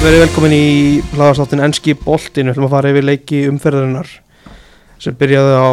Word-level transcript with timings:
Verið 0.00 0.22
velkomin 0.22 0.52
í 0.56 0.66
hlaðarstáttin 1.12 1.60
Enski 1.60 1.92
Boltin, 1.92 2.48
við 2.48 2.54
ætlum 2.54 2.70
að 2.70 2.72
fara 2.72 2.90
yfir 2.94 3.04
leiki 3.04 3.40
umferðarinnar 3.50 4.08
sem 4.96 5.16
byrjaði 5.20 5.58
á 5.60 5.70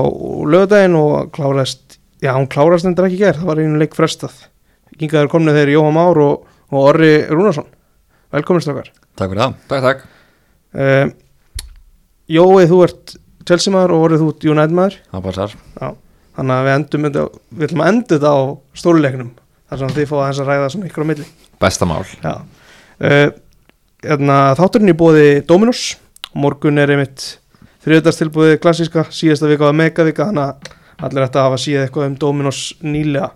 lögadaginn 0.52 0.98
og 1.00 1.30
klárast, 1.32 1.96
já 2.20 2.34
hún 2.36 2.50
klárast 2.52 2.90
endur 2.90 3.08
ekki 3.08 3.22
gerð, 3.22 3.40
það 3.40 3.48
var 3.48 3.62
einu 3.64 3.80
leik 3.80 3.96
frestað. 3.96 4.36
Gingaður 5.00 5.32
komnið 5.32 5.62
þeir 5.62 5.72
Jóhann 5.78 5.96
Már 5.96 6.20
og, 6.26 6.44
og 6.74 6.90
Orri 6.90 7.14
Rúnarsson. 7.32 7.72
Velkomin 8.36 8.68
strakkar. 8.68 8.92
Takk 9.16 9.32
fyrir 9.32 9.44
það. 9.46 9.56
Takk, 9.72 9.88
takk. 9.88 10.06
Uh, 10.76 11.16
Jói, 12.28 12.68
þú 12.68 12.84
ert 12.90 13.16
Chelsea 13.48 13.78
maður 13.78 13.96
og 13.96 14.06
Orri 14.10 14.22
þú 14.26 14.30
ert 14.36 14.48
United 14.52 14.78
maður. 14.84 15.02
Það 15.16 15.26
passar. 15.32 15.58
Já, 15.80 15.90
þannig 16.36 16.60
að 16.60 16.68
við 16.68 16.78
endum 16.82 17.10
þetta, 17.10 17.28
við 17.48 17.72
ætlum 17.72 17.88
að 17.88 17.96
enda 17.96 18.18
þetta 18.18 18.36
á 18.36 18.40
stóluleiknum 18.84 19.34
þar 19.72 19.86
sem 19.86 19.98
þið 20.02 20.12
fóða 20.12 20.30
þess 20.30 20.44
að 20.44 20.52
ræða 20.52 20.72
svona 20.76 20.92
ykkur 20.92 21.08
á 21.08 21.10
milli. 21.16 21.34
Besta 21.64 21.88
mál. 21.88 22.02
Já. 22.20 22.34
Uh, 22.98 23.28
þátturinn 24.08 24.94
í 24.94 24.98
bóði 24.98 25.28
Dominos. 25.48 25.98
Morgun 26.38 26.78
er 26.80 26.92
einmitt 26.94 27.40
þriðdagstilbúið 27.88 28.58
klassíska, 28.62 29.06
síðasta 29.14 29.50
vika 29.50 29.68
var 29.68 29.76
megavika, 29.78 30.28
þannig 30.30 30.44
að 30.44 31.08
allir 31.08 31.26
ætti 31.28 31.40
að 31.40 31.46
hafa 31.48 31.60
síða 31.62 31.86
eitthvað 31.86 32.10
um 32.10 32.18
Dominos 32.22 32.62
nýlega. 32.84 33.32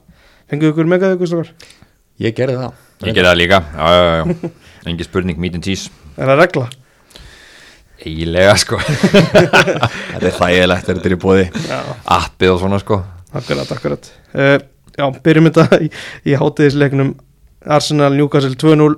Fenguðu 0.51 0.73
ykkur 0.73 0.89
megaviku, 0.91 1.29
stokkar? 1.29 1.53
Ég 2.21 2.35
gerði 2.37 2.57
það. 2.59 2.79
Ég 3.07 3.15
gerði 3.15 3.29
það 3.29 3.39
líka. 3.39 3.59
Já, 3.71 3.87
já, 3.95 4.03
já, 4.03 4.15
já. 4.21 4.51
Engi 4.91 5.07
spurning, 5.07 5.39
meat 5.41 5.55
and 5.57 5.65
cheese. 5.65 5.91
Er 6.17 6.29
það 6.31 6.41
regla? 6.43 6.67
Eiginlega, 8.01 8.53
sko. 8.57 8.79
Þetta 10.11 10.27
er 10.27 10.35
þægilegt 10.35 10.87
þegar 10.87 10.99
þetta 10.99 11.09
er 11.09 11.15
í 11.15 11.19
bóði. 11.21 11.47
Já, 11.69 11.79
Appið 12.17 12.53
og 12.55 12.61
svona, 12.63 12.79
sko. 12.81 12.99
akkurat, 13.31 13.73
akkurat. 13.77 14.11
Uh, 14.33 14.55
já, 14.97 15.05
byrjum 15.23 15.49
þetta 15.51 15.81
í, 15.85 15.89
í 16.25 16.37
hátíðisleiknum 16.41 17.13
Arsenal 17.77 18.11
Newcastle 18.17 18.57
2-0. 18.57 18.95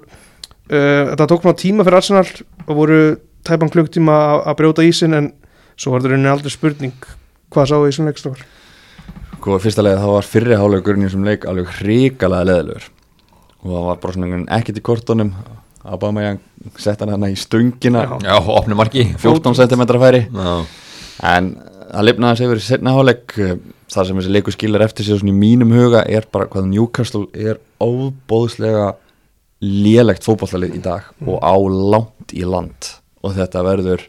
Uh, 0.72 1.12
þetta 1.12 1.28
tók 1.28 1.44
maður 1.44 1.60
tíma 1.60 1.84
fyrir 1.84 2.00
Arsenal 2.00 2.28
og 2.68 2.76
voru 2.78 3.00
tæpan 3.44 3.72
klukktíma 3.74 4.16
að- 4.48 4.58
brjóta 4.62 4.86
ísin 4.88 5.14
en 5.18 5.34
svo 5.76 5.92
var 5.92 6.02
þetta 6.02 6.14
rauninni 6.14 6.32
aldrei 6.32 6.54
spurning 6.54 6.94
hvað 7.52 7.68
sáu 7.70 7.88
í 7.88 7.92
svona 7.92 8.14
leikstofar. 8.14 8.46
Sko, 9.38 9.58
fyrsta 9.60 9.84
leið 9.84 10.00
þá 10.00 10.08
var 10.14 10.30
fyrri 10.30 10.56
hálfleikurinn 10.56 11.04
í 11.04 11.10
þessum 11.10 11.26
leik 11.28 11.44
alveg 11.46 11.68
hrikalega 11.82 12.48
leðilegur. 12.48 12.86
Og 13.64 13.68
það 13.74 13.86
var 13.90 14.00
bara 14.00 14.14
svona 14.14 14.40
ekkert 14.58 14.80
í 14.80 14.86
kortunum. 14.88 15.34
Aubameyang 15.84 16.40
sett 16.80 17.02
hann 17.04 17.12
hérna 17.12 17.28
í 17.28 17.36
stöngina, 17.36 18.06
Já. 18.08 18.18
Já, 18.24 18.38
opnum 18.40 18.80
marki. 18.80 19.04
14 19.20 19.54
cm 19.60 19.84
færi. 20.00 20.24
Já. 20.32 20.66
En 21.28 21.58
það 21.92 22.08
lifnaði 22.08 22.38
sig 22.38 22.54
í 22.56 22.60
setna 22.64 22.94
eh, 23.04 23.56
Það 23.94 24.08
sem 24.08 24.18
þessi 24.18 24.32
leikur 24.34 24.56
skilar 24.56 24.82
eftir 24.82 25.06
sig 25.06 25.20
svona 25.20 25.34
í 25.34 25.38
mínum 25.38 25.74
huga 25.76 26.02
er 26.10 26.26
bara 26.32 26.48
hvað 26.50 26.66
Newcastle 26.72 27.28
er 27.36 27.60
óbóðslega 27.84 28.94
lélegt 29.64 30.26
fótballalið 30.26 30.76
í 30.78 30.82
dag 30.84 31.08
og 31.24 31.40
á 31.40 31.56
langt 31.56 32.36
í 32.36 32.44
land. 32.48 32.90
Og 33.24 33.36
þetta 33.38 33.64
verður 33.66 34.04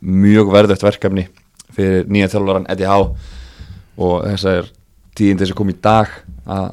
mjög 0.00 0.50
verðugt 0.54 0.84
verkefni 0.84 1.28
fyrir 1.76 2.08
nýja 2.10 2.30
þjálfvaran 2.32 2.68
Eddie 2.72 2.90
Howe. 2.90 3.14
Og 4.00 4.24
þessar 4.26 4.70
tíðindi 5.18 5.50
sem 5.50 5.58
kom 5.58 5.70
í 5.70 5.78
dag 5.78 6.10
að 6.50 6.72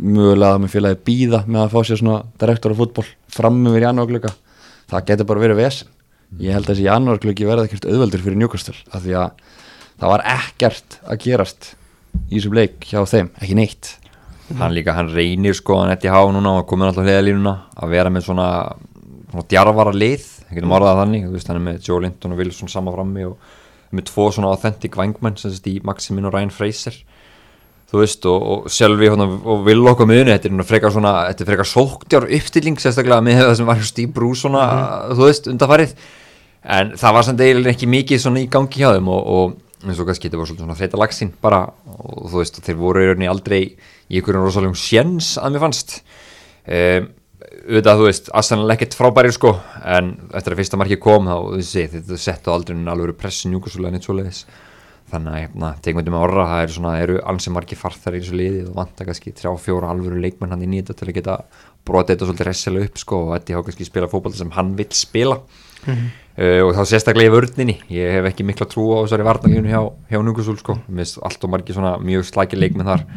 mögulega 0.00 0.54
að 0.54 0.62
með 0.62 0.74
félagi 0.74 1.00
býða 1.06 1.42
með 1.46 1.64
að 1.64 1.72
fá 1.74 1.80
sér 1.84 2.00
svona 2.00 2.20
direktor 2.40 2.72
af 2.72 2.78
fútból 2.78 3.06
fram 3.30 3.58
yfir 3.66 3.88
janúarglöka 3.88 4.30
það 4.90 5.08
getur 5.10 5.28
bara 5.28 5.44
verið 5.44 5.60
vesen. 5.60 5.90
Ég 6.38 6.54
held 6.54 6.68
að 6.68 6.74
þessi 6.74 6.86
janúarglöki 6.86 7.48
verði 7.48 7.68
ekkert 7.68 7.88
auðveldur 7.90 8.22
fyrir 8.24 8.38
Newcastle 8.38 8.76
af 8.94 9.02
því 9.04 9.16
að 9.18 9.44
það 10.00 10.12
var 10.12 10.26
ekkert 10.36 10.98
að 11.02 11.22
gerast 11.26 11.72
í 12.30 12.38
þessum 12.38 12.56
leik 12.56 12.86
hjá 12.86 13.00
þeim, 13.10 13.32
ekki 13.42 13.58
neitt 13.58 13.90
Hann 14.58 14.74
líka, 14.74 14.96
hann 14.96 15.12
reynir, 15.14 15.54
sko, 15.54 15.76
hann 15.82 15.92
eftir 15.94 16.10
há 16.10 16.20
núna 16.34 16.56
og 16.58 16.66
komin 16.66 16.88
alltaf 16.88 17.06
hliðalínuna 17.06 17.54
að 17.78 17.92
vera 17.94 18.10
með 18.10 18.26
svona, 18.26 18.48
svona 19.30 19.46
djarfara 19.52 19.94
lið. 19.94 20.26
Það 20.48 20.58
getum 20.58 20.74
orðað 20.74 20.90
það 20.90 21.02
þannig. 21.04 21.28
Veist, 21.36 21.50
hann 21.52 21.60
er 21.60 21.66
með 21.68 21.86
Joe 21.86 22.00
Linton 22.02 22.34
og 22.34 22.42
Wilson 22.42 22.72
sama 22.72 22.94
frammi 22.96 23.28
og 23.28 23.36
með 23.94 24.08
tvo 24.10 24.26
svona 24.34 24.50
authentic 24.54 24.98
vangmenn 24.98 25.38
sem 25.38 25.50
sést 25.54 25.66
í 25.70 25.78
Maximin 25.86 26.26
og 26.28 26.34
Ryan 26.34 26.52
Fraser. 26.54 26.98
þú 27.90 27.98
veist, 28.04 28.26
og, 28.30 28.42
og 28.46 28.70
sjálfi 28.70 29.08
hérna, 29.10 29.26
og 29.26 29.64
vil 29.66 29.80
okkur 29.90 30.06
miðunni, 30.06 30.30
þetta 30.36 30.50
er 30.50 30.66
frekar 30.68 30.92
svona 30.94 31.14
þetta 31.26 31.42
er 31.42 31.48
frekar 31.48 31.66
sóktjár 31.66 32.26
uppstilling 32.36 32.78
sérstaklega 32.78 33.24
með 33.26 33.40
það 33.40 33.54
sem 33.58 33.66
var 33.66 33.80
hjá 33.80 33.88
Steve 33.88 34.12
Bruce 34.14 34.44
svona, 34.44 34.60
þú 35.10 35.26
veist, 35.26 35.48
undarfarið 35.50 35.96
en 36.76 36.92
það 37.00 37.16
var 37.16 37.26
samt 37.26 37.42
eiginlega 37.42 37.74
ekki 37.74 37.88
mikið 37.90 38.22
svona 38.22 38.44
í 38.44 38.46
gangi 38.52 38.78
hjá 38.84 38.92
þeim 38.94 39.10
og, 39.10 39.32
og 39.34 39.88
eins 39.88 39.98
og 39.98 40.06
kannski 40.06 40.28
þetta 40.28 40.38
var 40.38 40.52
svona 40.52 40.78
þreita 40.78 41.00
lagsinn 41.02 41.32
bara 41.42 41.64
og 41.96 42.28
þú 42.30 42.42
veist, 42.44 42.62
þeir 42.62 42.78
voru 42.78 43.02
í 43.02 43.08
rauninni 43.10 43.30
aldrei 43.32 43.60
í 44.10 44.18
einhverjum 44.18 44.46
rosalegum 44.46 44.78
sjens 44.78 45.36
að 45.40 45.54
mér 45.54 45.64
fannst. 45.64 46.00
Um, 46.66 47.10
auðvitað, 47.40 48.00
þú 48.00 48.08
veist, 48.08 48.32
Arsenal 48.36 48.74
ekkert 48.74 48.96
frábæri 48.98 49.30
sko, 49.34 49.54
en 49.86 50.14
eftir 50.36 50.54
að 50.54 50.62
fyrsta 50.62 50.80
marki 50.80 50.98
kom 51.02 51.28
þá, 51.28 51.36
þú 51.36 51.60
veist, 51.60 51.78
þetta 51.94 52.18
settu 52.20 52.52
aldrei 52.54 52.76
alveg 52.92 53.16
pressin 53.20 53.54
njúkasulega 53.54 53.94
neitt 53.94 54.06
svoleiðis. 54.08 54.44
Þannig 55.10 55.32
að, 55.32 55.40
hérna, 55.42 55.68
tegum 55.82 56.04
við 56.04 56.12
með 56.14 56.22
orra 56.22 56.46
það 56.46 56.60
eru 56.64 56.74
svona, 56.76 56.92
eru 57.02 57.16
ansi 57.32 57.50
margi 57.50 57.78
farþar 57.78 58.14
í 58.14 58.20
þessu 58.22 58.36
liði 58.38 58.60
og 58.68 58.76
vanta 58.78 59.06
kannski 59.08 59.32
þrjá, 59.34 59.50
fjóra 59.58 59.90
alvöru 59.90 60.20
leikmenn 60.22 60.54
hann 60.54 60.62
í 60.62 60.70
þetta 60.78 60.94
til 61.00 61.08
að 61.08 61.16
geta 61.16 61.36
brotið 61.88 62.12
þetta 62.14 62.28
svolítið 62.28 62.48
resilega 62.50 62.86
upp 62.90 63.00
sko 63.02 63.18
og 63.24 63.32
þetta 63.34 63.56
há 63.56 63.64
kannski 63.66 63.88
spila 63.88 64.10
fótboll 64.12 64.36
sem 64.38 64.52
hann 64.54 64.70
vill 64.78 64.90
spila. 64.94 65.40
Uh, 66.40 66.62
og 66.62 66.70
þá 66.76 66.82
sérstaklega 66.86 67.32
í 67.32 67.34
vörninni. 67.34 67.76
Ég 67.90 68.14
hef 68.20 68.30
ekki 68.30 68.46
mikla 68.46 68.68
trú 68.70 68.86
á 68.94 69.02
þessari 69.02 69.26
varnalínu 69.26 69.72
hjá, 69.72 69.82
hjá 70.12 70.22
Núkusúl 70.22 70.60
sko, 70.60 70.78
allt 70.78 71.48
og 71.48 71.52
margi 71.56 71.74
svona 71.74 71.96
mjög 71.98 72.28
slækir 72.30 72.62
leikmenn 72.62 72.92
þar 72.92 73.08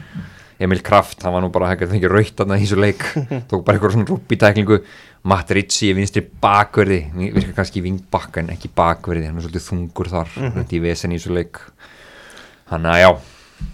Emil 0.63 0.81
Kraft, 0.85 1.25
hann 1.25 1.35
var 1.35 1.43
nú 1.43 1.49
bara 1.53 1.71
hægt 1.71 1.85
að 1.85 1.93
fengja 1.95 2.11
raut 2.11 2.43
að 2.43 2.55
þessu 2.55 2.79
leik, 2.79 3.03
tók 3.51 3.65
bara 3.65 3.77
eitthvað 3.77 3.97
svona 3.97 4.09
rúbítæklingu, 4.09 4.79
Matt 5.27 5.51
Ritchie 5.55 5.91
í 5.91 5.97
vinstri 5.97 6.23
bakverði, 6.23 7.01
virkar 7.35 7.57
kannski 7.59 7.81
í 7.81 7.85
vingbakka 7.85 8.43
en 8.43 8.51
ekki 8.55 8.71
bakverði, 8.75 9.29
hann 9.29 9.39
er 9.39 9.45
svolítið 9.45 9.67
þungur 9.69 10.11
þar, 10.11 10.33
þetta 10.57 10.75
í 10.75 10.81
vesen 10.83 11.15
í 11.15 11.19
þessu 11.19 11.37
leik. 11.37 11.61
Hann 12.71 12.89
að 12.89 12.99
já. 13.03 13.11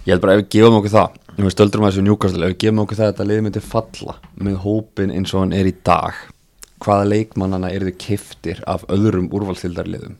Ég 0.05 0.13
held 0.13 0.23
bara 0.23 0.35
ef 0.35 0.43
við 0.43 0.49
gefum 0.55 0.79
okkur 0.79 0.93
það 0.93 1.17
Nú 1.37 1.45
við 1.45 1.53
stöldrum 1.55 1.85
að 1.85 1.93
þessu 1.93 2.05
njúkastil 2.05 2.43
Ef 2.43 2.51
við 2.51 2.59
gefum 2.63 2.81
okkur 2.83 2.99
það 2.99 3.05
að 3.05 3.13
þetta 3.13 3.27
liði 3.29 3.45
myndi 3.45 3.63
falla 3.65 4.15
Með 4.47 4.57
hópin 4.65 5.13
eins 5.15 5.33
og 5.33 5.43
hann 5.43 5.55
er 5.55 5.69
í 5.69 5.75
dag 5.87 6.19
Hvaða 6.83 7.07
leikmannana 7.13 7.71
eru 7.75 7.89
þið 7.89 7.97
kiftir 8.03 8.61
Af 8.69 8.85
öðrum 8.91 9.29
úrvalstildarliðum 9.35 10.17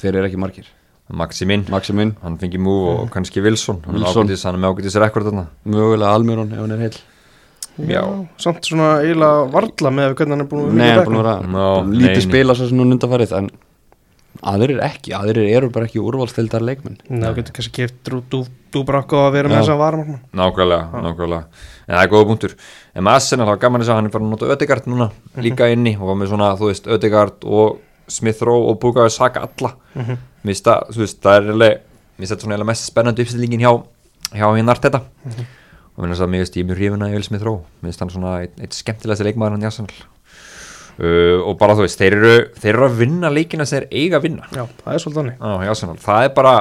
Þeir 0.00 0.10
eru 0.14 0.28
ekki 0.30 0.40
margir 0.40 0.70
Maximin, 1.12 1.66
Maximin, 1.68 2.14
hann 2.22 2.38
fengi 2.40 2.56
mú 2.58 2.72
og 2.94 3.10
kannski 3.12 3.42
Wilson, 3.44 3.82
hann 3.84 3.96
er 3.98 4.06
Wilson. 4.06 4.24
ágætis, 4.26 4.44
hann 4.48 4.54
er 4.56 4.62
með 4.62 4.72
ágætis 4.74 4.96
rekord 5.02 5.26
þarna. 5.28 5.46
Mögulega 5.68 6.14
Almiron 6.16 6.52
Ef 6.52 6.62
hann 6.62 6.72
er 6.72 6.78
heil 6.86 6.96
Já. 7.90 8.02
samt 8.38 8.64
svona 8.64 9.02
eiginlega 9.02 9.50
varla 9.52 9.90
með 9.90 10.14
hvernig 10.14 10.30
hann 10.36 10.40
er 10.40 10.48
búin 10.48 10.64
að 10.64 10.72
Nei, 10.72 10.72
vinna 10.72 10.88
hann 10.94 10.98
er 11.00 11.06
búin 11.10 11.20
að 11.20 11.24
vera 11.28 11.36
Já, 11.44 11.84
Lítið 11.84 12.06
nei, 12.06 12.14
nei. 12.14 12.26
spila 12.28 12.54
svo 12.54 12.68
sem 12.70 12.78
hún 12.78 12.94
undanfarið 12.96 13.32
En 13.38 13.50
aðrir 14.44 14.80
ekki. 14.82 15.12
Aðrir 15.14 15.46
eru 15.56 15.70
bara 15.70 15.86
ekki 15.86 16.00
úrvalstildar 16.02 16.64
leikmenn. 16.64 16.96
Nei, 17.08 17.28
þú 17.28 17.36
getur 17.38 17.54
kannski 17.58 17.72
keft 17.84 18.10
Dúbrakko 18.74 19.20
að 19.28 19.32
vera 19.36 19.48
með 19.48 19.54
Já. 19.54 19.60
þess 19.62 19.72
að 19.74 19.78
vara 19.78 19.98
Nákvæmlega, 20.34 21.02
nákvæmlega. 21.04 21.44
En 21.86 21.94
það 21.94 22.02
er 22.02 22.10
góða 22.10 22.26
punktur. 22.30 22.54
En 22.94 23.04
með 23.06 23.14
Arsenal, 23.20 23.46
það 23.46 23.52
var 23.52 23.60
gaman 23.62 23.80
þess 23.84 23.92
að 23.92 23.98
hann 24.00 24.08
er 24.08 24.14
bara 24.16 24.24
að 24.24 24.32
nota 24.34 24.50
Ödegard 24.56 24.86
núna 24.90 25.10
Líka 25.44 25.68
inni 25.70 25.92
og 25.98 26.08
var 26.10 26.18
með 26.18 26.32
svona, 26.32 26.48
þú 26.58 26.70
veist, 26.72 26.88
Ödegard 26.90 27.44
og 27.46 27.78
Smith 28.08 28.42
Rowe 28.44 28.70
og 28.70 28.78
Bugaði 28.82 29.10
Saka 29.10 29.44
alla. 29.48 29.74
Mér 29.94 30.16
finnst 30.52 30.64
það, 30.64 30.88
þú 30.94 31.04
veist, 31.04 31.20
það 31.24 31.36
er 31.36 31.44
eiginlega 31.48 31.82
Mér 32.14 32.28
finnst 32.28 32.46
þetta 32.46 32.64
mest 32.68 32.86
spennandi 32.86 33.24
uppstillingin 33.24 33.64
hjá 33.64 33.72
Hjá 34.34 34.48
hinn 34.56 34.70
Arteta. 34.70 35.02
Og 35.94 36.02
mér 36.02 36.10
finnst 36.10 36.22
það 36.22 36.32
mjög 36.32 36.48
stímur 36.50 36.78
hrifuna 36.78 37.10
í 37.10 37.14
Will 37.14 37.26
Smith 37.26 37.44
Rowe. 37.46 37.62
Mér 37.82 37.92
finnst 37.92 38.02
hann 38.02 38.10
svona 38.14 38.34
eitt, 38.42 38.54
eitt 38.62 38.74
skemmtilegasti 38.74 39.26
leikmaður 39.28 39.56
hann 39.56 39.66
í 39.66 39.68
Arsenal. 39.68 40.00
Uh, 40.94 41.42
Og 41.42 41.56
bara 41.58 41.74
þú 41.74 41.86
veist, 41.86 41.98
þeir 41.98 42.16
eru, 42.18 42.32
þeir 42.62 42.72
eru 42.72 42.88
að 42.88 42.98
vinna 43.02 43.30
leikina 43.30 43.66
sem 43.66 43.82
þeir 43.82 44.02
eiga 44.02 44.18
að 44.18 44.26
vinna. 44.28 44.48
Já, 44.54 44.64
það 44.82 44.94
er 44.94 45.04
svolítið 45.04 45.20
þannig. 45.20 46.02
Það 46.04 46.26
er 46.26 46.34
bara 46.38 46.54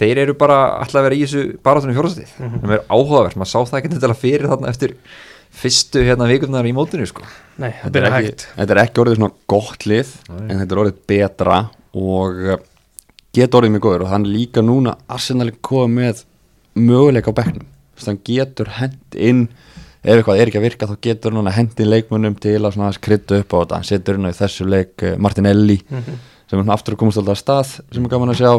þeir 0.00 0.20
eru 0.24 0.36
bara 0.40 0.58
alltaf 0.80 1.00
að 1.00 1.06
vera 1.08 1.18
í 1.18 1.24
þessu 1.24 1.44
barátunum 1.64 1.96
fjórastið, 1.96 2.32
mm 2.36 2.48
-hmm. 2.48 2.62
það 2.64 2.76
er 2.76 2.84
áhugavert. 2.88 3.36
Maður 3.40 3.52
sá 3.52 3.60
það 3.60 3.78
ekki 3.80 3.92
til 3.94 4.10
að 4.10 4.20
fyrir 4.20 4.48
þarna 4.52 4.72
eftir 4.72 4.94
fyrstu 5.60 6.02
hérna 6.06 6.28
vikurnar 6.30 6.66
í 6.68 6.72
mótinu 6.76 7.06
sko. 7.08 7.26
Nei, 7.60 7.72
Þetta 7.82 8.00
er, 8.00 8.06
ekki, 8.08 8.30
hægt. 8.30 8.46
Þetta 8.56 8.74
er 8.74 8.82
ekki 8.84 9.02
orðið 9.02 9.18
svona 9.18 9.34
gott 9.50 9.86
lið 9.90 10.12
En 10.30 10.60
þetta 10.62 10.76
er 10.76 10.82
orðið 10.84 11.00
betra 11.10 11.58
Og 12.00 12.38
uh, 12.46 12.60
getur 13.36 13.60
orðið 13.60 13.74
mjög 13.74 13.84
góður. 13.86 14.04
Og 14.06 14.12
hann 14.14 14.28
líka 14.30 14.64
núna 14.64 14.96
Arsenal 15.10 15.50
er 15.50 15.58
komið 15.66 15.98
með 16.00 16.24
Möguleika 16.80 17.34
á 17.34 17.38
að 17.40 18.06
hann 18.06 18.22
getur 18.24 18.70
hend 18.78 19.18
inn 19.18 19.42
Ef 20.00 20.14
eitthvað 20.14 20.38
er 20.40 20.48
ekki 20.48 20.56
að 20.56 20.64
virka 20.64 20.86
þá 20.88 20.94
getur 21.04 21.34
hann 21.36 21.50
að 21.50 21.58
hendi 21.58 21.84
leikmunum 21.84 22.36
til 22.40 22.54
að 22.62 22.70
svona 22.72 22.94
krydda 23.04 23.42
upp 23.42 23.50
á 23.52 23.56
þetta. 23.58 23.80
Hann 23.80 23.88
setur 23.90 24.16
inn 24.16 24.24
á 24.24 24.32
í 24.32 24.38
þessu 24.38 24.68
leik 24.70 25.04
uh, 25.04 25.18
Martinelli 25.20 25.76
sem 26.50 26.58
er 26.58 26.72
aftur 26.72 26.96
að 26.96 27.02
komast 27.02 27.20
alltaf 27.20 27.36
að 27.36 27.42
stað 27.42 27.74
sem 27.94 28.06
er 28.06 28.10
gaman 28.14 28.32
að 28.32 28.40
sjá 28.40 28.52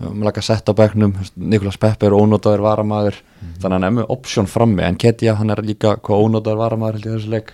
um, 0.00 0.22
laka 0.26 0.42
sett 0.42 0.68
á 0.68 0.72
bekknum 0.76 1.14
Nikolas 1.36 1.76
Pepper 1.80 2.10
ónótaður 2.16 2.62
varamaður. 2.66 3.18
Þannig 3.60 3.64
að 3.64 3.72
hann 3.78 3.84
er 3.88 3.96
með 4.00 4.10
option 4.16 4.46
frammi 4.50 4.82
en 4.86 4.96
Ketja 5.00 5.34
hann 5.38 5.50
er 5.54 5.62
líka 5.64 5.96
hvað 6.00 6.24
ónótaður 6.26 6.62
varamaður 6.64 6.98
held 6.98 7.06
ég 7.06 7.12
í 7.12 7.18
þessu 7.18 7.32
leik. 7.34 7.52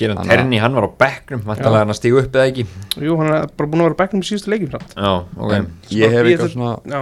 Geran 0.00 0.16
Þannig 0.16 0.30
að- 0.30 0.36
Terni, 0.38 0.58
hann 0.62 0.74
var 0.78 0.86
á 0.86 0.90
bekknum 1.02 1.40
vantalega 1.44 1.82
hann 1.82 1.90
að 1.92 1.98
stígu 1.98 2.20
upp 2.22 2.32
eða 2.38 2.46
ekki? 2.52 2.64
Jú, 3.02 3.16
hann 3.18 3.32
er 3.34 3.46
bara 3.56 3.68
búin 3.68 3.80
að 3.82 3.88
vera 3.90 3.96
á 3.98 4.00
bekknum 4.02 4.22
í 4.22 4.28
síðustu 4.30 4.52
leikin. 4.52 4.70
Já, 4.96 5.10
ok. 5.36 5.52
En 5.52 5.66
ég 5.90 6.10
hef 6.14 6.24
Ég 6.24 6.38
eitthvað 6.38 6.52
svona 6.54 6.70
Já, 6.86 7.00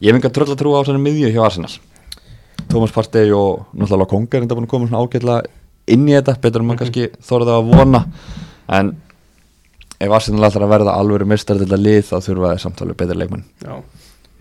ég 0.00 0.12
hef 0.12 0.18
eitthvað 0.20 0.34
tröll 0.36 0.52
að 0.52 0.60
trúa 0.60 0.80
á 0.80 0.86
svona 0.86 1.02
miðju 1.02 1.32
hjá 1.32 1.42
Arsenal. 1.46 1.72
Thomas 2.68 2.92
Partey 2.92 3.30
og 3.32 3.66
náttúrulega 3.74 4.08
Konga 4.10 4.36
er 4.38 4.42
enda 4.42 4.54
búin 4.58 4.66
að 4.66 4.72
koma 4.74 4.86
svona 4.90 5.02
ágætlega 5.06 5.42
inn 5.88 6.06
í 6.08 6.14
þetta 6.16 6.36
betur 6.42 6.60
en 6.60 6.66
maður 6.68 6.80
kannski 6.84 7.08
þorði 7.22 7.52
að 7.56 7.68
vona. 7.72 8.00
En 8.68 8.96
ef 10.00 10.14
Arsenal 10.18 10.48
ætlar 10.48 10.66
að 10.66 10.72
verða 10.74 10.96
alvöru 11.00 11.28
mistar 11.28 11.60
til 11.60 11.68
að 11.70 11.84
lið 11.84 12.02
þá 12.10 12.16
þurfa 12.26 12.52
þeir 12.52 12.62
samtalið 12.64 12.98
betri 13.02 13.18
leikmenn. 13.20 13.44
Já, 13.64 13.76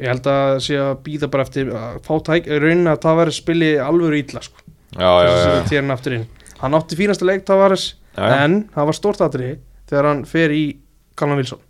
ég 0.02 0.12
held 0.12 0.30
að 0.32 0.56
sé 0.66 0.80
að 0.82 0.96
býða 1.06 1.30
bara 1.34 1.46
eftir 1.48 1.72
að 1.76 2.00
fá 2.08 2.14
tæk, 2.30 2.50
raunin 2.64 2.92
að 2.92 3.04
Tavares 3.06 3.40
spili 3.42 3.76
alvöru 3.82 4.20
ítla 4.20 4.44
sko, 4.46 4.64
Já, 4.96 5.10
já, 5.26 5.30
þess 5.30 5.76
já, 5.76 5.84
að 5.84 6.26
hann 6.62 6.78
átti 6.78 6.98
fínasta 7.00 7.28
leik 7.28 7.46
Tavares 7.48 7.94
já, 8.16 8.24
já. 8.24 8.36
en 8.46 8.60
það 8.74 8.90
var 8.90 8.98
stórt 9.00 9.24
atriði 9.26 9.56
þegar 9.90 10.10
hann 10.12 10.26
fer 10.30 10.54
í 10.56 10.66
Callum 11.16 11.40
Wilson. 11.40 11.64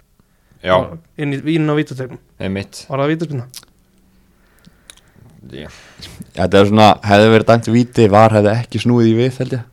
Já, 0.66 0.76
inn 1.22 1.36
í 1.36 1.42
vínin 1.46 1.70
á 1.70 1.76
vítategnum, 1.78 2.22
var 2.40 3.02
það 3.04 3.12
vítaspinna? 3.14 3.48
Já, 5.54 5.70
Þetta 6.36 6.58
er 6.60 6.70
svona, 6.72 6.88
hefði 7.06 7.28
verið 7.36 7.50
dæmt 7.52 7.68
víti 7.70 8.06
var 8.12 8.34
hefði 8.34 8.54
ekki 8.56 8.82
snúið 8.82 9.12
í 9.12 9.18
við 9.20 9.38
held 9.44 9.54
ég 9.54 9.66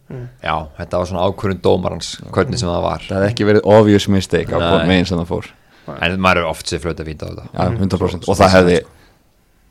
Já, 0.43 0.55
þetta 0.79 0.99
var 0.99 1.07
svona 1.07 1.27
ákvörðun 1.29 1.61
dómarans 1.63 2.09
hvernig 2.35 2.59
sem 2.59 2.69
það 2.69 2.83
var. 2.83 3.05
Það 3.07 3.19
hefði 3.21 3.31
ekki 3.31 3.47
verið 3.51 3.69
obvious 3.77 4.09
mistake 4.11 4.51
á 4.51 4.59
meginn 4.89 5.07
sem 5.07 5.19
það 5.21 5.29
fór. 5.31 5.51
En 6.03 6.17
maður 6.23 6.43
er 6.43 6.49
oft 6.51 6.67
sér 6.71 6.83
flöta 6.83 7.07
fínt 7.07 7.23
á 7.23 7.27
þetta. 7.31 7.45
Já, 7.53 7.63
Mhm. 7.71 7.79
100% 7.83 8.29
og 8.29 8.37
það 8.39 8.55
hefði 8.57 8.79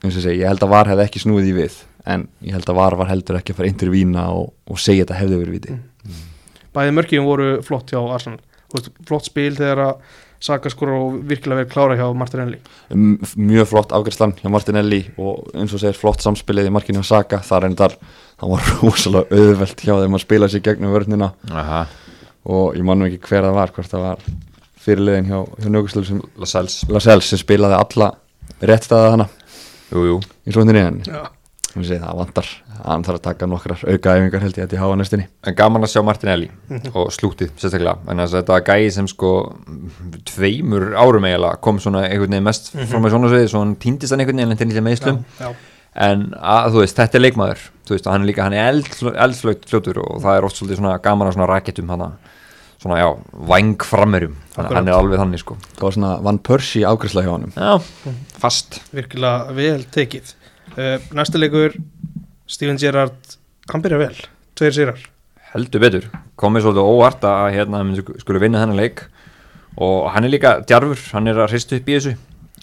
eins 0.03 0.15
og 0.18 0.23
segi, 0.23 0.39
ég 0.41 0.47
held 0.47 0.59
að 0.63 0.69
var 0.69 0.85
hefði 0.88 1.03
ekki 1.07 1.19
snúið 1.25 1.50
í 1.51 1.53
við. 1.59 1.75
En 2.06 2.27
ég 2.44 2.51
held 2.56 2.65
að 2.65 2.75
var 2.75 2.95
var 2.97 3.07
heldur 3.12 3.38
ekki 3.38 3.53
að 3.53 3.56
fara 3.59 3.68
inn 3.68 3.77
til 3.77 3.89
vína 3.94 4.29
og, 4.33 4.53
og 4.68 4.77
segja 4.79 5.06
þetta 5.06 5.19
hefði 5.19 5.38
verið 5.44 5.56
víti 5.59 5.79
Bæði 6.73 6.94
mörkjum 6.95 7.25
voru 7.27 7.62
flott 7.62 7.91
hjá 7.91 8.00
Arsenal. 8.13 8.39
Veist, 8.73 8.89
flott 9.06 9.25
spil 9.27 9.51
þegar 9.56 9.77
að 9.89 9.95
Saka 10.41 10.71
skor 10.73 10.89
og 10.95 11.18
virkilega 11.29 11.62
verið 11.62 11.69
klára 11.69 11.95
hjá 12.00 12.07
Martinelli. 12.18 12.57
Mjög 13.38 13.68
flott 13.69 13.91
afgærslan 13.94 14.33
hjá 14.39 14.50
Martinelli 14.50 15.03
og 15.21 15.51
eins 15.53 15.73
og 15.75 15.79
segir 15.83 15.94
flott 16.00 16.23
samspilið 16.23 16.71
í 16.71 16.73
markinu 16.73 17.03
á 17.03 17.06
Saka. 17.06 17.38
Þar 17.45 17.68
endar, 17.69 17.94
það 18.41 18.53
var 18.55 18.69
rosalega 18.81 19.41
auðvelt 19.41 19.83
hjá 19.85 19.93
þeim 20.01 20.17
að 20.17 20.23
spila 20.25 20.49
sér 20.51 20.65
gegnum 20.65 20.95
vörnina. 20.95 21.31
Aha, 21.53 21.83
og 22.51 22.77
ég 22.77 22.85
manum 22.88 23.07
ekki 23.07 23.21
hver 23.29 23.45
það 23.47 23.59
var 23.59 23.75
hvort 23.75 23.91
það 23.93 24.07
var 24.07 24.23
fyrirliðin 24.81 25.29
hjá, 25.29 25.38
hjá 25.61 25.69
Njögustölu 25.69 26.07
sem 26.07 26.23
Lascelles. 26.41 26.79
Lascelles 26.89 27.29
sem 27.29 27.41
spilaði 27.41 27.77
alla 27.77 28.09
réttstæða 28.61 29.13
hana 29.13 29.27
Jú, 29.91 30.07
jú, 30.07 30.17
í 30.47 30.53
svontinni 30.55 30.81
en 30.81 30.99
Já, 31.05 31.21
Ég 31.71 31.85
segi, 31.88 32.01
það 32.01 32.17
vantar, 32.19 32.47
hann 32.83 33.03
þarf 33.07 33.19
að 33.19 33.23
taka 33.29 33.47
nokkrar 33.47 33.83
aukaæfingar 33.85 34.41
held 34.44 34.57
ég 34.59 34.65
að 34.65 34.73
ég 34.75 34.81
hafa 34.81 34.95
næstinni 34.99 35.27
en 35.47 35.55
gaman 35.55 35.85
að 35.85 35.91
sjá 35.94 36.01
Martinelli 36.03 36.49
og 36.91 37.13
slútið 37.15 37.53
sérstaklega. 37.61 37.94
En 38.11 38.19
þess 38.19 38.33
að 38.33 38.41
þetta 38.41 38.55
var 38.57 38.65
gæði 38.67 38.89
sem 38.97 39.07
sko 39.07 39.29
tveimur 40.27 40.89
árum 40.99 41.27
eiginlega 41.29 41.61
kom 41.63 41.79
svona 41.79 42.01
einhvern 42.09 42.35
veginn 42.35 42.47
mest 42.49 42.73
frá 42.75 42.99
með 42.99 43.15
svona 43.15 43.31
sviði 43.31 43.51
svo 43.53 43.61
hann 43.63 43.77
týndist 43.79 44.11
hann 44.11 44.25
einhvern 44.25 44.41
veginn 44.44 44.57
en 44.57 44.73
til 44.73 44.83
meðslum 44.83 45.21
já, 45.39 45.53
en 46.09 46.25
að, 46.39 46.73
þú 46.73 46.83
veist, 46.83 46.99
þetta 46.99 47.19
er 47.19 47.25
leikmaður 47.25 47.63
þú 47.88 47.95
veist, 47.95 48.10
hann 48.12 48.24
er 48.24 48.30
líka, 48.30 48.45
hann 48.48 48.56
er 48.57 48.69
eld, 48.72 48.89
eldflögt 49.12 49.68
fljótur 49.69 50.01
og 50.04 50.22
það 50.24 50.38
er 50.38 50.48
oft 50.48 50.60
svolítið 50.60 50.81
svona 50.81 50.98
gaman 51.04 51.30
að 51.30 51.38
svona 51.38 51.50
raketum 51.51 51.94
hana, 51.94 52.10
svona 52.81 53.00
já, 53.01 53.07
Akkurat. 54.56 54.78
hann 54.80 54.92
er 54.92 54.98
alveg 54.98 55.22
þannig 55.22 55.44
sko. 55.44 55.57
Það 55.78 55.88
var 55.88 55.98
svona 55.98 56.12
Van 56.28 56.42
Persie 56.50 56.88
ágræsla 56.88 57.25
hjá 57.25 57.31
honum. 57.33 57.56
Já, 57.56 58.18
fast. 58.42 58.81
Virkilega 58.94 59.56
vel 59.57 59.86
tekið. 59.94 60.36
Uh, 60.75 60.98
Næsta 61.18 61.42
leikur 61.42 61.75
Steven 62.48 62.80
Gerrard, 62.81 63.38
hann 63.72 63.83
byrja 63.83 64.01
vel. 64.06 64.22
Tveir 64.60 64.78
sérar 64.78 65.07
heldur 65.51 65.81
betur, 65.83 66.06
komið 66.39 66.63
svolítið 66.66 66.89
óvart 66.94 67.25
að 67.28 67.50
hérna 67.57 67.81
hann 67.81 67.95
skulle 68.22 68.39
vinna 68.39 68.62
þennan 68.62 68.80
leik. 68.80 69.04
Og 69.81 70.10
hann 70.12 70.28
er 70.28 70.33
líka 70.33 70.57
djarfur, 70.68 71.00
hann 71.16 71.28
er 71.31 71.39
að 71.39 71.54
hristu 71.54 71.78
upp 71.80 71.89
í 71.89 71.95
þessu. 71.98 72.13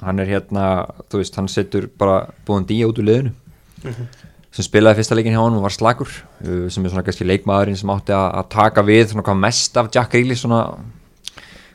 Hann 0.05 0.21
er 0.23 0.29
hérna, 0.31 0.65
þú 1.11 1.21
veist, 1.21 1.37
hann 1.41 1.49
setur 1.51 1.89
bara 1.99 2.29
búin 2.47 2.67
díja 2.69 2.89
út 2.89 3.01
úr 3.01 3.09
liðinu 3.09 3.33
sem 4.55 4.65
spilaði 4.65 5.01
fyrsta 5.01 5.17
leikin 5.19 5.35
hjá 5.37 5.43
hann 5.43 5.57
og 5.59 5.65
var 5.67 5.75
slagur 5.75 6.09
uh, 6.09 6.69
sem 6.73 6.85
er 6.85 6.93
svona 6.93 7.05
kannski 7.07 7.27
leikmaðurinn 7.29 7.79
sem 7.79 7.91
átti 7.93 8.15
að, 8.17 8.29
að 8.41 8.47
taka 8.55 8.85
við 8.87 9.11
svona 9.11 9.25
hvað 9.27 9.43
mest 9.43 9.81
af 9.81 9.91
Jack 9.95 10.15
Grealish 10.15 10.45
svona, 10.45 10.63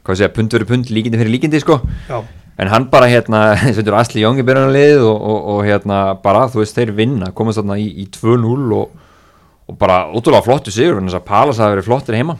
hvað 0.03 0.19
sé 0.19 0.25
ég, 0.25 0.33
pund 0.37 0.55
fyrir 0.55 0.69
pund 0.69 0.89
líkindi 0.93 1.21
fyrir 1.21 1.35
líkindi 1.35 1.61
sko. 1.63 1.79
Já, 2.09 2.23
en 2.57 2.71
hann 2.73 2.89
bara 2.93 3.09
hérna, 3.11 3.43
setur 3.77 3.97
Asli 3.99 4.23
Young 4.23 4.41
í 4.41 4.47
byrjunarlið 4.47 5.05
og, 5.05 5.15
og, 5.17 5.39
og 5.53 5.61
hérna 5.67 6.01
bara, 6.23 6.47
þú 6.51 6.63
veist, 6.63 6.77
þeir 6.77 6.93
vinna, 6.97 7.31
komast 7.35 7.61
þarna 7.61 7.79
í, 7.81 7.87
í 8.03 8.07
2-0 8.13 8.75
og, 8.77 8.97
og 9.69 9.79
bara 9.79 10.03
ótrúlega 10.11 10.45
flottu 10.45 10.73
sigur, 10.73 10.99
en 10.99 11.09
þess 11.09 11.21
að 11.21 11.27
Palas 11.29 11.61
hafi 11.61 11.77
verið 11.77 11.89
flottir 11.89 12.19
heima. 12.19 12.37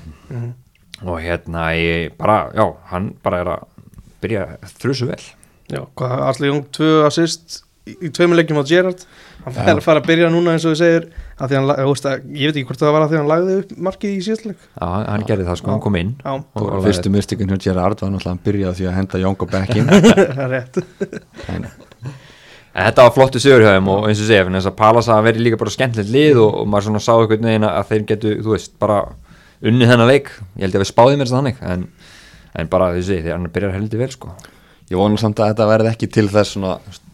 Og 1.04 1.18
hérna 1.20 1.70
ég 1.76 2.14
bara, 2.20 2.48
já, 2.56 2.66
hann 2.92 3.14
bara 3.24 3.42
er 3.44 3.54
að 3.58 3.70
byrja 4.24 4.46
þrjusu 4.80 5.10
vel. 5.10 5.22
Já, 5.72 5.82
hvað 5.98 6.26
Asli 6.30 6.50
Jung 6.50 6.66
tvö 6.76 6.92
assist 7.08 7.62
í, 7.88 7.96
í 8.08 8.12
tveimur 8.14 8.40
leikjum 8.40 8.62
á 8.62 8.68
Gerrard 8.68 9.04
hann 9.44 9.56
fer 9.58 9.74
að 9.76 9.84
fara 9.86 10.02
að 10.04 10.10
byrja 10.10 10.32
núna 10.34 10.56
eins 10.56 10.66
og 10.68 10.74
við 10.74 10.82
segir 10.82 11.08
að 11.38 11.54
því 11.54 11.60
hann, 11.60 11.72
þú 11.80 11.92
veist 11.92 12.10
að, 12.10 12.26
ég 12.32 12.50
veit 12.50 12.60
ekki 12.60 12.70
hvort 12.72 12.84
það 12.84 12.96
var 12.96 13.06
að 13.06 13.14
því 13.14 13.20
hann 13.22 13.32
lagði 13.34 13.56
upp 13.62 13.72
markið 13.90 14.18
í 14.18 14.26
síðastleik 14.28 14.60
já, 14.66 14.88
hann 14.88 15.26
gerði 15.30 15.48
það 15.50 15.62
sko, 15.62 15.74
hann 15.74 15.84
kom 15.84 16.00
inn 16.00 16.14
Já, 16.24 16.34
og 16.34 16.68
og 16.68 16.84
fyrstu 16.88 17.14
mystikun 17.14 17.54
hjá 17.54 17.64
Gerard 17.68 18.04
var 18.04 18.14
náttúrulega 18.14 18.30
að 18.30 18.34
hann 18.34 18.44
byrjaði 18.48 18.80
því 18.80 18.90
að 18.90 19.00
henda 19.00 19.24
Jónk 19.24 19.46
og 19.46 19.54
Bekkin 19.54 19.90
það 19.94 20.44
er 20.48 20.54
rétt. 20.58 20.84
En 21.54 21.68
En 22.74 22.88
þetta 22.88 23.04
var 23.06 23.14
flottu 23.14 23.40
sigur 23.42 23.62
hjá 23.62 23.76
þeim 23.76 23.90
og 23.94 24.08
eins 24.10 24.22
og 24.24 24.30
segja, 24.32 24.46
þess 24.50 24.70
að 24.72 24.78
Palas 24.80 25.10
hafa 25.12 25.26
verið 25.28 25.46
líka 25.46 25.60
bara 25.62 25.74
skemmtilegt 25.74 26.10
lið 26.10 26.40
og, 26.42 26.56
og 26.58 26.70
maður 26.72 26.88
svona 26.88 27.02
sá 27.06 27.12
einhvern 27.14 27.46
veginn 27.46 27.68
að 27.68 27.92
þeir 27.92 28.06
getu, 28.10 28.32
þú 28.40 28.56
veist, 28.56 28.72
bara 28.82 28.98
unnið 29.62 29.92
þennan 29.94 30.10
leik, 30.10 30.32
ég 30.58 30.66
held 30.66 30.78
að 30.80 30.82
við 30.82 30.90
spáðum 30.90 31.22
að 31.24 31.34
þannig, 31.36 31.60
en, 31.70 31.84
en 32.58 32.72
bara 32.72 32.88
þú 32.96 33.04
segir, 33.06 33.28
þegar 33.28 33.38
hann 33.38 33.54
byrjar 33.54 33.76
heldur 33.78 34.02
vel, 34.02 34.10
sko. 34.16 34.34
ég 34.90 34.98
vona 34.98 35.22
samt 35.22 35.44
að 35.44 35.54
þetta 35.54 35.70
verði 35.70 35.92
ekki 35.94 36.10
til 36.18 36.26
þess 36.34 36.56
svona 36.58 36.74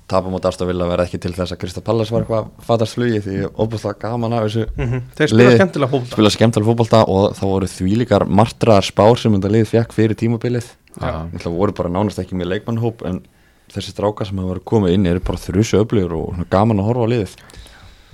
tapum 0.10 0.36
á 0.36 0.40
Darstafilla 0.44 0.88
verði 0.90 1.06
ekki 1.08 1.20
til 1.24 1.32
þess 1.38 1.54
að 1.56 1.60
Krista 1.62 1.82
Pallas 1.86 2.12
var 2.12 2.24
eitthvað 2.26 2.44
að 2.50 2.66
fatast 2.68 2.98
flugi 2.98 3.22
því 3.26 3.38
óbúslega 3.54 4.00
gaman 4.04 4.34
af 4.34 4.46
þessu 4.48 4.66
Mhm. 4.76 5.02
Þeir 5.18 5.32
spila 5.34 5.56
skemmtilega 5.58 5.92
fólk 5.94 6.08
spila 6.12 6.30
skemmtilega 6.36 6.70
fótbolta 6.72 7.02
og 7.08 7.34
það 7.38 7.52
voru 7.54 7.70
þvílíkar 7.78 8.28
martraðar 8.28 8.86
spár 8.90 9.18
sem 9.22 9.34
þetta 9.38 9.52
lið 9.56 9.68
fekk 9.74 9.94
fyrir 9.94 10.16
tímabilið 10.20 10.68
það 11.00 11.54
voru 11.56 11.72
bara 11.78 11.90
nánast 11.94 12.20
ekki 12.20 12.36
með 12.36 12.52
leikmannhóp 12.56 13.06
en 13.06 13.22
þessi 13.70 13.94
strákar 13.94 14.26
sem 14.28 14.38
verið 14.42 14.64
komið 14.66 14.94
inn 14.98 15.06
eru 15.06 15.20
bara 15.22 15.38
þrjusu 15.38 15.84
öflugur 15.86 16.16
og 16.18 16.30
svona 16.36 16.50
gaman 16.50 16.80
að 16.82 16.88
horfa 16.90 17.06
á 17.06 17.12
liðið 17.14 17.36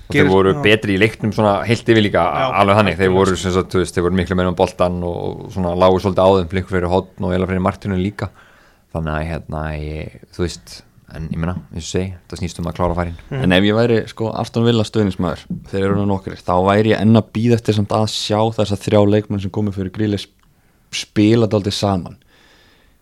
Og 0.06 0.14
Gerir- 0.14 0.28
þeir 0.28 0.30
voru 0.36 0.52
já. 0.54 0.62
betri 0.62 0.94
í 0.94 1.00
leiknum 1.02 1.32
svona 1.34 1.66
heilt 1.66 1.88
yfir 1.90 2.04
líka, 2.06 2.22
Já. 2.22 2.52
alveg 2.62 2.76
þannig, 2.78 2.98
þeir 3.00 3.10
voru, 3.16 3.36
sem 3.42 3.52
sagt, 3.56 3.74
veist, 3.74 3.96
þeir 3.96 4.04
voru 4.06 4.14
miklu 4.20 4.36
meira 4.38 4.50
um 4.52 4.56
boltan 4.60 5.00
og 5.04 5.48
svona 5.50 5.72
lágu 5.74 5.98
svolítið 5.98 6.22
á 6.22 6.30
þeim, 6.38 6.50
flikkur 6.52 6.76
fyrir 6.78 6.90
hotn 6.94 7.24
og 7.26 7.32
eða 7.34 7.48
fyrir 7.50 7.64
Martinu 7.66 7.98
líka, 7.98 8.30
þannig 8.94 9.16
að, 9.16 9.26
hérna, 9.32 9.64
ég, 9.82 10.20
þú 10.36 10.44
veist, 10.46 10.76
en 11.14 11.28
ég 11.30 11.38
meina, 11.38 11.54
eins 11.74 11.86
og 11.86 11.92
segi, 11.92 12.14
það 12.30 12.40
snýst 12.42 12.60
um 12.60 12.68
að 12.72 12.76
klára 12.80 12.96
færin. 12.98 13.18
en 13.32 13.52
ef 13.54 13.64
ég 13.64 13.76
væri 13.78 14.00
sko 14.10 14.32
Aston 14.34 14.66
Villa 14.66 14.84
stöðnismæður 14.84 15.44
þeir 15.70 15.84
eru 15.86 15.96
nú 16.00 16.06
nokkri, 16.10 16.36
þá 16.36 16.56
væri 16.66 16.94
ég 16.96 17.02
enn 17.06 17.16
að 17.20 17.30
býða 17.38 17.60
eftir 17.60 17.78
samt 17.78 17.94
að 17.94 18.08
sjá 18.10 18.40
þess 18.58 18.74
að 18.74 18.84
þrjá 18.88 19.02
leikmenn 19.14 19.42
sem 19.44 19.52
komið 19.54 19.78
fyrir 19.78 19.94
gríli 19.96 20.20
spila 20.96 21.48
dálítið 21.48 21.76
saman 21.78 22.18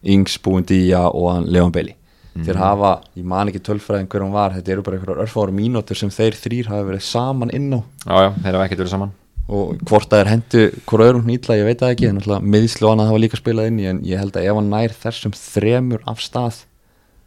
Ings, 0.03 0.35
Búindía 0.43 1.05
og 1.15 1.45
Leon 1.47 1.71
Bailey 1.71 1.95
þeir 2.33 2.57
hafa, 2.57 2.95
ég 3.15 3.23
man 3.29 3.47
ekki 3.51 3.59
tölfræðin 3.61 4.07
hver 4.09 4.23
hann 4.25 4.33
var, 4.33 4.55
þetta 4.57 4.71
eru 4.73 4.81
bara 4.83 4.97
einhverjar 4.97 5.19
örfára 5.23 5.53
mínútur 5.53 5.95
sem 5.99 6.09
þeir 6.09 6.33
þrýr 6.33 6.69
hafa 6.71 6.87
verið 6.87 7.03
saman 7.05 7.51
inn 7.53 7.69
á 7.77 7.79
Já, 8.09 8.15
já, 8.25 8.29
þeir 8.41 8.55
hafa 8.57 8.65
ekkert 8.65 8.81
verið 8.81 8.93
saman. 8.95 9.11
og 9.53 9.77
hvort 9.85 10.09
það 10.09 10.19
er 10.23 10.31
hendu 10.31 10.63
hvort 10.89 11.05
öðrum 11.05 11.25
hnýtla, 11.27 11.57
ég 11.59 11.67
veit 11.69 11.79
það 11.83 11.93
ekki 11.93 12.09
en 12.09 12.17
alltaf 12.23 12.41
miðslu 12.55 12.89
annað 12.89 13.11
hafa 13.11 13.21
líka 13.21 13.37
spilað 13.37 13.69
inn 13.69 13.79
í 13.83 13.85
en 13.91 13.99
ég 14.07 14.17
held 14.23 14.35
að 14.39 14.47
ef 14.49 14.57
hann 14.59 14.71
nær 14.73 14.95
þessum 15.03 15.35
þremur 15.37 16.01
af 16.09 16.19
stað 16.25 16.63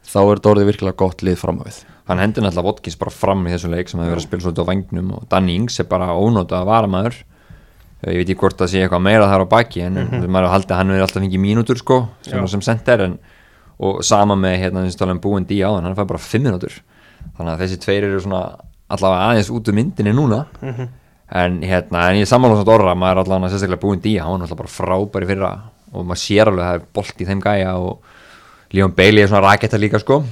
þá 0.06 0.18
er 0.22 0.38
þetta 0.38 0.50
orðið 0.52 0.68
virkilega 0.70 1.00
gott 1.02 1.22
lið 1.26 1.38
fram 1.40 1.60
á 1.60 1.62
við. 1.66 1.78
Hann 2.06 2.22
hendur 2.22 2.44
náttúrulega 2.44 2.68
Votkins 2.70 2.98
bara 3.00 3.10
fram 3.10 3.46
í 3.46 3.54
þessum 3.54 3.72
leik 3.74 3.88
sem 3.90 4.00
hefur 4.00 4.14
verið 4.14 4.22
að 4.22 4.28
spila 4.28 4.44
svolítið 4.44 4.66
á 4.66 4.70
vangnum 4.70 5.08
og 5.16 5.24
Danny 5.30 5.56
Ings 5.58 5.80
er 5.82 5.88
bara 5.90 6.14
ónótað 6.14 6.60
að 6.60 6.70
vara 6.70 6.90
maður 6.90 7.24
ég 8.04 8.20
veit 8.20 8.28
ekki 8.28 8.40
hvort 8.42 8.60
það 8.60 8.70
sé 8.70 8.82
eitthvað 8.84 9.02
meira 9.06 9.28
þar 9.30 9.46
á 9.46 9.52
baki 9.54 9.82
en 9.86 9.96
mm 9.96 10.08
-hmm. 10.10 10.28
maður 10.28 10.52
haldi 10.52 10.72
að 10.72 10.78
hann 10.78 10.92
verið 10.92 11.06
alltaf 11.06 11.22
fengið 11.22 11.40
mínútur 11.40 11.78
sko, 11.78 12.08
sem, 12.22 12.48
sem 12.48 12.62
sender 12.62 13.00
en, 13.00 13.18
og 13.78 14.04
sama 14.04 14.36
með 14.36 14.58
hérna 14.60 14.84
þessi 14.84 14.98
tala 14.98 15.12
um 15.12 15.20
búin 15.20 15.46
dí 15.46 15.62
á 15.64 15.70
hann 15.72 15.96
fær 15.96 16.06
bara 16.06 16.18
5 16.18 16.42
mínútur. 16.42 16.72
Þannig 17.36 17.52
að 17.52 17.60
þessi 17.60 17.80
tveir 17.80 18.04
eru 18.04 18.20
svona 18.20 18.58
allavega 18.88 19.30
aðeins 19.30 19.50
út 19.50 19.68
úr 19.68 19.74
myndinni 19.74 20.12
núna. 20.12 20.46
En 21.32 21.60
hérna, 21.60 22.10
en 22.10 22.16
ég 22.16 22.28
sammála 22.28 22.54
svona 22.54 22.74
orra 22.74 22.94
maður 22.94 23.16
er 23.16 23.24
allavega 23.24 23.50
sérstaklega 23.50 23.82
búin 23.82 24.00
dí 24.00 24.18
hann 24.18 24.46
frábæri 24.46 25.26
fyrra 25.26 25.62
og 25.92 26.04
maður 26.04 26.22
sér 26.22 26.46
alveg 26.46 26.64
að 26.64 26.68
það 26.68 26.74
er 26.74 26.86
bolt 26.94 27.20
í 27.20 27.24
þeim 27.24 27.40
gæja 27.40 27.74
og 27.76 27.98
Leon 28.74 28.94
Bailey 28.96 29.22
er 29.22 29.30
svona 29.30 29.44
raketta 29.50 29.78
líka 29.78 30.00
sko. 30.02 30.22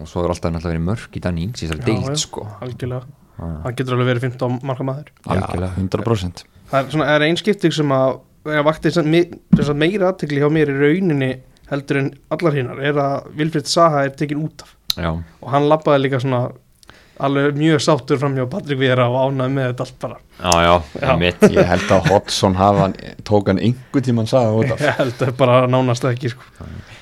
Og 0.00 0.08
svo 0.10 0.24
er 0.24 0.32
alltaf 0.32 0.50
náttúrulega 0.50 0.74
verið 0.74 0.88
mörg 0.88 1.18
í 1.18 1.20
Já, 1.78 1.84
já. 1.84 1.84
deild 1.84 2.18
sko. 2.18 2.46
algjörlega. 2.64 3.04
Hann 3.38 3.74
getur 3.76 3.94
alveg 3.96 4.12
verið 4.12 4.26
15 4.30 4.60
marka 4.62 4.86
maður. 4.86 5.10
Algjörlega. 5.26 5.74
100% 5.78 6.44
það 6.70 6.78
er, 6.80 6.90
svona, 6.94 7.08
er 7.14 7.24
ein 7.26 7.38
skipting 7.38 7.74
sem 7.74 7.92
að 7.94 8.16
vakti 8.66 8.92
meira 9.78 10.10
aðtekli 10.10 10.40
hjá 10.42 10.50
mér 10.52 10.72
í 10.72 10.78
rauninni 10.80 11.30
heldur 11.70 12.00
en 12.02 12.10
allar 12.34 12.56
hinnar 12.58 12.80
er 12.84 12.98
að 13.00 13.30
Vilfrid 13.38 13.68
Saha 13.70 14.04
er 14.04 14.10
tekin 14.18 14.42
út 14.44 14.64
af. 14.66 14.74
Já, 14.94 15.10
og 15.14 15.48
hann 15.50 15.68
labbaði 15.70 16.04
líka 16.04 16.20
svona 16.22 16.44
alveg 17.22 17.58
mjög 17.58 17.82
sáttur 17.84 18.18
fram 18.18 18.34
hjá 18.38 18.46
Patrik 18.50 18.78
Vera 18.80 19.06
og 19.10 19.30
ánæði 19.30 19.54
með 19.54 19.68
þetta 19.68 19.84
allt 19.86 19.98
bara 20.02 20.16
já, 20.18 20.54
já, 20.64 20.74
Já. 21.02 21.12
mitt 21.20 21.44
ég 21.56 21.68
held 21.70 21.92
að 21.94 22.08
Hodgson 22.10 22.56
hafa 22.58 22.88
tók 23.28 23.50
hann 23.52 23.60
einhver 23.62 24.04
tímann 24.06 24.30
sagði 24.30 24.56
út 24.64 24.74
af 24.74 24.82
ég 24.88 24.98
held 24.98 25.22
að 25.28 25.36
bara 25.38 25.60
nánast 25.70 26.08
ekki 26.10 26.32
sko. 26.32 26.48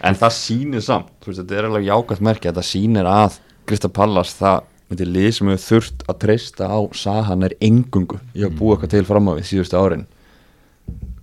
en 0.02 0.18
það 0.20 0.36
sýnir 0.36 0.84
samt, 0.84 1.08
þú 1.22 1.32
veist, 1.32 1.40
þetta 1.44 1.58
er 1.58 1.70
alveg 1.70 1.88
jákvæmt 1.88 2.26
merki 2.28 2.50
þetta 2.50 2.66
sýnir 2.66 3.08
að 3.08 3.40
Krista 3.66 3.88
Pallas 3.88 4.34
það 4.36 4.68
er 4.92 5.08
lið 5.08 5.30
sem 5.38 5.48
hefur 5.48 5.62
þurft 5.70 6.02
að 6.10 6.18
treysta 6.26 6.66
á 6.68 6.78
Sahan 6.92 7.46
er 7.46 7.54
engungu 7.64 8.18
í 8.36 8.42
að 8.44 8.58
búa 8.58 8.74
eitthvað 8.76 8.92
til 8.98 9.06
fram 9.08 9.30
á 9.30 9.32
við 9.38 9.46
síðustu 9.48 9.78
árin 9.80 10.04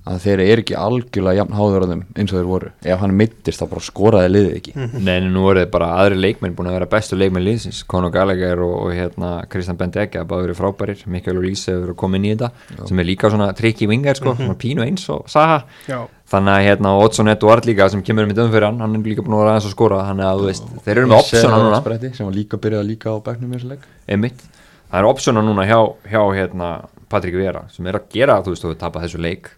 að 0.08 0.22
þeir 0.24 0.41
eru 0.44 0.63
ekki 0.63 0.75
algjörlega 0.79 1.41
jafn 1.41 1.56
háður 1.58 1.84
á 1.86 1.88
þeim 1.91 2.03
eins 2.15 2.32
og 2.32 2.38
þeir 2.39 2.48
voru. 2.50 2.70
Ef 2.88 3.01
hann 3.03 3.15
mittist 3.20 3.62
þá 3.62 3.65
bara 3.70 3.84
skoraði 3.84 4.29
liðið 4.32 4.53
ekki. 4.58 4.74
Nei, 4.96 5.15
en 5.18 5.27
nú 5.34 5.44
voru 5.44 5.63
þið 5.63 5.72
bara 5.74 5.89
aðri 6.01 6.20
leikmenn 6.24 6.56
búin 6.58 6.70
að 6.72 6.77
vera 6.77 6.88
bestu 6.89 7.20
leikmenn 7.20 7.46
liðsins. 7.46 7.82
Conor 7.89 8.13
Gallagher 8.13 8.63
og, 8.65 8.75
og 8.86 8.94
hérna 8.96 9.32
Kristjan 9.51 9.79
Bendegja 9.79 10.24
báður 10.29 10.48
verið 10.48 10.60
frábærir, 10.62 11.03
Mikael 11.12 11.41
og 11.41 11.46
Lýse 11.46 11.75
hefur 11.75 11.98
komið 12.00 12.22
inn 12.22 12.29
í 12.29 12.34
þetta 12.36 12.88
sem 12.89 13.01
er 13.03 13.10
líka 13.10 13.32
svona 13.34 13.50
tricky 13.58 13.89
winger 13.91 14.18
sko, 14.18 14.36
svona 14.39 14.56
pínu 14.60 14.86
eins 14.88 15.06
og 15.13 15.27
Saha. 15.29 15.60
Já, 15.89 16.00
þannig 16.32 16.56
að 16.56 16.65
hérna 16.70 16.94
Oddsson 17.03 17.34
Edward 17.34 17.68
líka 17.70 17.89
sem 17.91 18.03
kemur 18.06 18.25
um 18.25 18.34
í 18.34 18.38
döðum 18.38 18.56
fyrir 18.56 18.70
hann, 18.70 18.82
hann 18.86 18.98
er 18.98 19.12
líka 19.12 19.25
búin 19.25 19.36
að 19.38 19.44
vera 19.44 19.58
aðeins 19.58 19.70
að 19.70 19.75
skora. 19.75 20.01
Þannig 20.10 20.29
að 20.29 20.41
þú 20.41 20.50
veist, 20.50 20.72
þeir 20.86 20.96
eru 20.96 21.12
með 21.12 21.20
optiona 21.20 21.62
núna. 21.65 21.82
Spretti, 21.84 22.12
sem 22.18 22.29
var 22.29 22.38
líka 22.38 22.62
byrjað 22.63 22.89
líka 22.89 23.13
á 23.13 23.18
bekknum 23.25 23.53
í 23.53 23.58
þessu 23.58 23.72
leik. 23.74 23.88
Einmitt, 24.10 24.44
það 24.89 25.00
er 25.01 25.10
optiona 25.10 25.46
núna 25.46 25.65
hjá, 25.70 25.79
hjá 26.10 26.22
hérna 26.38 26.70
Patrik 27.10 27.38
Vera 27.39 27.65
sem 27.74 27.88
er 27.89 27.98
að 27.98 28.12
gera, 28.13 28.38
þú 28.46 28.53
veist, 28.53 28.65
þú 28.68 28.77
tapar 28.77 29.06
þessu 29.06 29.22
leik 29.25 29.50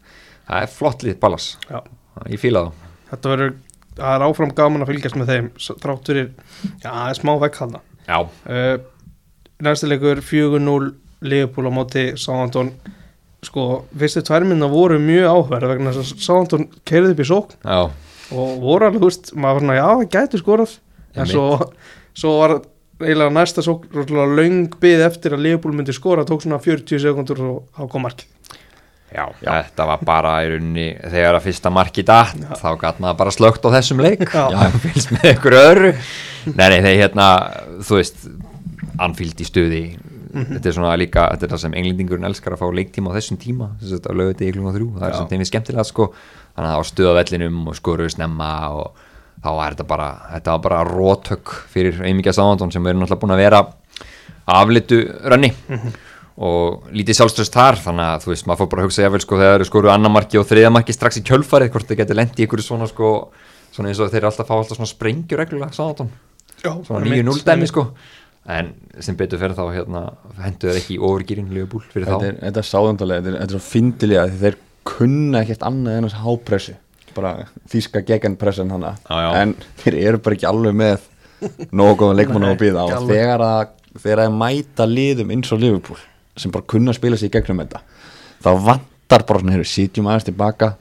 það 0.51 0.65
er 0.67 0.71
flott 0.75 1.03
lið 1.07 1.17
ballas, 1.23 1.49
já. 1.69 1.79
Ég 2.29 2.41
fíla 2.43 2.65
það 2.67 2.87
Þetta 3.11 3.31
verður, 3.33 3.53
það 3.97 4.13
er 4.15 4.23
áfram 4.27 4.51
gaman 4.55 4.83
að 4.85 4.89
fylgjast 4.93 5.17
með 5.19 5.31
þeim 5.31 5.47
s- 5.59 5.77
þrátt 5.83 6.11
fyrir, 6.11 6.27
já, 6.83 6.89
það 6.91 7.09
er 7.13 7.19
smá 7.21 7.33
vekk 7.45 7.59
hann 7.63 7.77
Já, 8.07 8.17
uh, 8.21 8.77
Næsti 9.61 9.87
leikur 9.91 10.21
4-0 10.25 10.91
Liverpool 11.21 11.69
á 11.69 11.71
móti 11.75 12.03
Sáhandón 12.17 12.71
sko, 13.45 13.65
fyrstu 13.97 14.21
tværminna 14.25 14.67
voru 14.69 14.97
mjög 15.01 15.27
áhverð 15.29 15.69
vegna 15.75 15.91
þess 15.95 16.13
að 16.15 16.23
Sáhandón 16.25 16.67
keirði 16.85 17.13
upp 17.15 17.21
í 17.21 17.27
sókn. 17.29 17.55
Já, 17.65 17.79
og 18.31 18.51
voru 18.63 18.87
alveg, 18.87 19.01
þú 19.01 19.09
veist, 19.09 19.31
maður 19.35 19.57
var 19.59 19.63
svona, 19.65 19.77
já, 19.77 19.85
það 19.91 20.09
gæti 20.15 20.41
skorað. 20.41 20.75
En 21.15 21.29
svo, 21.29 21.45
svo 22.17 22.33
var 22.39 22.53
eiginlega 23.01 23.33
næsta 23.37 23.63
rosalega 23.65 24.27
löng 24.37 24.75
bið 24.81 25.05
eftir 25.07 25.33
að 25.37 25.43
Liverpool 25.45 25.73
myndi 25.77 25.93
skora, 25.97 26.25
tók 26.25 26.41
svona 26.45 26.59
40 26.61 27.01
sekundur 27.01 27.41
og 27.47 27.63
þá 27.77 27.81
kom 27.93 28.05
markið 28.05 28.29
já, 29.11 29.25
þetta 29.43 29.87
var 29.91 30.05
bara 30.07 30.35
í 30.45 30.51
rauninni 30.53 30.87
þegar 31.01 31.39
að 31.39 31.47
fyrsta 31.49 31.73
marki 31.73 32.05
datt 32.07 32.45
þá 32.61 32.69
gæt 32.81 33.01
maður 33.03 33.19
bara 33.23 33.35
slögt 33.35 33.67
á 33.67 33.69
þessum 33.77 34.03
leik. 34.03 34.23
Já. 34.27 34.45
já, 34.53 34.61
fylgst 34.85 35.11
með 35.15 35.27
ykkur 35.33 35.57
öðru. 35.59 35.91
Nei, 36.51 36.67
nei, 36.67 36.79
þegar 36.79 37.01
hérna, 37.03 37.27
þú 37.85 37.99
veist 37.99 38.25
anfíld 39.01 39.41
í 39.41 39.47
stuði 39.47 39.83
þetta 40.31 40.69
er 40.69 40.75
svona 40.75 40.97
líka, 40.99 41.25
þetta 41.33 41.47
er 41.47 41.53
það 41.53 41.61
sem 41.65 41.73
englendingurinn 41.79 42.27
elskar 42.29 42.55
að 42.55 42.61
fá 42.61 42.67
leiktíma 42.75 43.11
á 43.11 43.15
þessum 43.17 43.39
tíma 43.41 43.71
þess 43.81 43.99
að 43.99 44.19
lögu 44.19 44.33
þetta 44.33 44.45
í 44.45 44.53
klunga 44.55 44.73
þrjú, 44.75 44.89
það 44.95 45.07
er 45.07 45.15
Já. 45.15 45.23
þeim 45.31 45.43
er 45.43 45.49
skemmtilega 45.49 45.87
sko, 45.87 46.07
þannig 46.55 46.71
að 46.71 46.79
á 46.79 46.83
stuða 46.87 47.15
vellinum 47.17 47.57
og 47.67 47.77
skoruðu 47.79 48.13
snemma 48.15 48.51
og 48.77 49.01
þá 49.41 49.49
var 49.57 49.75
þetta 49.75 49.87
bara 49.89 50.09
þetta 50.29 50.55
var 50.55 50.63
bara 50.67 50.83
rótök 50.87 51.53
fyrir 51.73 51.99
Eimíkja 52.05 52.35
Sáhandón 52.37 52.71
sem 52.73 52.87
eru 52.87 53.01
náttúrulega 53.01 53.23
búin 53.25 53.35
að 53.35 53.43
vera 53.43 53.61
aflitu 54.51 55.01
rönni 55.33 55.51
og 56.37 56.87
lítið 56.95 57.17
sjálfströst 57.19 57.55
þar 57.55 57.79
þannig 57.83 58.07
að 58.07 58.25
þú 58.25 58.31
veist, 58.31 58.47
maður 58.47 58.61
fór 58.61 58.71
bara 58.71 58.83
að 58.83 58.87
hugsa 58.87 59.03
jáfnvel 59.03 59.23
sko 59.25 59.39
þegar 59.41 59.61
þeir 59.61 59.69
skoru 59.69 59.91
annarmarki 59.91 60.39
og 60.39 60.47
þriðamarki 60.49 60.95
strax 60.95 61.19
í 61.19 61.25
kjölfarið 61.27 61.73
hvort 61.73 61.89
þeir 61.89 61.99
geti 62.01 62.17
lendi 62.17 62.41
í 62.41 62.47
ykkur 62.47 62.63
svona 62.63 62.87
sko 62.89 63.11
svona 63.71 63.91
eins 63.91 63.99
og 63.99 64.11
þeir 64.13 64.27
alltaf 64.29 64.47
fá 64.47 64.55
alltaf 64.55 64.79
svona 64.79 64.91
sprengjur 64.91 65.41
reglulega 65.41 65.75
Já, 66.61 66.73
svona 66.85 67.05
9-0 67.05 67.45
dæmi 67.45 67.69
sko. 67.69 67.87
En 68.51 68.71
sem 69.01 69.17
betur 69.17 69.39
fyrir 69.41 69.53
þá 69.57 69.63
hérna 69.69 70.01
hendur 70.41 70.71
þeir 70.71 70.79
ekki 70.81 70.95
í 70.97 71.01
overgýrin 71.05 71.51
Liverpool 71.53 71.83
fyrir 71.91 72.07
þetta 72.07 72.21
þá 72.21 72.27
er, 72.27 72.37
þetta 72.41 72.61
er 72.61 72.67
sáðandalega, 72.69 73.21
þetta 73.21 73.31
er, 73.31 73.41
þetta 73.41 73.55
er 73.55 73.59
svo 73.59 73.65
fyndilega 73.67 74.23
þeir 74.41 74.57
kunna 74.91 75.43
ekkert 75.43 75.65
annað 75.67 75.97
en 75.97 76.07
þessi 76.07 76.21
hápressu 76.23 76.75
bara 77.11 77.33
þýska 77.69 78.01
já. 79.21 79.29
en 79.43 79.53
þeir 79.83 79.97
eru 79.99 80.21
bara 80.25 80.37
ekki 80.37 80.49
alveg 80.49 80.77
með 80.79 81.05
nógu 81.69 81.99
góðan 81.99 82.17
leikmann 82.17 82.47
á 82.47 82.51
að 82.53 82.61
býða 82.63 82.85
og 82.87 83.09
þegar 83.11 83.45
að 83.45 83.75
þegar 83.99 84.23
að 84.23 84.37
mæta 84.39 84.87
liðum 84.89 85.33
eins 85.35 85.53
og 85.53 85.61
Liverpool 85.61 86.01
sem 86.41 86.53
bara 86.53 86.67
kunna 86.73 86.93
að 86.93 86.99
spila 86.99 87.19
sig 87.19 87.31
í 87.31 87.35
gegnum 87.35 87.61
þetta. 87.63 87.81
Þá 88.41 88.51
vantar 88.67 89.25
bara 89.29 89.41
svona, 89.41 89.55
heyrðu, 89.55 89.69
sitjum 89.69 90.09
aðeins 90.09 90.27
tilbaka 90.27 90.73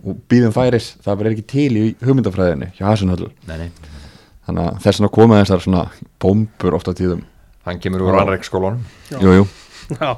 og 0.00 0.20
býðum 0.30 0.54
færis. 0.56 0.92
Það 1.04 1.20
bara 1.20 1.30
er 1.30 1.36
ekki 1.36 1.48
til 1.54 1.70
í 1.78 1.86
hugmyndafræðinu 2.02 2.70
hjá 2.78 2.86
nei. 3.50 3.70
þannig 4.46 4.66
að 4.66 4.78
þess 4.84 5.00
vegna 5.00 5.12
koma 5.14 5.40
þessar 5.42 5.64
svona 5.64 5.82
bombur 6.22 6.76
ofta 6.78 6.94
tíðum. 6.96 7.24
Hann 7.68 7.80
kemur 7.80 8.06
úr 8.06 8.16
Já. 8.16 8.22
anræk 8.24 8.46
skólanum 8.48 8.84
jú, 9.12 9.34
jú. 9.40 9.48
Já, 9.90 10.12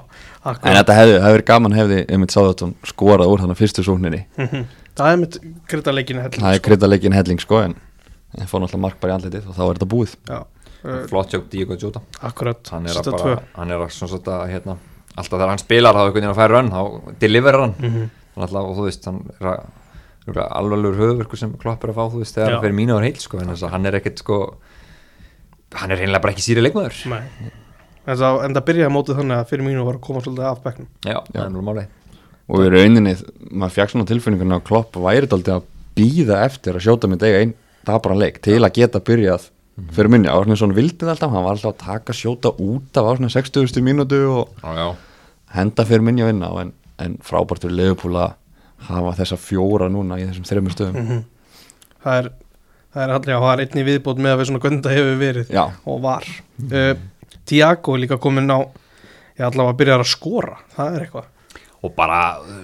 en 0.44 0.76
þetta 0.76 0.96
hefði, 0.96 1.14
hefði 1.16 1.36
verið 1.36 1.46
gaman 1.48 1.74
hefði 1.76 2.00
Emil 2.12 2.28
Sáðarsson 2.30 2.74
skorað 2.86 3.32
úr 3.32 3.42
þannig 3.42 3.58
fyrstu 3.58 3.84
sókninni. 3.86 4.24
Mhm. 4.38 4.66
Það 4.92 5.12
er 5.12 5.20
mitt 5.22 5.38
kryddaleikinu 5.72 6.20
helling 6.22 6.44
það 6.44 6.56
er 6.56 6.62
kryddaleggin 6.66 7.16
helling 7.16 7.40
sko 7.40 7.62
en 7.64 7.76
en 8.38 8.48
fór 8.48 8.62
náttúrulega 8.62 8.84
mark 8.84 9.00
bara 9.00 9.14
í 9.14 9.16
andlitið 9.18 9.48
og 9.48 9.56
þá 9.56 9.62
er 9.64 9.78
þetta 9.78 9.90
búið. 9.92 10.14
Já, 10.28 10.38
flott 11.10 11.34
jók 11.34 11.46
Diego 11.52 11.76
Jota. 11.78 12.02
Akkurat 12.20 12.72
hann 12.74 12.88
er 12.88 12.96
að 12.96 13.04
Setta 13.04 13.14
bara, 13.16 13.42
hann 13.56 13.70
er 13.70 13.84
að 13.84 13.94
svona 13.94 14.10
svona 14.16 14.40
hérna 14.50 14.76
alltaf 15.12 15.36
þegar 15.36 15.52
hann 15.52 15.62
spilar 15.62 15.94
þá 15.94 16.02
einhvern 16.02 16.18
veginn 16.18 16.32
að 16.32 16.40
færa 16.40 16.58
rönn 16.58 16.72
þá 16.72 17.14
deliverar 17.22 17.64
hann. 17.66 17.74
Mhm. 17.78 18.10
hann 18.34 18.46
alltaf 18.46 18.68
og 18.68 18.76
þú 18.76 18.88
veist 18.88 19.08
hann 19.10 19.22
er 19.40 20.42
að 20.42 20.52
alvarlegur 20.58 21.00
höfverkur 21.02 21.38
sem 21.38 21.56
klopp 21.58 21.84
er 21.84 21.92
að 21.92 21.98
fá 21.98 22.04
þú 22.12 22.22
veist 22.22 22.36
þegar 22.36 22.48
Já. 22.48 22.54
hann 22.54 22.64
fyrir 22.66 22.78
mínu 22.78 22.96
ára 22.96 23.08
heil 23.08 23.18
sko 23.20 23.38
að 23.38 23.66
hann 23.70 23.86
er 23.86 23.98
ekkert 24.00 24.18
sko 24.18 24.38
hann 25.72 25.90
er 25.90 25.96
reynilega 25.98 26.22
bara 26.22 26.32
ekki 26.32 26.44
sýri 26.44 26.62
leikmaður. 26.62 26.98
Nei. 27.08 27.50
En 28.02 28.16
það, 28.18 28.62
byrjaði 28.66 28.92
mótið 28.92 29.18
þannig 29.20 29.38
að 29.38 29.48
fyrir 29.48 29.64
mínu 29.64 29.84
var 29.86 29.96
að 29.96 30.06
koma 30.06 30.20
svolítið 30.20 30.46
af 30.50 30.62
bekknum. 30.62 30.88
Já, 31.06 31.18
er 31.34 31.50
nú 31.50 31.62
máli 31.62 31.86
og 32.52 32.64
í 32.66 32.70
rauninni, 32.72 33.14
maður 33.50 33.76
fjakk 33.76 33.92
svona 33.94 34.08
tilfinninguna 34.08 34.58
að 34.60 34.66
klopp 34.68 34.98
væri 35.00 35.28
þetta 35.30 35.58
að 35.58 35.68
býða 35.96 36.40
eftir 36.46 36.76
að 36.76 36.86
sjóta 36.86 37.10
með 37.10 37.22
dega 37.24 37.42
einn 37.42 37.54
dabran 37.86 38.20
leik 38.20 38.40
til 38.44 38.58
að 38.60 38.74
geta 38.78 39.02
byrjað 39.04 39.48
fyrir 39.96 40.12
minni, 40.12 40.30
Árni 40.32 40.56
svona 40.58 40.76
vildi 40.76 41.00
það 41.00 41.14
alltaf 41.14 41.32
hann 41.32 41.46
var 41.46 41.56
alltaf 41.56 41.72
að 41.72 41.82
taka 41.86 42.16
sjóta 42.16 42.52
út 42.60 43.00
af 43.00 43.08
á 43.08 43.12
svona 43.16 43.32
60. 43.32 43.82
mínútu 43.84 44.20
og 44.28 44.62
já, 44.62 44.70
já, 44.76 44.88
henda 45.56 45.86
fyrir 45.88 46.06
minni 46.06 46.24
að 46.24 46.32
vinna 46.32 46.52
en, 46.62 46.72
en 47.02 47.18
frábært 47.24 47.64
fyrir 47.64 47.78
Leopold 47.80 48.20
að 48.20 48.38
hafa 48.88 49.16
þessa 49.22 49.38
fjóra 49.38 49.88
núna 49.92 50.18
í 50.20 50.26
þessum 50.28 50.48
þreymur 50.48 50.76
stöðum. 50.76 51.02
Mhm. 51.02 51.24
Það 52.02 52.18
er 52.20 52.32
Það 52.92 53.02
er 53.02 53.12
allir, 53.16 53.36
það 53.40 53.52
er 53.52 53.60
einni 53.64 53.82
viðbót 53.86 54.18
með 54.20 54.34
að 54.34 54.40
við 54.40 54.48
svona 54.50 54.70
það 54.84 54.96
hefur 54.98 55.14
verið 55.16 55.52
já, 55.54 55.62
og 55.88 56.00
var. 56.04 56.26
Uh, 56.60 56.90
Tiago 57.48 57.94
er 57.96 58.02
líka 58.02 58.18
komin 58.20 58.52
á 58.52 58.60
ég 59.38 59.46
allavega 59.46 59.72
að 59.72 59.78
byrja 59.80 59.94
að 59.96 60.10
skora 60.10 60.58
það 60.74 60.96
er 60.98 61.06
eitthvað. 61.06 61.30
Og 61.82 61.94
bara 61.96 62.18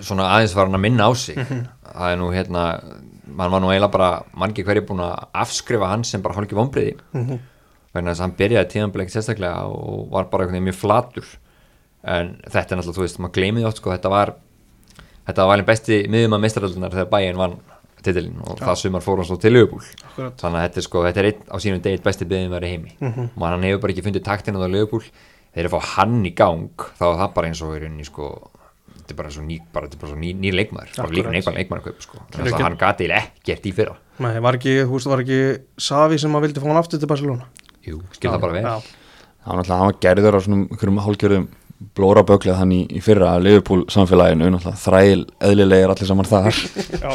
svona 0.04 0.28
aðeins 0.34 0.52
var 0.54 0.68
hann 0.68 0.76
að 0.76 0.84
minna 0.84 1.08
á 1.08 1.12
sig. 1.16 1.38
Það 1.38 2.12
er 2.12 2.20
nú 2.20 2.28
hérna 2.34 2.64
mann 3.28 3.50
var 3.50 3.60
nú 3.60 3.68
eiginlega 3.72 3.92
bara 3.92 4.22
margir 4.36 4.64
hverju 4.64 4.86
búin 4.88 5.00
að 5.04 5.26
afskrifa 5.34 5.88
hann 5.90 6.04
sem 6.04 6.22
bara 6.22 6.34
hálfki 6.34 6.54
vombriði 6.56 6.96
Mhm. 7.14 7.38
vegna 7.94 8.10
þess 8.12 8.20
að 8.20 8.26
hann 8.26 8.36
byrjaði 8.38 8.70
tíðanbleik 8.72 9.10
sérstaklega 9.10 9.64
og 9.68 10.10
var 10.10 10.24
bara 10.24 10.44
einhvern 10.44 10.58
veginn 10.58 10.68
mjög 10.72 10.80
flatur 10.80 11.24
en 12.04 12.36
þetta 12.48 12.72
er 12.72 12.78
náttúrulega, 12.78 12.96
þú 12.98 13.04
veist, 13.06 13.18
maður 13.18 13.32
gleymið 13.38 13.66
átt 13.68 13.76
sko, 13.80 13.90
þetta 13.90 14.10
var 14.10 14.34
þetta 15.26 15.36
var 15.44 15.48
valin 15.52 15.64
besti 15.66 16.06
miðjum 16.08 16.36
að 16.36 16.40
meistaröldunar 16.44 16.90
þegar 16.94 17.10
bæinn 17.12 17.36
vann 17.36 17.56
titilinn 18.02 18.40
og 18.46 18.58
það 18.62 18.76
sumar 18.78 19.02
fór 19.02 19.16
hann 19.16 19.26
svo 19.26 19.36
til 19.40 19.52
Akkurat. 20.04 20.36
þannig 20.38 20.58
að 20.60 20.68
þetta 20.68 20.76
er 20.78 20.86
sko, 20.86 21.02
þetta 21.02 21.18
er 21.18 21.24
einn 21.24 21.42
á 21.50 21.56
sínum 21.58 21.80
degið 21.82 22.02
besti 22.02 22.24
miðjum 22.24 22.62
í 22.64 22.70
heimi 22.70 22.92
Mhm. 23.00 23.30
og 23.36 23.42
hann 23.48 23.62
hefur 23.62 23.80
bara 23.80 23.92
ekki 23.92 24.04
fundið 24.06 24.24
taktinn 24.24 24.54
á 24.56 24.60
það 24.62 24.70
Liverpool 24.72 25.00
þeir 25.02 25.64
eru 25.64 25.68
að 25.68 25.80
fá 25.80 25.82
hann 25.96 26.24
í 26.24 26.34
gang 26.34 26.68
þá 26.76 27.02
er 27.02 27.18
það 27.18 27.34
bara 27.34 27.46
eins 27.48 27.62
og 27.62 27.74
í 27.76 27.80
rauninni 27.82 28.04
sko 28.06 28.50
þetta 28.98 29.14
er 29.14 29.18
bara 29.22 29.30
svo 29.34 29.42
ný, 29.46 29.58
bara, 29.72 29.86
þetta 29.88 29.96
er 29.98 30.02
bara 30.02 30.12
svo 30.12 30.18
ný, 30.20 30.32
ný 30.42 30.52
leikmaður. 30.54 30.92
Bara 30.98 31.14
líka 31.14 31.32
neikvæm 31.34 31.56
leikmaður 31.60 31.94
sko. 32.04 32.18
þannig 32.32 32.44
að 32.44 32.52
ekki- 32.52 32.66
hann 32.66 32.76
gati 32.82 33.08
ekkert 33.18 33.66
í 33.70 33.72
fyrra. 33.74 33.96
Nei, 34.18 34.38
var 34.42 34.58
ekki, 34.58 34.74
þú 34.84 34.92
veist, 34.96 35.06
var 35.12 35.22
ekki 35.24 35.40
Savi 35.78 36.18
sem 36.18 36.32
að 36.34 36.44
vildi 36.48 36.60
fá 36.60 36.66
hann 36.68 36.80
aftur 36.82 36.98
til 36.98 37.08
Barcelona? 37.08 37.46
Jú, 37.86 38.02
skil 38.12 38.30
það 38.30 38.40
bara 38.40 38.52
vel. 38.52 38.64
Hann 38.68 39.56
var 39.56 39.62
alltaf 39.62 39.78
hann 39.78 39.88
var 39.92 39.98
gerður 40.02 40.36
á 40.36 40.40
svona 40.44 40.66
einhverjum 40.68 40.98
hálfgerðum 41.06 41.48
blóra 41.94 42.24
böglið 42.26 42.56
hann 42.58 42.72
í, 42.74 42.80
í 42.90 43.00
fyrra 43.00 43.36
að 43.36 43.44
Liverpool 43.46 43.84
samfélaginu, 43.86 44.48
náttúrulega 44.50 44.82
þræl 44.82 45.26
eðlilegir 45.46 45.92
allir 45.94 46.08
saman 46.10 46.26
þar. 46.26 46.58
Já, 47.04 47.12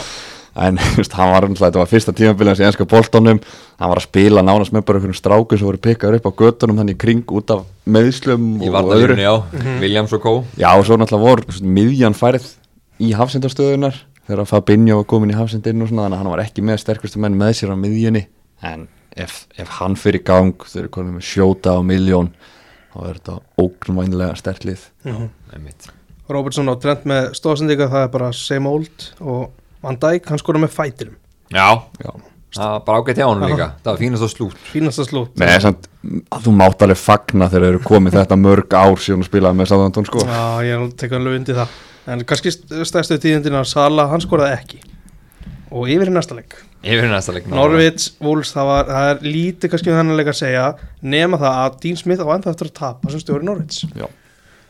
en 0.56 0.78
veist, 0.98 1.14
hann 1.18 1.32
var 1.34 1.48
náttúrulega, 1.48 1.72
þetta 1.72 1.82
var 1.82 1.90
fyrsta 1.90 2.14
tímabilið 2.14 2.52
hans 2.54 2.62
í 2.62 2.66
enska 2.68 2.86
boltanum, 2.86 3.40
hann 3.80 3.90
var 3.90 3.98
að 4.02 4.06
spila 4.08 4.44
nánast 4.46 4.74
með 4.76 4.86
bara 4.86 5.00
einhverjum 5.00 5.18
strákum 5.18 5.58
sem 5.58 5.66
voru 5.68 5.82
pikkaður 5.82 6.20
upp 6.20 6.28
á 6.30 6.34
göttunum 6.44 6.78
þannig 6.82 6.98
í 6.98 7.02
kring 7.04 7.24
út 7.34 7.54
af 7.56 7.64
meðslum 7.90 8.50
í 8.62 8.68
og 8.70 8.76
varnalínu, 8.78 9.18
já, 9.18 9.34
Mhm. 9.54 9.80
Williams 9.82 10.14
og 10.14 10.22
Co 10.22 10.34
já, 10.58 10.70
og 10.78 10.86
svo 10.86 10.98
náttúrulega 10.98 11.26
voru 11.26 11.62
miðjan 11.66 12.14
færið 12.18 12.46
í 13.02 13.14
hafsendastöðunar 13.18 13.96
þegar 14.28 14.46
Fabinho 14.48 14.96
var 15.02 15.04
komin 15.10 15.32
í 15.34 15.36
hafsendinn 15.36 15.82
og 15.82 15.90
svona 15.90 16.06
þannig 16.06 16.16
að 16.16 16.22
hann 16.24 16.32
var 16.32 16.44
ekki 16.46 16.62
með 16.64 16.78
sterkustu 16.80 17.20
menn 17.20 17.36
með 17.36 17.58
sér 17.60 17.74
á 17.74 17.78
miðjunni 17.82 18.26
en 18.64 18.88
ef, 19.18 19.48
ef 19.58 19.68
hann 19.82 19.96
fyrir 20.00 20.22
í 20.22 20.24
gang 20.24 20.54
þau 20.64 20.78
eru 20.80 20.90
konum 20.94 21.18
með 21.18 21.26
sjóta 21.28 21.74
á 21.76 21.82
miljón 21.84 22.30
þá 22.94 23.10
er 23.10 23.18
þetta 23.20 23.40
ógnvænlega 23.60 24.38
stertlið 24.38 24.86
Mhm. 25.04 25.28
Einmitt. 25.54 25.90
Robertson 26.30 26.70
á 26.72 26.76
trend 26.80 27.04
með 27.10 27.34
stóðsendinga 27.36 27.90
það 27.92 28.04
er 28.06 28.08
bara 28.14 28.32
same 28.32 28.70
old 28.70 29.10
og 29.20 29.50
Van 29.84 29.98
Dijk, 30.00 30.30
hann 30.32 30.40
skora 30.42 30.62
með 30.64 30.72
fætirum 30.78 31.18
Já, 31.54 31.68
já. 32.02 32.12
Það 32.54 32.70
var 32.70 32.82
bara 32.86 33.00
ágætt 33.02 33.18
hjá 33.18 33.26
honum 33.26 33.44
Aha. 33.48 33.50
líka 33.54 33.68
Það 33.82 33.90
var 33.92 34.00
fínast 34.04 34.26
og 34.28 34.30
slút. 34.34 34.58
Fínasta 34.70 35.04
slút. 35.08 35.32
Nei, 35.42 35.54
samt, 35.64 35.88
að 36.30 36.44
þú 36.46 36.52
mátt 36.60 36.84
alveg 36.86 37.00
fagna 37.02 37.48
þegar 37.50 37.64
þeir 37.66 37.74
eru 37.74 37.80
komið 37.88 38.18
þetta 38.20 38.38
mörg 38.38 38.76
ár 38.78 39.00
síðan 39.02 39.24
að 39.26 39.30
spila 39.32 39.54
með 39.58 39.70
Sáðantón 39.72 40.06
sko. 40.10 40.22
Já, 40.28 40.44
ég 40.68 40.76
er 40.76 40.84
alveg 40.84 40.94
tekað 41.02 41.18
alveg 41.24 41.40
undir 41.40 41.58
það. 41.58 41.74
En 42.14 42.22
kannski 42.30 42.54
st- 42.54 42.84
stærstu 42.86 43.18
tíðindin 43.24 43.58
að 43.58 43.66
Sala, 43.72 44.06
hann 44.12 44.22
skoraði 44.22 44.54
ekki. 44.60 44.82
Og 45.74 45.90
yfir 45.90 46.12
í 46.12 46.14
næsta 46.14 46.38
leik. 46.38 46.54
Yfir 46.84 47.08
í 47.08 47.10
næsta 47.10 47.34
leik 47.34 47.46
Norvits, 47.50 48.12
Wolves, 48.22 48.54
það, 48.54 48.70
var, 48.70 48.90
það 48.94 49.10
er 49.16 49.26
lítið 49.34 49.72
kannski 49.74 49.90
um 49.94 49.98
þennan 50.02 50.18
leik 50.20 50.30
að 50.34 50.40
segja 50.44 50.64
Nema 51.02 51.40
það 51.42 51.60
að 51.64 51.78
Dean 51.86 52.00
Smith 52.02 52.22
á 52.22 52.28
ennþá 52.36 52.52
eftir 52.54 52.70
að 52.70 52.74
tapa 52.82 53.10
sem 53.14 53.22
stjóri 53.24 53.48
Norvits 53.48 53.86
Já. 53.96 54.06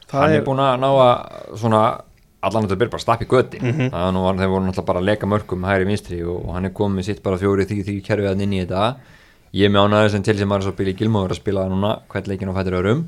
Það 0.08 0.20
Hann 0.22 0.30
er, 0.36 0.38
er 0.38 0.46
búin 0.46 0.62
að 0.62 0.76
ná 0.84 0.90
að 0.94 1.58
svona 1.64 1.82
allan 2.44 2.66
þetta 2.68 2.78
byrja 2.82 2.94
bara 2.94 3.02
að 3.02 3.06
stappa 3.06 3.26
í 3.26 3.30
göti 3.32 3.60
Mhm. 3.62 3.90
það 3.94 4.06
var 4.08 4.22
var, 4.24 4.40
þeir 4.42 4.52
voru 4.54 4.66
náttúrulega 4.68 4.86
bara 4.92 5.00
að 5.02 5.08
leka 5.10 5.30
mörgum 5.32 5.64
hægri 5.68 5.86
vinstri 5.90 6.22
og, 6.24 6.40
og 6.48 6.54
hann 6.58 6.66
er 6.70 6.74
komið 6.76 7.04
sitt 7.10 7.24
bara 7.24 7.38
fjóri 7.42 7.66
því 7.70 7.78
því 7.88 7.96
kerfið 8.08 8.28
hann 8.32 8.42
inn 8.46 8.54
í 8.58 8.62
þetta. 8.66 8.96
Ég 9.54 9.70
með 9.72 9.86
ánæður 9.88 10.10
sem 10.16 10.24
til 10.26 10.38
sem 10.38 10.50
maður 10.50 10.64
svo 10.70 10.76
Billy 10.78 10.94
Gilmore 10.98 11.30
að 11.36 11.40
spila 11.40 11.68
núna 11.70 11.92
hvert 12.10 12.28
leikin 12.28 12.50
á 12.50 12.58
fættur 12.58 12.80
örum 12.82 13.04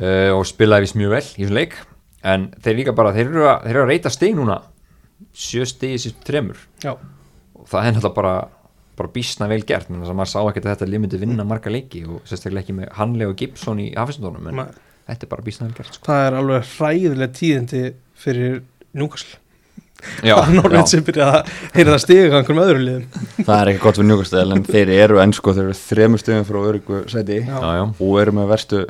uh, 0.00 0.30
og 0.34 0.44
spilaði 0.48 0.86
vist 0.86 0.96
mjög 0.98 1.10
vel 1.14 1.22
í 1.22 1.44
þessum 1.44 1.54
leik. 1.60 1.76
En 2.26 2.48
þeir 2.60 2.76
líka 2.80 2.92
bara, 2.96 3.12
þeir 3.16 3.28
eru 3.30 3.44
að, 3.48 3.62
þeir 3.64 3.76
eru 3.76 3.82
að 3.84 3.92
reyta 3.94 4.10
stig 4.12 4.34
núna. 4.36 4.56
Sjö 5.36 5.64
stig 5.68 5.94
í 5.94 6.00
sér 6.00 6.14
tremur 6.24 6.58
Já, 6.82 6.94
og 6.96 7.66
það 7.68 7.86
er 7.86 7.92
náttúrulega 7.96 8.16
bara 8.16 8.34
bara 9.00 9.08
bísna 9.14 9.46
vel 9.48 9.62
gert, 9.64 9.88
menn 9.88 10.02
þess 10.02 10.10
að 10.12 10.16
maður 10.18 10.28
sá 10.32 10.40
ekkert 10.50 10.66
að 10.66 10.72
þetta 10.74 10.86
lið 10.90 11.00
myndi 11.00 11.18
vinna 11.22 11.44
marga 11.48 11.70
leiki 11.72 12.02
og 12.04 12.18
sérstaklega 12.28 12.60
ekki 12.66 12.74
með 12.76 12.90
Hanley 12.98 13.28
og 13.30 13.36
Gibson 13.40 13.78
í 13.80 13.86
hafisundunum 13.96 14.48
en 14.50 14.58
þetta 15.08 15.24
er 15.24 15.30
bara 15.30 15.44
bísna 15.46 15.68
vel 15.68 15.76
gert 15.78 15.94
sko. 15.96 16.04
það 16.10 16.24
er 16.26 16.36
alveg 16.40 16.66
hræðileg 16.74 17.32
tíðindi 17.38 17.82
fyrir 18.20 18.60
Núkasl 18.96 19.36
já, 20.24 20.34
Það 20.34 20.46
er 20.48 20.54
Norveit 20.56 20.90
sem 20.90 21.02
byrja 21.06 21.26
að 21.28 21.50
heyra 21.74 21.92
það 21.94 22.00
stiga 22.04 22.38
einhverjum 22.38 22.62
öðrum 22.64 22.84
liðum. 22.86 23.26
Það 23.44 23.54
er 23.58 23.70
ekki 23.72 23.82
gott 23.84 23.98
fyrir 24.00 24.08
njúkastöðal 24.10 24.54
en 24.56 24.64
þeir 24.70 24.92
eru 24.96 25.20
enn 25.22 25.34
sko, 25.36 25.54
þeir 25.56 25.66
eru 25.68 25.76
þremur 25.80 26.22
stöðum 26.22 26.46
frá 26.48 26.58
öryggu 26.70 27.00
sæti 27.12 27.40
Já. 27.44 27.52
já, 27.60 27.70
já. 27.80 27.84
og 28.06 28.14
eru 28.22 28.34
með 28.38 28.48
verstu 28.54 28.80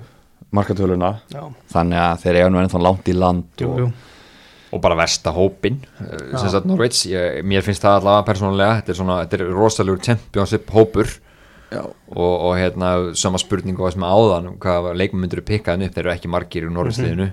markatöluna 0.57 1.11
Já, 1.31 1.43
þannig 1.75 2.01
að 2.05 2.23
þeir 2.25 2.39
eru 2.45 2.55
nú 2.55 2.63
ennþá 2.63 2.83
langt 2.87 3.11
í 3.11 3.17
land 3.19 3.65
jú, 3.65 3.73
og 3.73 3.83
jú. 3.85 3.91
Og 4.71 4.79
bara 4.85 4.95
versta 5.01 5.33
hópin 5.35 5.81
sem 5.99 6.47
sagt 6.53 6.69
Norveits, 6.71 7.03
ég, 7.11 7.41
mér 7.43 7.65
finnst 7.67 7.83
það 7.83 7.97
allavega 7.99 8.27
persónulega, 8.29 8.77
þetta 8.79 8.93
er 8.95 8.99
svona, 9.01 9.17
þetta 9.25 9.39
er 9.41 9.51
rosalegur 9.51 10.05
championship 10.07 10.71
hópur. 10.71 11.11
Já. 11.71 11.85
og, 11.87 12.33
og 12.35 12.57
hérna, 12.59 12.89
sama 13.15 13.39
spurning 13.39 13.79
og 13.79 13.87
þessum 13.87 14.03
áðan, 14.03 14.47
um 14.51 14.55
hvað 14.63 14.89
leikmenn 14.99 15.23
myndur 15.23 15.43
pikkaðin 15.47 15.87
upp, 15.87 15.93
þeir 15.95 16.03
eru 16.03 16.13
ekki 16.17 16.31
margir 16.31 16.65
í 16.67 16.71
Norveitsliðinu 16.75 17.29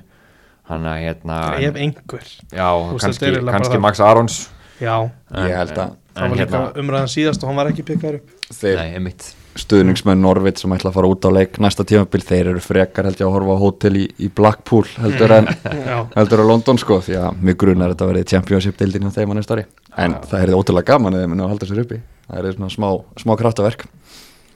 hann 0.67 0.85
að 0.91 0.99
hérna 1.05 1.39
Ef 1.63 1.79
einhver. 1.79 2.27
Já, 2.51 2.67
kannski, 2.99 3.31
kannski. 3.47 3.81
Max 3.83 4.03
Arons. 4.03 4.37
Já, 4.81 5.09
Ég 5.33 5.55
held 5.57 5.73
að 5.73 5.95
það 6.17 6.29
var 6.31 6.37
líka 6.37 6.61
umræðan 6.81 7.11
síðast 7.11 7.43
og 7.43 7.49
hann 7.51 7.59
var 7.61 7.69
ekki 7.71 7.85
pikkar 7.87 8.17
upp. 8.19 8.31
Þeir 8.53 8.79
nei, 8.79 8.91
einmitt. 8.97 9.25
stuðningsmenn 9.57 10.21
Norvit 10.21 10.59
sem 10.61 10.73
ætla 10.75 10.91
að 10.91 10.97
fara 10.99 11.09
út 11.09 11.25
á 11.25 11.31
leik 11.33 11.57
næsta 11.61 11.85
tímabil, 11.87 12.21
þeir 12.21 12.51
eru 12.53 12.61
frekar 12.61 13.07
held 13.09 13.17
ég 13.17 13.25
að 13.25 13.33
horfa 13.33 13.55
á 13.57 13.63
hótel 13.63 13.97
í, 13.97 14.03
í 14.21 14.29
Blackpool 14.29 14.85
heldur 15.01 15.33
en 15.39 15.49
Já, 15.89 15.97
heldur 16.13 16.43
að 16.43 16.51
London 16.51 16.81
sko 16.81 16.99
því 17.05 17.17
að 17.23 17.41
mjög 17.41 17.59
grunar 17.63 17.93
þetta 17.93 18.05
að 18.05 18.11
verið 18.13 18.29
championship 18.33 18.77
deildin 18.77 19.07
hjá 19.07 19.15
þeim 19.17 19.33
að 19.33 19.39
næsta 19.39 19.57
ári. 19.57 19.65
En 19.97 20.17
það 20.29 20.45
er 20.45 20.53
ótrúlega 20.59 20.91
gaman 20.93 21.17
eða 21.17 21.31
minna 21.33 21.47
að 21.47 21.53
halda 21.55 21.69
sér 21.71 21.83
uppi. 21.87 21.99
Það 22.27 22.49
er 22.51 22.57
svona 22.59 22.73
smá, 22.75 22.89
smá 23.23 23.33
kraftaverk. 23.41 23.87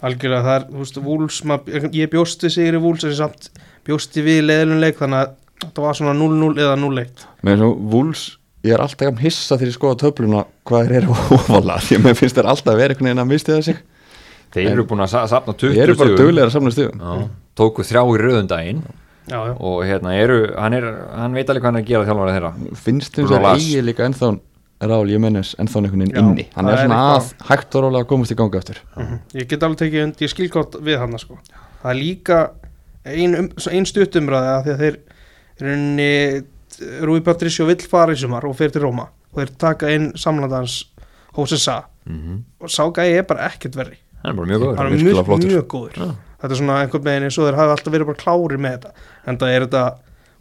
Algjörlega 0.01 0.45
það 0.45 0.55
er, 0.59 0.63
þú 0.69 0.79
veist, 0.81 1.01
Wools 1.05 1.41
ég 1.97 2.09
bjósti 2.13 2.49
sig 2.53 2.69
í 2.69 2.81
Wools 2.81 3.05
en 3.05 3.17
samt 3.17 3.49
bjósti 3.85 4.21
við 4.25 4.43
leðluleik 4.49 5.01
þannig 5.01 5.25
að 5.25 5.35
þetta 5.61 5.81
var 5.85 5.97
svona 5.99 6.13
0-0 6.17 6.61
eða 6.61 6.75
0-1 6.81 7.25
með 7.47 7.61
svo 7.63 7.71
Wools, 7.93 8.23
ég 8.65 8.73
er 8.75 8.83
alltaf 8.83 9.07
jafn 9.07 9.21
hissa 9.23 9.57
þegar 9.57 9.71
ég 9.71 9.77
skoða 9.77 9.99
töfluna 10.05 10.43
hvað 10.67 10.87
þeir 10.87 10.97
eru 11.01 11.17
óvala 11.37 11.79
því 11.81 11.97
að 11.99 12.05
mér 12.07 12.17
finnst 12.21 12.35
þeir 12.39 12.49
alltaf 12.53 12.75
verið 12.79 12.95
einhvern 12.95 13.09
veginn 13.11 13.23
að 13.25 13.31
mistiða 13.33 13.61
sig 13.69 13.81
þeir 14.51 14.71
eru 14.73 14.85
búin 14.89 15.05
að 15.05 15.13
sa- 15.13 15.27
safna 15.31 15.53
20 15.55 15.77
þeir 15.77 15.83
eru 15.89 15.95
bara 16.01 16.17
duglega 16.19 16.47
að 16.49 16.55
samla 16.57 16.73
stigum. 16.75 16.99
Já, 16.99 17.29
tóku 17.55 17.85
þrjá 17.87 18.01
í 18.03 18.75
já, 19.31 19.37
og 19.53 19.83
hérna 19.85 20.15
eru, 20.17 20.37
hann, 20.57 20.73
er, 20.75 20.85
hann 21.15 21.35
veit 21.37 21.47
alveg 21.49 21.61
hvað 21.63 21.69
hann 21.69 21.77
er 21.79 21.83
að 21.85 21.89
gera 21.91 22.07
þjálfari 22.09 22.33
þeirra. 22.35 22.49
Finnst 22.81 23.13
þeim 23.15 23.27
sem 23.29 23.43
Lars. 23.45 23.61
eigi 23.67 23.83
líka 23.85 24.07
ennþá 24.09 24.31
Rál 24.81 25.11
Jimenez 25.13 25.51
ennþá 25.61 25.77
einhvern 25.77 26.01
veginn 26.01 26.17
inni. 26.23 26.45
Hann 26.55 26.65
það 26.65 26.71
er 26.73 26.79
er 26.81 26.87
svona 26.87 27.01
að 27.13 27.27
hægt 27.51 27.75
og 27.77 27.83
rólega 27.85 28.01
að 28.03 28.09
komast 28.09 28.33
í 28.33 28.37
ganga 28.39 28.57
eftir 28.57 28.79
Mhm. 28.97 29.19
ég 29.37 29.47
get 29.47 29.63
alveg 29.63 29.77
tekið 29.83 30.23
ég 30.25 30.31
skilkort 30.33 30.75
við 30.81 30.97
hann 30.99 31.17
sko. 31.21 31.37
það 31.83 31.91
er 31.91 31.99
líka 32.01 32.39
ein, 33.05 33.35
um, 33.35 33.49
ein 33.71 33.85
stuttumræði 33.85 34.49
að 34.55 34.63
því 34.65 34.73
að 34.73 34.81
þeir 34.83 34.97
rauninni 35.61 36.11
Rúi 37.05 37.21
Patricio 37.25 37.67
vill 37.69 37.83
fara 37.89 38.15
í 38.15 38.19
sumar 38.19 38.45
og 38.47 38.55
fer 38.57 38.73
til 38.73 38.85
Róma 38.85 39.07
og 39.31 39.39
þeir 39.39 39.53
taka 39.61 39.91
inn 39.93 40.11
samlandans 40.19 40.81
Hose 41.37 41.59
Sa 41.61 41.81
mm 42.05 42.39
og 42.61 42.69
sá 42.69 42.83
gæi 42.93 43.17
er 43.17 43.23
bara 43.25 43.47
ekkert 43.49 43.75
verri. 43.77 43.97
Hann 44.21 44.33
er 44.33 44.37
bara 44.37 44.47
mjög 44.49 44.61
góður 44.61 44.77
hann 44.77 44.87
er 44.87 45.03
mjög, 45.03 45.29
mjög 45.45 45.67
góður. 45.69 45.95
Já. 45.97 46.09
þetta 46.41 46.53
er 46.53 46.59
svona 46.59 46.79
einhvern 46.81 47.05
veginn 47.05 47.23
eins 47.27 47.37
og 47.37 47.47
þeir 47.47 47.57
hafa 47.57 47.75
alltaf 47.75 47.93
verið 47.93 48.09
bara 48.09 48.21
klári 48.21 48.59
með 48.61 48.75
þetta. 48.75 48.91
En 49.25 49.39
það 49.41 49.53
er 49.55 49.65
þetta 49.65 49.83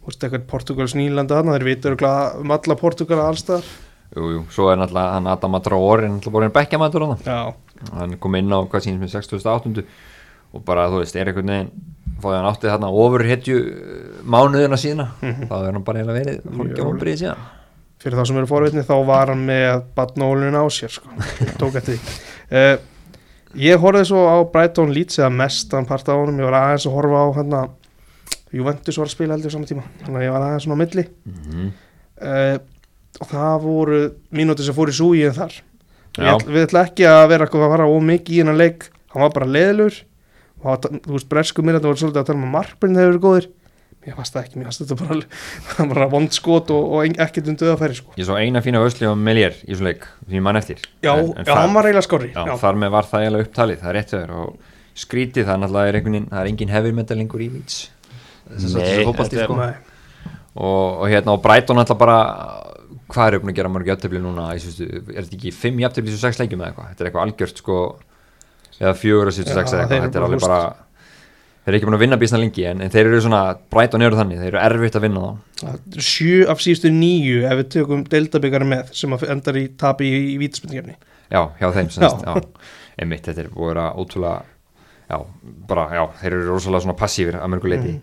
þú 0.01 0.11
veist, 0.11 0.23
eitthvað 0.25 0.45
Portugals 0.51 0.95
nýlanda 0.97 1.39
þarna 1.39 1.55
þeir 1.57 1.67
vitur 1.69 1.97
um 1.97 2.53
alla 2.57 2.77
Portugala 2.77 3.27
allstaðar. 3.31 3.71
Jú, 4.11 4.29
jú, 4.35 4.39
svo 4.51 4.69
er 4.69 4.79
náttúrulega 4.81 5.15
hann 5.15 5.27
Adam 5.31 5.55
Atraor 5.55 6.03
er 6.03 6.09
náttúrulega 6.11 6.35
bara 6.35 6.49
einn 6.49 6.55
bekkjamætur 6.57 7.05
hann 7.07 7.53
hann 7.97 8.17
kom 8.21 8.35
inn 8.35 8.51
á 8.51 8.59
hvað 8.61 8.85
sínum 8.85 9.05
með 9.05 9.15
68 9.15 9.85
og 10.51 10.65
bara 10.67 10.89
þú 10.91 10.99
veist, 10.99 11.15
er 11.15 11.31
einhvern 11.31 11.53
veginn 11.53 11.71
fóði 12.23 12.37
hann 12.39 12.49
áttið 12.51 12.73
þarna 12.73 12.91
ofur 13.03 13.23
hetju 13.27 13.57
mánuðina 14.23 14.79
síðana, 14.79 15.07
þá 15.21 15.55
er 15.57 15.67
hann 15.71 15.83
bara 15.87 16.01
eiginlega 16.01 16.21
verið 16.21 16.55
fólki 16.59 16.85
ámbriðið 16.85 17.19
síðan. 17.23 17.43
Fyrir 18.01 18.17
þá 18.17 18.23
sem 18.29 18.39
eru 18.41 18.49
forvitni 18.49 18.85
þá 18.87 18.95
var 19.05 19.33
hann 19.33 19.43
með 19.45 19.83
badnólun 19.97 20.57
á 20.57 20.65
sér 20.73 20.95
sko. 20.95 21.11
tók 21.61 21.77
eftir 21.77 21.99
því. 21.99 22.15
Uh, 22.49 22.73
ég 23.61 23.83
horfði 23.83 24.07
svo 24.09 24.23
á 24.25 24.37
Brighton 24.53 24.93
Leeds 24.95 25.21
eða 25.21 25.29
mestan 25.37 25.85
part 25.89 26.09
á 26.09 26.17
honum, 26.17 26.41
ég 26.41 26.49
var 26.49 26.57
aðeins 26.63 26.89
að 26.89 26.97
horfa 26.97 27.21
á 27.21 27.27
hann 27.37 27.55
að 27.59 27.77
Juventus 28.51 28.97
var 28.99 29.07
að 29.07 29.13
spila 29.13 29.37
heldur 29.37 29.53
saman 29.53 29.69
tíma. 29.69 29.85
Þannig 30.01 30.19
að 30.19 30.25
ég 30.25 30.33
var 30.33 30.45
aðeins 30.47 30.65
svona 30.65 30.75
á 30.75 30.81
milli. 30.81 31.05
Mm 31.29 31.71
uh, 32.21 32.57
og 33.21 33.29
það 33.29 33.65
voru 33.65 33.99
mínúti 34.33 34.65
sem 34.65 34.75
fór 34.75 34.91
í 34.91 34.95
súgið 34.95 35.35
þar. 35.35 35.57
Við 36.17 36.63
ætla 36.65 36.85
ekki 36.87 37.05
að 37.07 37.25
vera 37.31 37.47
að 37.47 37.73
fara 37.73 37.89
ómikið 37.91 38.35
í 38.35 38.39
hennar 38.41 38.57
leik. 38.59 38.87
Hann 39.11 39.25
var 39.25 39.33
bara 39.35 39.51
leðlur 39.51 39.99
og 40.63 40.67
það 40.67 40.91
var- 40.91 41.01
þú 41.07 41.15
veist, 41.17 41.29
bresku 41.29 41.61
mér 41.65 41.79
þetta 41.79 41.89
voru 41.91 42.01
svolítið 42.01 42.21
að 42.21 42.25
tala 42.31 42.39
um 42.39 42.45
að 42.47 42.55
markbyrn 42.57 42.95
hefur 43.01 43.11
verið 43.11 43.25
góðir. 43.25 43.47
Mér 44.01 44.15
fannst 44.17 44.33
það 44.33 44.43
ekki, 44.47 44.57
mér 44.57 44.65
fannst 44.65 44.81
þetta 44.81 44.97
bara, 44.97 45.87
bara 45.93 46.07
vond 46.09 46.31
skot 46.33 46.71
og, 46.73 46.85
og 46.97 47.19
ekkert 47.21 47.47
um 47.51 47.57
döðafæri 47.61 47.95
sko. 47.99 48.13
ég 48.17 48.25
svo 48.25 48.37
eina 48.41 48.61
fína 48.65 48.79
vösli 48.81 49.05
á 49.05 49.13
Melier 49.13 49.53
í 49.67 49.75
svo 49.77 49.85
leik 49.85 50.07
ég 50.31 50.41
mann 50.41 50.57
eftir. 50.57 50.79
Já, 51.05 51.11
En- 51.17 51.33
en 51.37 51.45
já, 51.45 51.51
það- 51.53 51.59
hann 51.61 51.73
var 51.77 51.85
eiginlega 51.85 52.07
skorri 52.07 52.31
já, 52.33 52.41
já, 52.49 52.55
þar 52.63 52.79
með 52.81 52.91
var 52.95 53.03
það 53.11 53.25
eiginlega 53.27 53.45
upptalið, 53.45 53.79
það 53.83 53.89
er 53.91 53.97
rétt 53.99 54.13
þau 54.15 54.39
og 54.41 54.57
skrítið 55.01 55.45
það 55.45 55.53
er 55.53 55.61
náttúrulega 55.61 55.87
er 55.91 55.97
einhvern 55.99 56.15
veginn 56.17 56.29
það 56.33 56.41
er 56.41 56.49
engin 56.51 56.73
heavy 56.73 56.91
metal 56.97 57.17
lengur 57.21 57.41
í 57.45 57.49
er- 59.37 59.45
sko. 59.45 59.55
Og, 60.51 60.87
og 61.01 61.07
hérna 61.13 61.31
og 61.37 61.41
Brighton 61.45 61.77
alltaf 61.79 61.97
bara 62.01 62.17
hvað 63.11 63.27
er 63.27 63.37
uppnum 63.37 63.51
að 63.53 63.55
gera 63.61 63.69
mörg 63.71 63.87
jafntefli 63.87 64.19
núna 64.19 64.49
er 64.51 65.23
þetta 65.23 65.37
ekki 65.37 65.53
fimm 65.55 65.79
jafntefli 65.79 66.09
í 66.11 66.15
svo 66.17 66.25
sex 66.25 66.41
leikjum 66.41 66.59
eða 68.81 68.93
eitthvað 68.97 69.35
þetta 69.37 69.51
er 69.51 69.61
eitthvað 69.61 69.61
algjört 69.61 69.69
sko 69.69 69.77
eða 69.77 69.85
og 69.85 69.91
eitthvað 69.91 70.01
þetta 70.01 70.17
er 70.17 70.21
bara, 70.21 70.25
alveg 70.25 70.41
þú 70.41 70.47
bara 70.47 70.87
þeir 71.61 71.69
eru 71.71 71.77
ekki 71.77 71.87
búin 71.91 71.97
að 71.99 72.01
vinna 72.01 72.17
bísna 72.17 72.39
lengi 72.41 72.63
en, 72.65 72.79
en 72.81 72.89
þeir 72.89 73.05
eru 73.11 73.19
svona, 73.21 73.41
Brighton 73.69 74.01
eru 74.01 74.17
þannig 74.17 74.39
þeir 74.41 74.47
eru 74.55 74.61
erfitt 74.65 74.95
að 74.97 75.03
vinna 75.05 75.25
þá 75.61 75.99
sjö 76.01 76.39
af 76.49 76.63
síðustu 76.65 76.89
nýju 76.95 77.43
ef 77.45 77.59
við 77.61 77.67
tökum 77.75 78.01
deildabyggar 78.09 78.65
með 78.65 78.89
sem 78.97 79.13
að 79.13 79.27
endar 79.35 79.59
í 79.61 79.67
tapi 79.77 80.09
í, 80.09 80.21
í 80.33 80.37
vítaspendingefni 80.41 80.95
já, 81.31 81.41
hjá 81.61 81.67
þeim 81.77 81.91
sem 81.93 82.01
Já. 82.03 82.09
sagt, 82.09 82.25
já, 82.25 82.65
einmitt, 83.05 83.27
þetta 83.29 83.45
er 83.45 83.51
búið 83.53 83.77
að 83.83 84.01
ótrúlega 84.01 84.41
já, 85.11 85.19
bara, 85.69 85.85
já, 85.99 86.03
þeir 86.23 86.33
eru 86.39 86.49
rosalega 86.55 86.85
svona 86.87 86.97
passífir 87.03 87.37
að 87.37 87.53
mörgu 87.53 87.71
leiti 87.75 87.93
Mhm. 87.93 88.01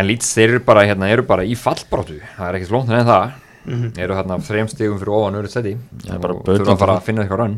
en 0.00 0.06
Leeds, 0.06 0.34
þeir 0.36 0.48
eru 0.56 0.60
bara, 0.66 0.82
hérna, 0.86 1.08
eru 1.10 1.22
bara 1.26 1.42
í 1.46 1.54
fallbrótu 1.58 2.18
það 2.36 2.48
er 2.50 2.58
ekkert 2.58 2.70
flónt 2.74 2.90
en 2.90 3.06
það 3.06 3.30
Mhm. 3.70 3.88
eru 4.00 4.14
hérna 4.16 4.36
þreim 4.40 4.68
stigum 4.70 4.98
fyrir 4.98 5.14
ofan 5.14 5.34
öru 5.36 5.48
seti 5.52 5.76
bara 6.18 6.34
og 6.34 6.46
að 6.48 6.78
fara 6.78 6.94
það. 6.94 6.96
að 6.98 7.02
finna 7.06 7.22
eitthvað 7.24 7.40
rönn 7.42 7.56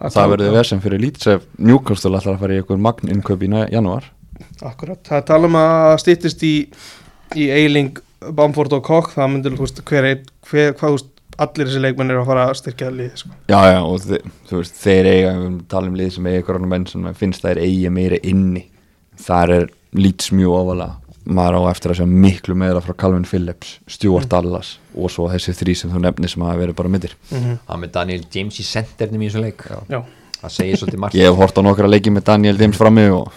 það 0.00 0.32
verður 0.34 0.56
vesen 0.56 0.82
fyrir 0.84 1.02
Leeds 1.02 1.28
ef 1.30 1.46
Newcastle 1.60 2.16
ætlar 2.16 2.36
að 2.36 2.42
fara 2.44 2.56
í 2.56 2.62
einhver 2.62 2.80
magn 2.80 3.12
innkaup 3.12 3.44
í 3.44 3.50
janúar. 3.74 4.08
Akkurat, 4.64 5.00
það 5.04 5.26
tala 5.28 5.50
um 5.50 5.58
að 5.60 5.94
stýttist 6.00 6.44
í, 6.48 6.54
í 7.36 7.48
Eiling, 7.52 7.98
Bamford 8.36 8.72
og 8.76 8.84
Koch 8.86 9.12
það 9.14 9.50
veist, 9.58 9.82
hver, 9.88 10.08
veist, 10.80 11.10
allir 11.40 11.68
þessi 11.68 11.82
leikmenn 11.84 12.12
eru 12.12 12.22
að 12.22 12.30
fara 12.30 12.46
að 12.48 12.56
styrkja 12.60 12.90
lið, 12.92 13.12
sko. 13.20 13.34
já 13.48 13.60
já 13.70 13.78
og 13.80 14.00
þi, 14.04 14.22
þú 14.48 14.58
veist 14.58 14.80
þeir 14.80 15.08
eiga 15.10 15.28
við 15.28 15.44
erum 15.44 15.58
að 15.60 15.68
tala 15.74 15.92
um 15.92 16.00
lið 16.00 16.10
sem 16.16 16.26
eiga 16.28 16.40
einhverjum 16.40 16.72
menn 16.72 16.88
sem 16.88 17.06
finnst 17.20 17.44
það 17.44 17.52
er 17.52 17.62
eigi 17.66 17.92
meiri 17.96 18.20
inni. 18.32 18.64
Þar 19.20 19.54
er 19.56 19.70
Leeds 20.00 20.32
mjög 20.36 20.56
ofalega 20.60 20.99
maður 21.24 21.58
á 21.60 21.70
eftir 21.70 21.92
að 21.92 22.00
sjá 22.00 22.06
miklu 22.08 22.54
meira 22.58 22.80
frá 22.84 22.94
Calvin 22.96 23.26
Phillips, 23.28 23.78
Stuart 23.90 24.28
Dallas 24.30 24.78
og 24.94 25.10
svo 25.12 25.28
þessi 25.30 25.54
þrý 25.58 25.74
sem 25.76 25.92
þú 25.92 26.02
nefnir 26.04 26.32
sem 26.32 26.42
hafa 26.46 26.60
verið 26.62 26.78
bara 26.78 26.92
mittir 26.92 27.16
Mm 27.30 27.58
hann 27.68 27.80
með 27.82 27.92
Daniel 27.96 28.22
James 28.32 28.60
í 28.60 28.64
sendernum 28.66 29.22
í 29.22 29.28
þessu 29.28 29.42
leik. 29.44 29.66
Já, 29.90 30.00
það 30.40 30.54
segir 30.54 30.80
svolítið 30.80 31.02
margt. 31.04 31.18
Ég 31.18 31.28
hef 31.28 31.36
hort 31.36 31.58
á 31.58 31.62
nokkra 31.62 31.90
leiki 31.90 32.10
með 32.10 32.24
Daniel 32.30 32.56
James 32.60 32.78
frammi 32.80 33.04
og 33.10 33.32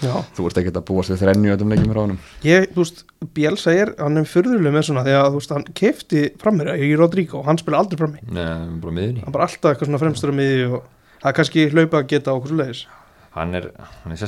já. 0.00 0.14
þú 0.36 0.46
ert 0.48 0.60
ekkert 0.62 0.78
að 0.78 0.86
búast 0.88 1.10
við 1.12 1.22
þrennu 1.24 1.52
öllum 1.54 1.72
leikjum 1.74 1.92
frá 1.92 2.00
honum. 2.04 2.20
Ég, 2.46 2.68
þú 2.74 2.84
veist, 2.84 3.02
Bielsa 3.34 3.74
er, 3.74 3.92
hann 3.98 4.20
er 4.20 4.28
fyrðuleg 4.30 4.72
með 4.74 4.86
svona 4.88 5.04
því 5.06 5.16
að, 5.18 5.28
þú 5.32 5.40
veist, 5.40 5.56
hann 5.56 5.66
kefti 5.80 6.22
frammir 6.40 6.70
í 6.76 6.92
Rodrigo, 6.98 7.42
hann 7.46 7.58
spila 7.58 7.82
aldrei 7.82 7.98
frammi. 7.98 8.22
Nei, 8.30 8.78
bara 8.78 8.94
miðunni 8.94 9.24
Hann 9.26 9.34
bara 9.34 9.48
alltaf 9.48 9.72
eitthvað 9.74 9.90
svona 9.90 10.02
fremstur 10.04 10.32
á 10.32 10.38
miði 10.38 10.62
og 10.70 10.86
það 11.18 11.28
er 11.32 11.36
kannski 11.40 11.66
hlaupa 11.74 12.00
að 12.02 12.08
geta 12.14 12.36
okkur 12.36 12.54
svo 12.54 12.60
leiðis. 12.62 12.86
hann 13.34 13.54
er, 13.54 13.70
hann 14.04 14.14
er 14.14 14.18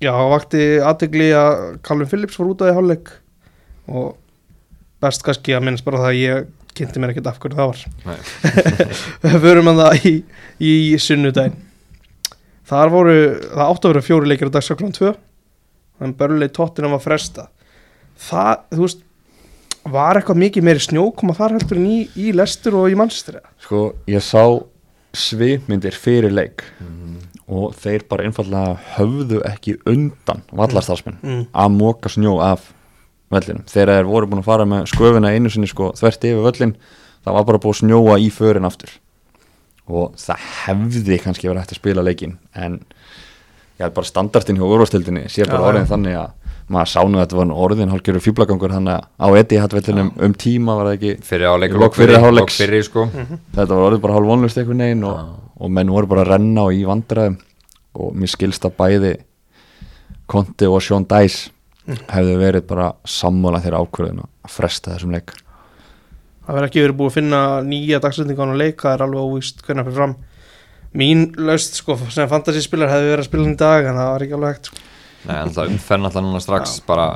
já, 0.00 0.10
það 0.10 0.32
vakti 0.34 0.64
aðtegli 0.90 1.28
að 1.36 1.60
Calvin 1.86 2.10
Phillips 2.10 2.38
fór 2.38 2.52
út 2.52 2.64
af 2.64 2.70
því 2.70 2.78
hálfleik 2.78 3.12
og 3.90 4.10
best 5.00 5.24
kannski 5.26 5.56
að 5.56 5.66
minnst 5.66 5.86
bara 5.86 6.02
það 6.02 6.10
að 6.12 6.20
ég 6.20 6.50
kynnti 6.76 7.02
mér 7.02 7.12
ekkert 7.14 7.30
af 7.30 7.40
hverju 7.42 7.58
það 7.58 7.72
var. 7.72 7.80
Nei. 8.06 9.38
Förum 9.44 9.72
að 9.72 9.82
það 9.82 10.06
í, 10.10 10.14
í 10.62 10.74
sunnudaginn. 11.02 11.58
Þar 12.70 12.92
voru, 12.92 13.14
það 13.50 13.64
átti 13.66 13.88
að 13.88 13.92
vera 13.94 14.06
fjóri 14.06 14.30
leikir 14.30 14.52
á 14.52 14.54
dagsaklan 14.54 14.94
2 14.94 15.14
þannig 16.00 16.18
börnulegi 16.20 16.54
tóttina 16.56 16.90
var 16.92 17.02
fresta. 17.02 17.48
Það, 18.20 18.52
þú 18.76 18.84
veist, 18.84 19.02
var 19.90 20.20
eitthvað 20.20 20.42
mikið 20.44 20.66
meiri 20.68 20.84
snjókoma 20.84 21.36
þar 21.36 21.56
heldur 21.56 21.80
en 21.80 21.88
í, 21.88 21.98
í 22.20 22.34
Lestur 22.36 22.76
og 22.80 22.92
í 22.92 22.98
Manchester 22.98 23.40
eða? 23.40 23.52
Sko, 23.64 23.82
ég 24.10 24.24
sá 24.24 24.44
svipmyndir 25.16 25.96
fyrir 25.98 26.32
leik 26.32 26.62
og 27.50 27.74
þeir 27.74 28.04
bara 28.08 28.24
einfallega 28.28 28.76
höfðu 28.96 29.40
ekki 29.50 29.76
undan 29.90 30.42
vallarstarfsmenn 30.54 31.18
Mm. 31.22 31.46
að 31.52 31.76
móka 31.76 32.08
snjó 32.12 32.36
af 32.44 32.68
vellinum. 33.30 33.64
Þegar 33.66 33.92
þeir 34.00 34.08
voru 34.10 34.26
búin 34.30 34.42
að 34.42 34.48
fara 34.50 34.64
með 34.66 34.86
sköfuna 34.90 35.32
einu 35.34 35.50
sinni 35.50 35.66
sko 35.70 35.92
þvert 35.98 36.24
yfir 36.30 36.44
völlin 36.46 36.74
það 37.24 37.34
var 37.36 37.44
bara 37.50 37.58
búið 37.58 37.74
að 37.74 37.80
snjóa 37.82 38.18
í 38.22 38.30
förin 38.32 38.66
aftur 38.66 38.90
og 39.90 40.14
það 40.16 40.38
hefði 40.64 41.18
kannski 41.24 41.48
verið 41.50 41.60
hægt 41.64 41.72
að 41.74 41.80
spila 41.82 42.02
leikin 42.06 42.38
en 42.54 42.80
held 43.80 43.94
bara 43.96 44.06
standartinn 44.06 44.56
hjá 44.60 44.66
úrvastildinni 44.68 45.24
sér 45.32 45.48
bara 45.50 45.62
Já, 45.64 45.68
orðin 45.72 45.86
já. 45.86 45.90
þannig 45.90 46.16
að 46.20 46.30
maður 46.70 46.90
sánu 46.92 47.18
að 47.18 47.24
þetta 47.24 47.38
var 47.40 47.52
orðin 47.66 47.90
hálfgerður 47.92 48.24
fýblagangur 48.24 48.74
þannig 48.76 48.96
að 48.96 49.06
á 49.20 49.28
Etihad 49.40 49.74
vellinum 49.76 50.10
um 50.26 50.34
tíma 50.38 50.76
var 50.78 50.90
það 50.90 50.96
ekki 50.98 51.12
fyrir 51.26 51.50
áleik 51.54 51.74
Lok 51.82 51.96
fyrri 51.98 52.18
hálfleiks. 52.22 52.58
fyrir 52.62 52.84
sko. 52.86 53.06
Þetta 53.10 53.70
var 53.74 53.86
orðið 53.90 54.02
bara 54.04 54.16
hálf 54.18 54.28
vonlust 54.30 54.60
einhvern 54.62 54.84
veginn 54.84 55.04
og, 55.10 55.20
og 55.60 55.72
menn 55.76 55.90
voru 55.94 56.10
bara 56.12 56.24
að 56.26 56.32
renna 56.36 56.66
og 56.68 56.76
í 56.78 56.84
vandræðum. 56.88 57.38
Og 58.00 58.12
mér 58.14 58.30
skilst 58.30 58.64
að 58.68 58.76
bæði 58.78 59.12
Conte 60.30 60.68
og 60.70 60.82
Sean 60.84 61.06
Dice 61.10 61.50
hefðu 62.12 62.34
verið 62.38 62.66
bara 62.70 62.92
sammála 63.08 63.58
þeirra 63.64 63.80
ákvörðun 63.82 64.20
að 64.22 64.52
fresta 64.54 64.92
þessum 64.94 65.14
leik. 65.16 65.32
Það 66.46 66.54
verður 66.56 66.68
ekki 66.68 66.82
verið 66.84 66.98
búið 67.00 67.10
að 67.10 67.16
finna 67.16 67.40
nýja 67.66 67.98
dagsendingan 68.04 68.52
og 68.54 68.60
leik, 68.60 68.78
það 68.82 68.94
er 68.96 69.02
alveg 69.06 69.26
óvíst 69.26 69.64
hvernig 69.66 69.82
það 69.82 69.90
fyrir 69.90 69.98
fram. 69.98 70.14
Mín 71.00 71.20
laust 71.38 71.76
sko 71.78 71.94
sem 72.10 72.30
fantasyspilar 72.30 72.90
hefði 72.90 73.10
verið 73.12 73.24
að 73.24 73.28
spila 73.28 73.44
hann 73.46 73.54
í 73.54 73.60
dag 73.60 73.86
en 73.90 73.98
það 74.00 74.08
var 74.14 74.24
ekki 74.26 74.38
alveg 74.38 74.54
hægt 74.56 74.70
sko. 74.70 74.79
Nei, 75.28 75.36
alltaf 75.36 75.68
umferðin 75.68 76.08
alltaf 76.08 76.24
núna 76.24 76.40
strax 76.42 76.78
bara 76.86 77.06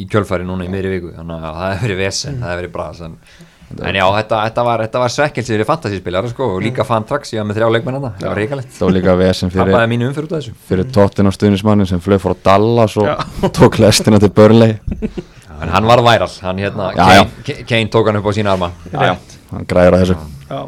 í 0.00 0.06
kjölfæri 0.10 0.46
núna 0.48 0.66
í 0.66 0.70
miðri 0.72 0.96
viku 0.96 1.14
þannig 1.14 1.42
að 1.48 1.56
það 1.58 1.72
hefur 1.72 1.88
verið 1.88 2.00
vesen, 2.02 2.38
það 2.40 2.52
hefur 2.52 2.62
verið 2.62 2.72
bras 2.74 3.02
en, 3.06 3.16
en 3.72 3.98
já, 3.98 4.04
þetta, 4.16 4.38
þetta 4.46 4.64
var, 4.68 4.84
þetta 4.86 5.02
var 5.02 5.12
svekkelsi 5.16 5.52
fyrir 5.52 5.68
fantasyspilar 5.68 6.28
sko, 6.32 6.48
og 6.56 6.64
líka 6.64 6.86
fann 6.88 7.06
trax 7.08 7.34
ég 7.34 7.42
var 7.42 7.50
með 7.50 7.60
þrjá 7.60 7.68
leikmenn 7.76 7.98
þetta, 7.98 8.12
það 8.22 8.30
var 8.32 8.40
reikalegt 8.40 8.72
það 8.78 8.86
var 8.88 8.96
líka 8.96 9.16
vesen 9.20 9.52
fyrir, 9.52 10.48
fyrir 10.70 10.90
tóttin 10.96 11.28
á 11.28 11.32
stuðnismannin 11.36 11.90
sem 11.92 12.02
flög 12.02 12.24
fór 12.24 12.34
á 12.34 12.42
Dallas 12.48 12.96
og 12.98 13.10
Já. 13.12 13.14
tók 13.60 13.78
lestina 13.84 14.20
til 14.22 14.32
Burnley. 14.32 14.78
En 15.62 15.70
hann 15.70 15.86
var 15.86 16.02
væral, 16.02 16.30
hann 16.42 16.58
hérna, 16.58 16.88
Já, 16.96 17.22
Kane, 17.68 17.86
tók 17.92 18.08
hann 18.10 18.18
upp 18.18 18.26
á 18.26 18.32
sína 18.34 18.56
arma. 18.56 18.72
Já, 18.90 19.12
já. 19.12 19.14
hann 19.52 19.68
græður 19.70 19.96
að 19.98 20.02
þessu. 20.02 20.16
Já, 20.48 20.60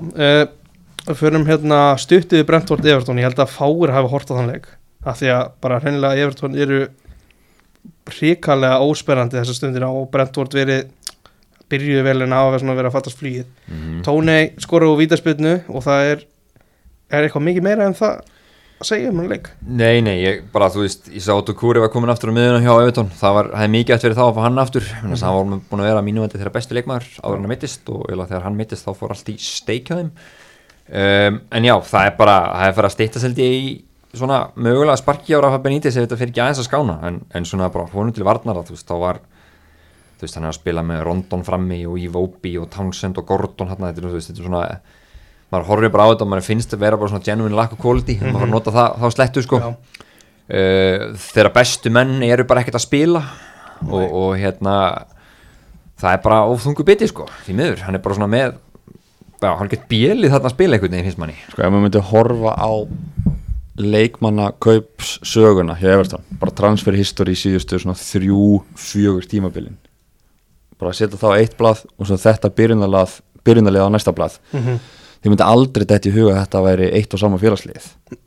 uh, 1.08 1.14
förum 1.18 1.46
hérna 1.48 1.80
stuttiði 1.98 2.46
Brentford 2.46 2.86
Everton, 2.86 3.18
ég 3.18 3.26
held 3.26 3.42
að 3.42 3.56
fáir 3.56 3.92
hafa 3.96 4.12
hort 4.12 4.30
á 4.30 4.34
þann 4.36 4.52
leik, 4.52 4.68
af 5.04 5.20
því 5.20 5.32
að 5.34 5.48
bara 5.64 5.80
hreinlega 5.82 6.26
Everton 6.26 6.58
eru 6.58 6.82
hrikalega 8.08 8.84
ósperrandi 8.84 9.38
þessa 9.38 9.56
stundina 9.56 9.88
og 9.92 10.10
Brentford 10.12 10.54
verið 10.56 10.86
byrjuði 11.72 12.04
vel 12.04 12.22
en 12.26 12.36
hafa 12.36 12.60
svona 12.60 12.76
verið 12.76 12.90
að 12.90 12.96
fattast 12.98 13.20
flýið. 13.20 13.48
Mhm. 13.68 14.04
Tónei 14.04 14.52
skora 14.60 14.88
úr 14.90 15.00
vítaspilnu 15.00 15.64
og 15.68 15.84
það 15.84 16.12
er 16.12 16.24
er 17.10 17.26
eitthvað 17.26 17.46
mikið 17.48 17.66
meira 17.66 17.86
en 17.88 17.96
það 17.96 18.22
að 18.84 18.88
segja 18.88 19.10
um 19.10 19.20
hann 19.22 19.30
leik? 19.30 19.50
Nei, 19.64 20.00
nei, 20.04 20.14
ég 20.22 20.42
bara, 20.52 20.68
þú 20.72 20.84
veist, 20.84 21.08
ég 21.12 21.24
sá 21.24 21.32
að 21.34 21.54
Kúri 21.58 21.82
var 21.82 21.92
komin 21.92 22.12
aftur 22.12 22.32
á 22.34 22.36
miðuna 22.36 22.62
hjá 22.64 22.72
Evertón, 22.74 23.10
það 23.14 23.36
var, 23.38 23.50
það 23.54 23.66
er 23.66 23.72
mikið 23.74 23.96
eftir 23.96 24.16
þá 24.18 24.24
að 24.26 24.34
fá 24.36 24.40
hann 24.44 24.62
aftur, 24.62 24.82
mm 24.82 24.96
-hmm. 25.04 25.22
hann 25.22 25.36
var 25.36 25.60
búin 25.70 25.82
að 25.84 25.88
vera 25.90 26.02
mínum 26.02 26.28
þeirra 26.28 26.52
bestu 26.52 26.74
leikmaður 26.74 27.08
áður 27.22 27.36
en 27.36 27.44
hann 27.44 27.52
mittist 27.54 27.88
og 27.88 28.04
þegar 28.10 28.42
hann 28.42 28.56
mittist 28.56 28.86
þá 28.86 28.92
fór 28.94 29.10
allt 29.10 29.28
í 29.28 29.36
steik 29.38 29.88
hjá 29.88 29.96
þeim. 29.96 30.10
Um, 30.84 31.40
en 31.50 31.64
já, 31.64 31.80
það 31.80 32.06
er 32.06 32.16
bara, 32.18 32.36
það 32.52 32.68
er 32.68 32.74
svona 34.18 34.40
mögulega 34.56 34.96
sparki 35.00 35.34
ára 35.34 35.48
að 35.48 35.54
hafa 35.54 35.64
Benítez 35.66 35.96
ef 35.96 36.06
þetta 36.06 36.18
fyrir 36.20 36.32
ekki 36.32 36.42
aðeins 36.44 36.60
að 36.62 36.68
skána 36.68 36.96
en, 37.08 37.20
en 37.34 37.46
svona 37.48 37.70
bara 37.74 37.88
honum 37.92 38.14
til 38.14 38.26
varnar 38.26 38.60
að 38.60 38.70
þú 38.70 38.76
veist, 38.76 38.88
þá 38.88 38.96
var 39.02 39.20
þú 40.18 40.26
veist, 40.26 40.38
hann 40.38 40.46
er 40.46 40.52
að 40.52 40.58
spila 40.58 40.84
með 40.86 41.04
Rondon 41.08 41.46
frammi 41.46 41.80
og 41.88 41.98
Iwobi 42.00 42.54
og 42.60 42.68
Townsend 42.74 43.20
og 43.20 43.26
Gordon 43.28 43.70
hann, 43.72 43.86
þetta, 43.86 44.04
er, 44.04 44.18
er 44.18 44.40
svona 44.40 44.64
maður 45.52 45.68
horfir 45.70 45.94
bara 45.94 46.08
á 46.08 46.10
þetta 46.12 46.26
og 46.26 46.32
maður 46.32 46.48
finnst 46.48 46.76
að 46.76 46.84
vera 46.84 47.00
bara 47.00 47.12
svona 47.12 47.26
genuine 47.26 47.58
lack 47.58 47.74
of 47.76 47.82
quality, 47.82 48.18
maður 48.22 48.38
fara 48.40 48.48
að 48.48 48.54
nota 48.54 48.74
það, 48.74 49.00
þá 49.00 49.16
slettu 49.16 49.44
sko. 49.44 49.62
Já. 49.62 50.04
uh, 50.58 51.08
þegar 51.28 51.52
bestu 51.58 51.94
menn 51.94 52.14
eru 52.26 52.46
bara 52.48 52.64
ekkert 52.64 52.80
að 52.80 52.86
spila 52.88 53.24
og, 53.84 54.04
og 54.04 54.30
hérna 54.40 54.76
það 56.00 56.16
er 56.16 56.22
bara 56.24 56.44
óþungu 56.50 56.86
biti 56.86 57.08
sko 57.10 57.28
því 57.44 57.58
miður, 57.58 57.84
hann 57.86 57.98
er 57.98 58.02
bara 58.04 58.18
svona 58.18 58.30
með 58.32 58.56
já, 59.44 59.52
hann 59.58 59.70
get 59.70 59.88
bjelið 59.90 60.34
þarna 60.34 60.50
að 60.50 60.56
spila 60.56 60.76
einhvern 60.76 60.94
veginn 60.94 61.08
finnst 61.08 61.20
manni. 61.20 61.36
Sko 61.50 61.62
ef 61.64 61.72
maður 61.72 61.86
myndi 61.86 62.04
horfa 62.10 62.54
á 62.56 62.70
leikmanna 63.78 64.52
kaups 64.62 65.18
söguna 65.26 65.74
hjá 65.78 65.90
Everton, 65.96 66.22
bara 66.40 66.54
transfer 66.54 66.94
history 66.96 67.34
síðustu 67.38 67.80
svona 67.82 67.96
þrjú, 67.98 68.62
fjögur 68.78 69.26
tímabilin. 69.30 69.76
Bara 70.78 70.94
setja 70.94 71.18
þá 71.18 71.30
eitt 71.38 71.56
blað 71.58 71.84
og 71.98 72.06
svo 72.08 72.18
þetta 72.20 72.50
byrjunarlið 72.54 73.86
á 73.86 73.88
næsta 73.90 74.14
blað. 74.14 74.38
Mhm. 74.52 74.78
þið 75.24 75.32
myndi 75.32 75.44
aldrei 75.48 75.84
þetta 75.88 76.08
í 76.10 76.12
huga 76.12 76.32
að 76.34 76.40
þetta 76.42 76.60
væri 76.66 76.86
eitt 76.98 77.14
og 77.14 77.20
sama 77.20 77.38
félagslið. 77.40 77.84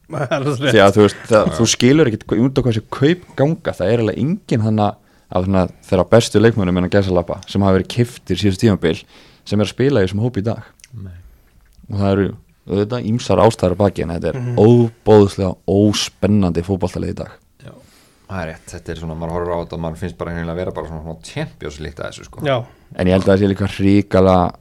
Því 0.09 0.79
að 0.81 0.95
þú 0.95 1.03
veist, 1.03 1.19
það, 1.29 1.51
þú 1.53 1.65
skilur 1.69 2.09
ekkit 2.09 2.23
út 2.33 2.57
á 2.57 2.61
hvað 2.63 2.71
þessi 2.71 2.85
kaup 2.89 3.27
ganga, 3.37 3.73
það 3.77 3.91
er 3.91 4.01
alveg 4.01 4.17
engin 4.17 4.63
hann 4.65 4.79
að 4.81 5.75
þeirra 5.85 6.07
bestu 6.09 6.41
leikmönnum 6.41 6.79
en 6.79 6.87
að 6.87 6.95
gæsalappa 6.95 7.37
sem 7.45 7.61
hafa 7.61 7.77
verið 7.77 7.91
kiftir 7.93 8.39
síðustu 8.39 8.65
tímabil 8.65 9.03
sem 9.45 9.59
er 9.59 9.67
að 9.67 9.73
spila 9.75 10.01
í 10.01 10.07
þessum 10.07 10.23
hópi 10.25 10.41
í 10.41 10.47
dag. 10.47 10.63
Nei. 10.97 11.13
og 11.91 11.99
það 11.99 12.11
eru 12.15 12.27
auðvitað 12.67 13.05
ímsar 13.11 13.41
ástæður 13.43 13.75
að 13.75 13.81
baki 13.83 14.03
en 14.03 14.09
þetta 14.15 14.27
er 14.33 14.39
Mhm. 14.41 14.55
óbóðslega 14.57 15.55
óspennandi 15.67 16.63
fótballtalið 16.67 17.09
í 17.09 17.15
dag. 17.23 17.31
Það 18.27 18.41
er 18.43 18.47
rétt, 18.51 18.65
þetta 18.73 18.91
er 18.91 18.95
svona, 18.99 19.15
maður 19.15 19.31
horfir 19.37 19.53
á 19.55 19.59
þetta 19.63 19.73
og 19.77 19.79
maður 19.79 19.97
finnst 20.01 20.17
bara 20.17 20.31
hennilega 20.31 20.51
að 20.51 20.57
vera 20.59 20.71
bara 20.75 20.87
svona, 20.87 21.03
svona 21.03 21.23
champions 21.23 21.77
líkt 21.79 21.99
að 22.03 22.09
þessu 22.11 22.25
sko. 22.27 22.41
Já, 22.43 22.57
en 22.97 23.07
ég 23.07 23.13
held 23.15 23.23
að 23.23 23.31
það 23.31 23.39
sé 23.39 23.47
líka 23.47 23.67
ríkala 23.79 24.51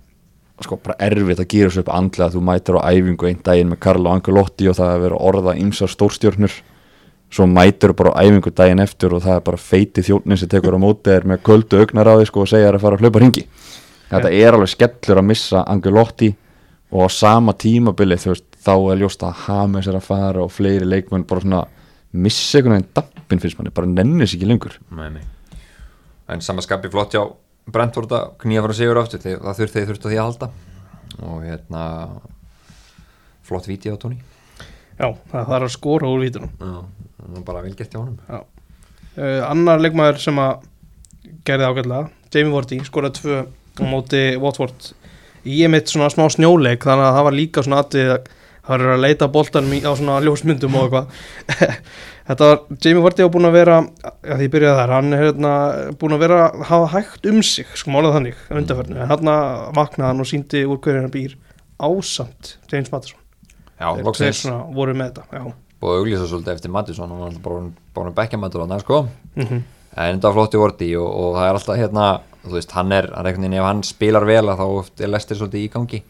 sko 0.62 0.77
bara 0.77 0.97
erfitt 1.03 1.40
að 1.42 1.49
gera 1.51 1.69
þessu 1.71 1.81
upp 1.83 1.90
andlega. 1.90 2.31
Þú 2.31 2.42
mætir 2.47 2.79
á 2.79 2.87
æfingu 2.95 3.27
einn 3.27 3.42
daginn 3.42 3.69
með 3.73 3.81
Karlo 3.81 4.11
Angelotti 4.14 4.69
og 4.71 4.77
það 4.79 4.95
er 4.95 5.03
verið 5.03 5.19
að 5.19 5.27
orða 5.27 5.57
ímsar 5.59 5.90
stórstjörnur. 5.90 6.55
Svo 7.29 7.47
mætir 7.51 7.92
bara 7.99 8.14
á 8.14 8.23
æfingu 8.23 8.55
daginn 8.55 8.79
eftir 8.87 9.12
og 9.12 9.23
það 9.27 9.35
er 9.37 9.40
bara 9.51 9.57
feiti 9.59 10.01
þjónnin 10.07 10.38
sem 10.38 10.49
tekur 10.49 10.79
á 10.79 10.79
móti 10.79 11.11
er 11.11 11.23
með 11.27 11.42
köldu 11.42 11.81
augnar 11.83 12.07
á 12.07 12.14
því 12.23 12.27
sko 12.31 12.40
og 12.42 12.47
segja 12.49 12.71
þér 12.71 12.79
að 12.79 12.81
fara 12.87 12.97
að 12.97 13.01
hlaupa 13.03 13.19
ringi 13.21 13.45
þetta 14.11 14.31
er 14.31 14.53
alveg 14.55 14.71
skellur 14.71 15.19
að 15.19 15.27
missa 15.27 15.64
Angelotti 15.66 16.37
og 16.92 17.07
á 17.07 17.09
sama 17.11 17.55
tímabili 17.59 18.18
þú 18.20 18.35
veist 18.35 18.61
þá 18.66 18.75
er 18.77 19.01
ljóst 19.01 19.25
að 19.27 19.40
Hames 19.46 19.88
er 19.88 19.99
að 19.99 20.07
fara 20.07 20.44
og 20.44 20.53
fleiri 20.55 20.87
leikmenn 20.87 21.27
bara 21.29 21.42
svona 21.42 21.64
missa 22.16 22.59
einhvern 22.59 22.77
veginn 22.79 22.92
dampin 22.96 23.42
finnst 23.42 23.59
manni, 23.59 23.75
bara 23.75 23.90
nennis 23.90 24.35
ekki 24.37 24.49
lengur. 24.49 24.79
Nei, 24.94 25.11
nei. 25.18 25.25
En 26.33 26.42
samanskapi 26.42 26.90
flott 26.92 27.14
hjá 27.14 27.25
Brentford 27.72 28.14
að 28.14 28.33
knýja 28.42 28.62
fyrir 28.64 28.79
sigur 28.79 29.03
aftur 29.03 29.22
það 29.27 29.61
þurfti 29.61 29.81
þeir 29.81 29.90
þurfti 29.90 30.07
á 30.07 30.11
því 30.11 30.18
að 30.18 30.27
halda. 30.27 30.51
Og 31.27 31.44
hérna 31.46 31.83
flott 33.46 33.68
víti 33.70 33.92
á 33.92 33.96
tóni 34.01 34.18
já, 34.96 35.11
það 35.31 35.51
þarf 35.51 35.66
að 35.68 35.75
skora 35.75 36.11
úr 36.11 36.22
vítunum 36.25 36.53
Já, 36.57 36.79
það 37.20 37.35
var 37.37 37.44
bara 37.51 37.64
vel 37.64 37.75
gert 37.79 37.94
hjá 37.94 38.01
honum. 38.01 38.18
Uh, 39.16 39.42
Annar 39.46 39.83
leikmaður 39.83 40.20
sem 40.20 40.40
að 40.40 40.66
gerði 41.46 41.68
ágætlega, 41.70 42.11
Jamie 42.35 42.55
Vardy 42.55 42.81
skoraði 42.87 43.20
tvö 43.20 43.38
á 43.46 43.83
móti 43.87 44.22
Watford 44.40 44.90
í 45.46 45.62
emitt 45.66 45.92
svona 45.92 46.11
smá 46.12 46.26
snjóleik 46.32 46.85
þannig 46.87 47.06
að 47.06 47.16
það 47.16 47.26
var 47.28 47.37
líka 47.37 47.64
svona 47.64 47.80
aðið 47.85 48.12
að 48.16 48.28
það 48.66 48.72
var 48.72 48.92
að 48.92 49.02
leita 49.04 49.28
boltanum 49.30 49.74
í, 49.76 49.80
á 49.87 49.92
svona 49.94 50.18
ljósmyndum 50.26 50.76
og 50.76 50.87
eitthvað. 50.87 51.18
Þetta 52.26 52.46
var, 52.50 52.62
Jamie 52.82 53.02
Vardy 53.04 53.22
var 53.22 53.30
búin 53.37 53.46
að 53.46 53.54
vera 53.54 53.74
já 54.02 54.32
því 54.32 54.46
ég 54.48 54.52
byrjaði 54.56 54.78
þar, 54.80 54.94
hann 54.96 55.14
er 55.14 55.20
hérna 55.22 55.52
búin 56.00 56.16
að 56.16 56.24
vera 56.24 56.38
að 56.48 56.64
hafa 56.72 56.88
hægt 56.96 57.28
um 57.30 57.38
sig 57.46 57.68
sko 57.78 57.92
málað 57.94 58.16
þannig, 58.16 58.40
undarfernu, 58.50 58.98
en 58.98 59.12
hann 59.12 59.30
vaknaði 59.76 60.09
hann 60.09 60.24
og 60.24 60.30
síndi 60.32 60.64
úr 60.66 60.80
hverju 60.82 61.04
hann 61.04 61.14
býr 61.14 61.37
ásamt 61.78 62.56
James 62.72 62.90
Mattisson 62.90 63.22
Já, 63.78 63.92
þeir 63.94 64.35
svona 64.40 64.59
voru 64.74 64.96
með 64.98 65.12
þetta 65.12 65.38
já. 65.38 65.54
að 65.87 66.00
auglýsa 66.00 66.26
svolítið 66.26 66.56
eftir 66.56 66.74
Mattisson 66.74 67.14
hann 67.14 67.22
var 67.22 67.70
bara 67.94 68.11
um 68.11 68.18
bekkjamættur 68.18 68.66
á 68.66 68.70
það 68.74 68.85
sko. 68.88 69.00
Mm 69.38 69.62
en 69.96 70.18
þetta 70.18 70.28
var 70.28 70.37
flott 70.37 70.56
í 70.56 70.61
vorti 70.61 70.88
og, 71.00 71.06
og 71.09 71.37
það 71.37 71.46
er 71.48 71.59
alltaf 71.59 71.80
hérna 71.80 72.06
þú 72.46 72.56
veist, 72.59 72.72
hann 72.76 72.94
er, 72.94 73.11
hann 73.12 73.26
er 73.26 73.32
einhvern 73.32 73.48
veginn 73.48 73.59
ef 73.61 73.68
hann 73.68 73.82
spilar 73.87 74.26
vel 74.28 74.44
að 74.46 74.62
þá 74.62 75.04
er 75.04 75.12
lestir 75.12 75.40
svolítið 75.40 75.66
í 75.66 75.68
gangi. 75.74 76.02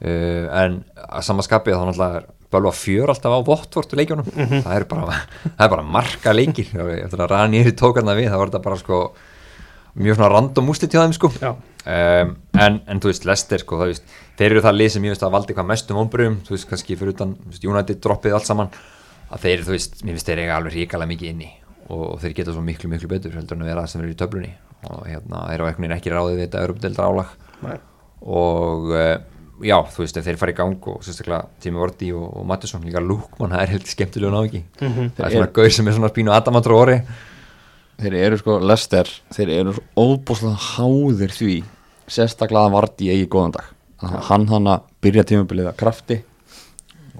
Uh, 0.00 0.46
en 0.56 0.78
að 1.04 1.26
sama 1.26 1.44
skapið 1.44 1.76
þá 1.76 1.82
náttúrulega 1.90 2.20
er 2.20 2.28
bölva 2.50 2.72
fjör 2.74 3.12
alltaf 3.12 3.34
á 3.36 3.46
Votvort 3.46 3.92
leikjónum, 3.94 4.26
það 4.64 4.72
er 4.74 4.86
bara 4.90 5.18
það 5.44 5.64
er 5.66 5.72
bara 5.74 5.84
marga 5.86 6.32
leikir. 6.34 6.72
Eftir 6.96 7.22
að 7.22 7.34
Rani 7.34 7.60
tók 7.78 8.00
hann 8.00 8.10
við, 8.16 8.30
það 8.30 8.40
var 8.42 8.50
þetta 8.50 8.64
bara 8.64 8.78
sko 8.80 9.02
mjög 10.00 10.18
svona 10.18 10.30
random 10.32 10.72
úslit 10.72 10.94
hjá 10.94 11.02
þeim 11.04 11.14
sko. 11.16 11.30
Um, 11.80 12.32
en, 12.60 12.80
en 12.90 13.02
þú 13.02 13.10
veist, 13.10 13.26
Lester 13.28 13.62
sko, 13.62 13.78
það, 13.80 13.92
veist, 13.92 14.16
þeir 14.38 14.48
eru 14.50 14.64
það 14.66 14.76
lið 14.78 14.90
sem 14.94 15.06
ég 15.06 15.14
veist 15.14 15.26
að 15.26 15.36
valdi 15.36 15.56
hvað 15.56 15.68
mestum 15.70 16.00
ombröðum, 16.02 16.40
þú 16.46 16.56
veist, 16.56 16.68
kannski 16.70 16.98
fyrir 16.98 17.14
utan 17.14 17.36
veist, 17.46 17.66
United 17.66 18.02
droppið 18.04 18.36
allt 18.36 18.50
saman. 18.50 18.74
Að 19.30 19.46
þeir, 19.46 19.62
þú 19.68 19.76
veist, 19.76 20.00
mér 20.02 20.16
finnst 20.16 20.32
þeir 20.32 20.42
eiga 20.42 20.58
alveg 20.58 20.76
ríkala 20.76 21.08
mikið 21.10 21.32
inni. 21.32 21.52
Og 21.90 22.18
þeir 22.22 22.36
geta 22.40 22.54
svo 22.54 22.64
miklu, 22.66 22.90
miklu 22.90 23.10
betur 23.10 23.38
heldur 23.38 23.58
en 23.58 23.64
að 23.64 23.72
vera 23.72 23.86
það 23.86 23.94
sem 23.94 24.04
eru 24.04 24.12
í 24.12 24.18
töflunni 24.18 24.52
og 24.88 25.02
hérna, 25.06 25.42
þeir 25.50 25.60
á 25.60 25.66
einhvern 25.68 25.84
veginn 25.84 25.96
ekki 25.98 26.12
ráðið 26.14 26.36
við 26.38 26.44
þetta 26.46 26.62
Europadeildar 26.64 27.10
álag 27.10 27.34
Nei. 27.66 27.76
og 28.24 28.86
uh, 28.94 29.16
já, 29.60 29.76
þú 29.92 30.04
veist, 30.04 30.20
þeir 30.24 30.38
fara 30.40 30.54
í 30.54 30.56
gang 30.60 30.86
og 30.92 31.02
sérstaklega 31.04 31.42
Tími 31.60 31.80
Vorti 31.82 32.12
og, 32.16 32.28
og 32.40 32.46
Mattisson 32.48 32.84
líka 32.86 33.02
Lúkmann, 33.04 33.52
það 33.56 33.64
er 33.66 33.74
heldur 33.74 33.92
skemmtilega 33.94 34.32
ná 34.32 34.40
ekki 34.46 34.62
Mhm. 34.80 35.10
það 35.18 35.26
er 35.26 35.34
svona 35.36 35.50
gauð 35.58 35.74
sem 35.76 35.88
er 35.90 35.98
svona 35.98 36.12
spínu 36.12 36.32
Adamantur 36.32 36.76
orri. 36.78 37.00
Þeir 38.00 38.14
eru 38.16 38.38
sko 38.40 38.54
Lester, 38.64 39.10
þeir 39.36 39.50
eru 39.58 39.74
svo 39.76 39.84
óbúslega 40.00 40.56
háðir 40.70 41.34
því 41.36 41.58
sérstaklega 42.08 42.88
í 43.04 43.10
eigi 43.12 43.26
góðan 43.28 43.52
dag. 43.58 43.66
Að 44.00 44.14
hann 44.30 44.46
hann 44.48 44.68
að 44.72 44.86
byrja 45.04 45.24
tímabilið 45.28 45.68
að 45.68 45.76
krafti 45.76 46.16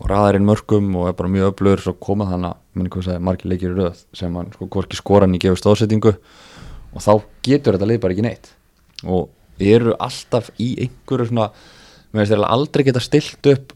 og 0.01 0.09
raðar 0.09 0.39
inn 0.39 0.47
mörgum 0.49 0.95
og 0.97 1.11
er 1.11 1.13
bara 1.19 1.29
mjög 1.29 1.51
öflugur 1.53 1.83
svo 1.85 1.93
komað 2.01 2.31
hann 2.33 2.47
að, 2.49 2.55
minni 2.73 2.89
hvað 2.89 3.05
sagði, 3.05 3.21
margir 3.29 3.51
leikir 3.53 3.75
í 3.75 3.77
röð 3.77 3.99
sem 4.17 4.39
hann 4.41 4.49
sko 4.55 4.69
hvorki 4.73 4.97
skoran 4.97 5.37
í 5.37 5.41
gefur 5.43 5.61
stóðsettingu 5.61 6.15
og 6.95 7.05
þá 7.05 7.13
getur 7.47 7.77
þetta 7.77 7.91
leið 7.91 8.01
bara 8.05 8.17
ekki 8.17 8.27
neitt. 8.27 8.53
Og 9.05 9.29
eru 9.61 9.95
alltaf 10.01 10.51
í 10.61 10.73
einhverju 10.87 11.31
svona 11.31 11.51
mér 12.11 12.23
finnst 12.25 12.35
þeir 12.35 12.47
aldrei 12.49 12.87
geta 12.89 13.03
stilt 13.05 13.51
upp 13.53 13.75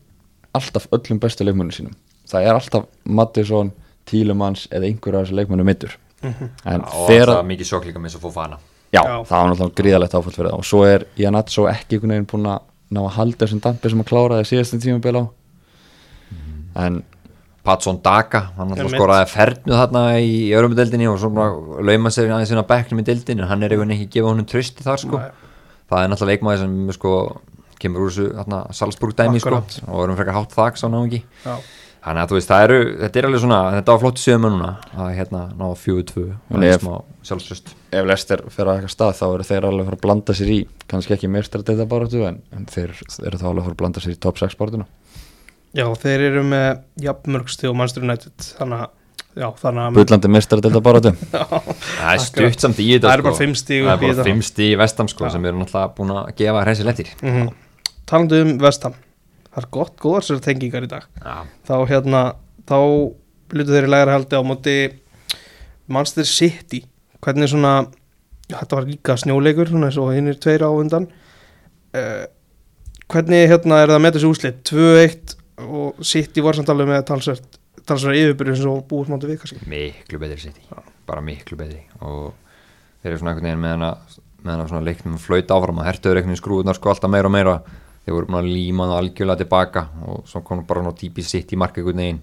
alltaf 0.55 0.89
öllum 0.95 1.21
bestu 1.23 1.45
leikmönnum 1.47 1.75
sínum. 1.75 1.99
Það 2.31 2.49
er 2.49 2.57
alltaf 2.57 2.89
Mattisson, 3.05 3.75
Tílemans 4.09 4.67
eða 4.71 4.89
einhverju 4.89 5.21
af 5.21 5.27
þessu 5.27 5.39
leikmönnum 5.39 5.69
mittur 5.69 5.99
en 6.25 6.85
og 6.85 7.09
það 7.09 7.33
er 7.39 7.49
mikið 7.49 7.69
sjoklíka 7.69 8.01
með 8.01 8.15
þess 8.15 8.21
að 8.21 8.27
fá 8.27 8.37
fana 8.39 8.59
já, 8.95 9.01
Já. 9.01 9.15
það 9.29 9.35
var 9.35 9.51
náttúrulega 9.51 9.79
gríðalegt 9.81 10.17
áfall 10.19 10.35
fyrir 10.35 10.51
það 10.51 10.61
og 10.61 10.69
svo 10.69 10.83
er 10.89 11.07
Janatso 11.21 11.67
ekki 11.71 11.99
einhvern 11.99 12.15
veginn 12.15 12.29
búin 12.31 12.51
að 12.53 12.69
ná 12.95 13.01
að 13.03 13.15
halda 13.19 13.41
þessum 13.45 13.63
dampi 13.65 13.91
sem 13.93 14.05
að 14.05 14.09
klára 14.11 14.39
það 14.39 14.49
síðastum 14.51 14.83
tímabil 14.85 15.21
á. 15.21 15.25
En 16.85 17.01
Patson 17.65 17.99
Daka, 18.05 18.43
hann 18.59 18.75
skoraði 18.93 19.29
fernu 19.33 19.73
þarna 19.79 20.03
í 20.21 20.51
örumadeldinni 20.57 21.07
og 21.09 21.17
svona 21.23 21.47
lauma 21.89 22.11
sér 22.13 22.29
aðeins 22.35 22.53
inn 22.53 22.61
á 22.61 22.67
bekknum 22.69 23.01
í 23.01 23.07
deildin 23.09 23.41
en 23.41 23.49
hann 23.49 23.63
er 23.65 23.73
einhvern 23.73 23.89
veginn 23.89 24.05
ekki 24.05 24.11
að 24.11 24.17
gefa 24.19 24.33
honum 24.35 24.49
trösti 24.51 24.85
þar 24.85 25.01
sko. 25.01 25.21
Nei. 25.23 25.31
það 25.89 26.03
er 26.05 26.11
náttúrulega 26.13 26.35
leikmaði 26.35 26.61
sem 26.65 26.75
sko, 26.99 27.15
kemur 27.81 28.05
úr 28.05 28.13
þessu 28.13 28.27
þarna, 28.37 28.59
Salzburg 28.77 29.17
dæmi 29.17 29.41
sko, 29.41 29.63
og 29.89 30.05
erum 30.05 30.19
frekar 30.21 30.37
hátt 30.37 30.53
þak 30.57 30.77
sá 30.81 30.85
náungi 30.93 31.23
Já. 31.45 31.55
þannig 32.05 32.21
að 32.27 32.29
þú 32.35 32.37
veist, 32.39 32.51
það 32.53 32.65
eru, 32.69 32.79
þetta 33.01 33.21
er 33.23 33.29
alveg 33.31 33.43
svona 33.47 33.59
þetta 33.79 33.95
var 33.97 34.03
flott 34.05 34.21
sögum 34.21 34.45
núna 34.53 34.71
að 35.01 35.11
hérna 35.19 35.43
ná 35.57 35.65
fjögur 35.81 36.07
tvö 36.11 36.25
ef- 36.69 36.83
smá 36.85 36.95
sjálfströst 37.25 37.73
ef 37.97 38.09
Lester 38.11 38.43
fer 38.53 38.69
að 38.69 38.83
eitthvað 38.83 38.93
stað 38.99 39.17
þá 39.23 39.25
eru 39.39 39.47
þeir 39.49 39.69
alveg 39.71 39.87
að 39.87 39.89
fara 39.89 39.97
að 40.01 40.05
blanda 40.05 40.37
sér 40.37 40.53
í 40.53 40.59
kannski 40.93 41.17
ekki 41.17 41.31
meistar 41.33 41.65
þetta 41.65 41.89
baráttu 41.89 42.25
en, 42.29 42.43
en 42.53 42.67
þeir 42.69 42.93
eru 43.25 43.41
þá 43.41 43.47
alveg 43.49 43.63
að 43.63 43.69
fara 43.71 43.77
að 43.77 43.81
blanda 43.81 44.05
sér 44.05 44.13
í 44.17 44.21
top 44.21 44.41
6 44.43 44.59
barátuna 44.61 44.85
Já, 45.75 45.87
þeir 46.05 46.27
eru 46.29 46.45
með 46.47 46.69
jafnmörgsti 47.03 47.71
og 47.71 47.79
Manchester 47.79 48.05
United 48.07 48.47
þannig 48.61 48.85
að, 48.85 48.93
já, 49.35 49.47
þannig 49.63 49.83
að 49.85 49.97
Bullandi 49.99 50.31
meistar 50.31 50.63
þetta 50.63 50.83
baráttu. 50.87 51.15
Það 51.99 52.13
er 52.13 52.23
stutt 52.23 52.67
samt 52.67 52.79
í 52.79 52.87
þetta 52.93 53.09
Það 53.09 53.17
eru 53.17 53.27
bara 53.27 53.35
sko. 53.35 53.43
fimm 53.43 53.57
stig 53.59 53.83
það 53.83 53.95
er 53.95 54.05
bara 54.05 54.29
fimm 54.29 54.45
stíð 54.47 54.69
í 54.71 54.79
vestam 54.85 55.11
sko, 55.11 55.33
sem 55.35 55.49
eru 55.51 55.59
náttúrulega 55.63 55.95
búin 55.97 56.15
að 56.15 56.31
gefa 56.39 56.63
hreisi 56.67 56.87
lettir 56.87 57.11
mm 57.25 57.51
Talandi 58.05 58.41
um 58.45 58.55
Vestham 58.61 58.95
Það 59.55 59.63
er 59.63 59.67
gott, 59.71 59.93
góðar 60.03 60.25
sér 60.27 60.41
tengingar 60.43 60.83
í 60.83 60.89
dag. 60.91 61.05
Já, 61.23 61.35
þá 61.69 61.75
hérna, 61.87 62.23
þá 62.67 62.79
lutu 63.55 63.71
þeir 63.71 63.87
í 63.87 63.91
lægra 63.93 64.17
haldi 64.17 64.35
á 64.35 64.43
móti 64.43 64.75
Manchester 65.87 66.27
City. 66.27 66.81
Hvernig 67.23 67.53
svona 67.53 67.75
já, 68.51 68.57
þetta 68.57 68.79
var 68.81 68.89
líka 68.89 69.15
snjóleikur 69.23 69.71
svona 69.71 69.93
eins 69.93 69.99
og 70.03 70.11
hinnir 70.11 70.41
tveir 70.43 70.67
á 70.67 70.71
undan. 70.75 71.07
Uh, 71.95 72.27
hvernig 73.15 73.47
hérna 73.53 73.79
er 73.85 73.95
það 73.95 74.03
með 74.03 74.17
þessu 74.19 74.33
úslit 74.35 74.59
2-1 74.67 75.37
og 75.63 76.03
City 76.05 76.43
var 76.45 76.57
samt 76.59 76.73
alveg 76.73 76.91
með 76.91 77.07
talsvert 77.11 77.61
talsvert 77.85 78.19
yfirbyrjun 78.19 78.59
sem 78.59 78.83
búið 78.89 79.13
móti 79.13 79.31
við 79.31 79.41
kannski. 79.43 79.63
Miklu 79.71 80.21
betri 80.23 80.41
sitt 80.41 80.61
bara 81.07 81.25
miklu 81.25 81.59
betri. 81.61 81.83
Og 82.01 82.33
þeir 83.03 83.13
eru 83.13 83.21
svona 83.21 83.35
einhvern 83.35 83.49
veginn 83.51 83.65
með 83.65 83.75
hana 83.77 83.91
með 84.45 84.53
hana 84.53 84.69
svona 84.69 84.85
leiknum 84.89 85.17
flöyt 85.21 85.53
áfram. 85.55 85.81
Að 85.81 85.91
hertuður 85.91 86.21
einhvern 86.21 86.33
veginn 86.35 86.43
skrúðunar 86.43 86.79
sko 86.79 86.93
alltaf 86.93 87.13
meira 87.13 87.31
og 87.31 87.35
meira. 87.35 87.59
Þeir 88.05 88.17
voru 88.19 88.29
búin 88.29 88.41
að 88.41 88.51
líma 88.53 88.89
það 88.91 88.99
algjörlega 89.01 89.41
tilbaka 89.41 89.85
og 90.05 90.25
svo 90.29 90.43
kom 90.45 90.65
bara 90.69 90.83
svona 90.83 90.97
típi 91.01 91.25
sitt 91.25 91.53
í 91.53 91.61
marka 91.61 91.81
einhvern 91.81 92.03
veginn. 92.03 92.23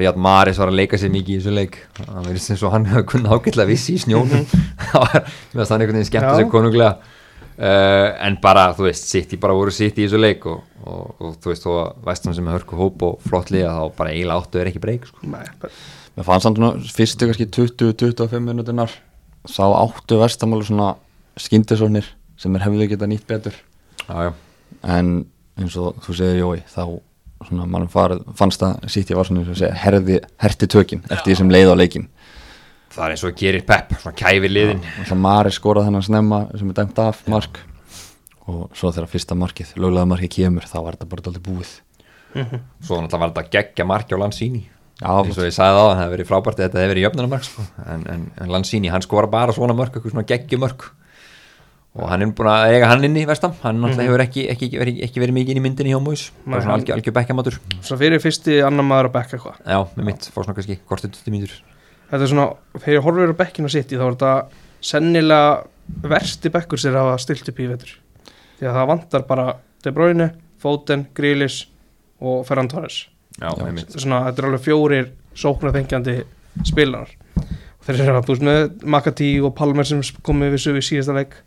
Ríad 0.00 0.18
Maris 0.22 0.60
var 0.60 0.70
að 0.70 0.76
leika 0.78 0.98
sér 1.00 1.10
mikið 1.10 1.34
í 1.34 1.38
þessu 1.40 1.54
leik. 1.56 1.78
Það 1.96 2.26
verðist 2.28 2.52
eins 2.54 2.60
og 2.62 2.74
hann 2.74 2.84
hefði 2.86 3.06
kunnað 3.10 3.40
ágætlega 3.40 3.70
vissi 3.72 3.96
í 3.96 4.02
snjónum. 4.04 4.44
Það 4.90 5.00
var 5.00 5.16
að 5.16 5.72
hann 5.72 5.80
einhvern 5.80 5.96
veginn 5.98 6.10
skemmta 6.10 6.34
Já. 6.36 6.36
sér 6.38 6.52
konunglega 6.52 6.92
uh, 7.60 8.08
en 8.26 8.38
bara 8.42 8.70
þú 8.76 8.88
veist 8.88 9.14
í 9.20 9.40
bara 9.40 9.56
voru 9.56 9.74
sitt 9.74 9.98
í 9.98 10.06
þessu 10.06 10.20
leik 10.20 10.46
og, 10.50 10.62
og, 10.84 11.12
og 11.20 11.38
þú 11.42 11.52
veist 11.52 11.66
þó 11.66 11.70
að 11.76 11.90
vestan 12.08 12.36
sem 12.36 12.48
er 12.48 12.58
hörku 12.58 12.78
hóp 12.80 13.04
og 13.06 13.20
flott 13.26 13.52
liða 13.54 13.76
þá 13.76 13.98
bara 13.98 14.14
eiginlega 14.14 14.44
áttu 14.44 14.62
er 14.62 14.70
ekki 14.72 14.82
breyk 14.82 15.08
sko. 15.10 15.30
Mér 16.16 16.26
fannst 16.26 16.48
samt 16.48 16.60
svona 16.60 16.94
fyrstu 16.96 17.28
kannski 17.28 17.48
20-25 17.54 18.46
minutinnar 18.48 18.94
þá 19.48 19.64
áttu 19.68 20.20
vestamálu 20.20 20.66
svona 20.66 20.94
skyndisóknir 21.40 22.08
sem 22.40 22.56
er 22.56 22.64
hefðu 22.64 22.88
geta 22.90 23.08
nýtt 23.08 23.28
betur 23.28 23.54
já, 24.08 24.28
já. 24.28 24.32
en 24.96 25.12
eins 25.60 25.76
og 25.80 26.00
þú 26.04 26.16
segir 26.16 26.40
Jói 26.40 26.62
þá 26.68 26.84
svona 27.48 27.66
mann 27.68 27.88
farið, 27.88 28.24
fannst 28.36 28.62
að 28.64 28.84
City 28.92 29.16
var 29.16 29.28
svona 29.28 29.46
og 29.46 29.56
segja 29.56 29.72
herði, 29.80 30.18
herti 30.42 30.68
tökin 30.68 31.04
eftir 31.08 31.30
því 31.30 31.38
sem 31.40 31.52
leið 31.54 31.72
á 31.72 31.76
leikin 31.80 32.08
það 32.90 33.04
er 33.06 33.14
eins 33.14 33.26
og 33.26 33.36
gerir 33.38 33.66
pepp, 33.66 33.94
svona 34.00 34.16
kæfi 34.18 34.50
liðin. 34.50 34.82
Og 35.00 35.08
svo 35.08 35.18
Mari 35.20 35.52
skorað 35.54 35.90
þennan 35.90 36.06
snemma 36.06 36.40
sem 36.54 36.72
er 36.72 36.80
dæmt 36.80 36.98
af 37.02 37.22
mark. 37.30 37.62
Og 38.50 38.66
svo 38.74 38.90
þegar 38.90 39.12
fyrsta 39.12 39.36
markið, 39.38 39.76
löglega 39.78 40.08
markið 40.10 40.34
kemur 40.40 40.66
þá 40.66 40.76
var 40.80 40.96
þetta 40.98 41.10
bara 41.12 41.26
dálítið 41.28 41.46
búið. 41.46 41.72
Svo 42.30 43.00
náttúrulega 43.00 43.22
var 43.22 43.32
þetta 43.32 43.50
geggja 43.56 43.86
marki 43.88 44.14
á 44.14 44.22
Landsíni 44.22 44.62
Já, 45.00 45.14
eins 45.16 45.38
og 45.38 45.46
ég 45.46 45.54
sagði 45.56 45.76
það, 45.78 45.86
það 45.88 46.00
hefur 46.00 46.12
verið 46.14 46.28
frábært 46.28 46.58
þetta 46.60 46.80
hefur 46.82 46.90
verið 46.92 47.04
jöfnunarmark 47.06 47.44
sko. 47.46 47.62
en, 47.88 48.02
en, 48.12 48.24
en 48.36 48.50
Landsíni, 48.52 48.90
hann 48.92 49.04
skora 49.04 49.30
bara 49.32 49.54
svona 49.56 49.76
mörk 49.76 49.96
eitthvað 49.96 50.12
svona 50.12 50.26
geggjumörk 50.28 50.84
og 51.96 52.06
hann 52.06 52.22
er 52.22 52.34
búin 52.36 52.50
að 52.52 52.74
eiga 52.76 52.90
hann 52.92 53.06
inn 53.08 53.16
í 53.18 53.24
vestam 53.26 53.56
hann 53.64 53.80
náttúrulega 53.80 54.10
hefur 54.10 54.24
ekki, 54.26 54.44
ekki, 54.52 54.68
ekki, 54.68 54.82
verið, 54.82 55.00
ekki 55.08 55.24
verið 55.24 55.38
mikið 55.38 55.54
inn 55.54 55.62
í 55.62 55.64
myndinni 55.64 55.94
hjá 55.94 56.02
Móis, 56.04 56.26
bara 56.44 56.60
svona 56.62 56.76
algjör, 56.76 57.00
algjör 57.00 57.16
bekkjamatur 57.16 57.58
Svo 57.80 57.98
fyrir 57.98 58.22
fyrsti 58.22 58.60
annar 58.66 58.86
maður 58.86 59.08
að 59.08 59.16
bekka 59.16 59.38
eitthvað. 59.38 59.58
Já, 59.64 59.80
með 59.96 60.10
mitt, 60.12 60.28
fór 60.30 60.46
svona 60.46 60.60
kannski 60.60 60.78
kortið 60.86 61.16
20 61.16 61.34
mínútur 61.34 61.56
Þetta 62.10 62.24
er 62.26 62.30
svona, 62.32 62.46
þegar 62.76 62.96
ég 62.96 63.06
horfir 63.06 63.32
á 63.32 63.40
bekkinu 63.40 63.70
sitt 63.70 63.92
þá 63.94 64.04
er 64.04 64.16
þetta 64.16 64.32
sennilega 64.90 66.10
versti 66.10 66.50
bekkur 66.52 66.80
sér 66.80 66.98
að 66.98 67.10
hafa 67.10 67.22
stilt 67.22 67.50
upp 67.50 67.60
í 67.60 67.68
vetur. 67.70 67.92
Því 68.58 68.68
að 68.68 68.78
það 68.78 68.90
vantar 68.90 69.26
bara 69.28 69.46
De 69.84 69.92
Bruyne, 69.96 70.30
Foden, 70.60 71.06
Grealish 71.16 71.68
og 72.20 72.42
Ferran 72.48 72.68
Torres. 72.70 73.04
Með 73.40 73.94
svona, 73.94 74.24
þetta 74.28 74.42
er 74.42 74.48
alveg 74.50 74.64
fjórir 74.66 75.12
sóknarþengjandi 75.38 76.16
spilarar. 76.68 77.14
Og 77.80 77.86
þeir 77.86 78.02
eru 78.04 78.18
að 78.18 78.26
búist 78.28 78.44
með 78.44 78.60
Makati 78.92 79.30
og 79.40 79.54
Palmer 79.56 79.88
sem 79.88 80.02
komið 80.26 80.56
við 80.56 80.64
sögu 80.66 80.82
í 80.82 80.88
síðasta 80.90 81.16
leik. 81.16 81.38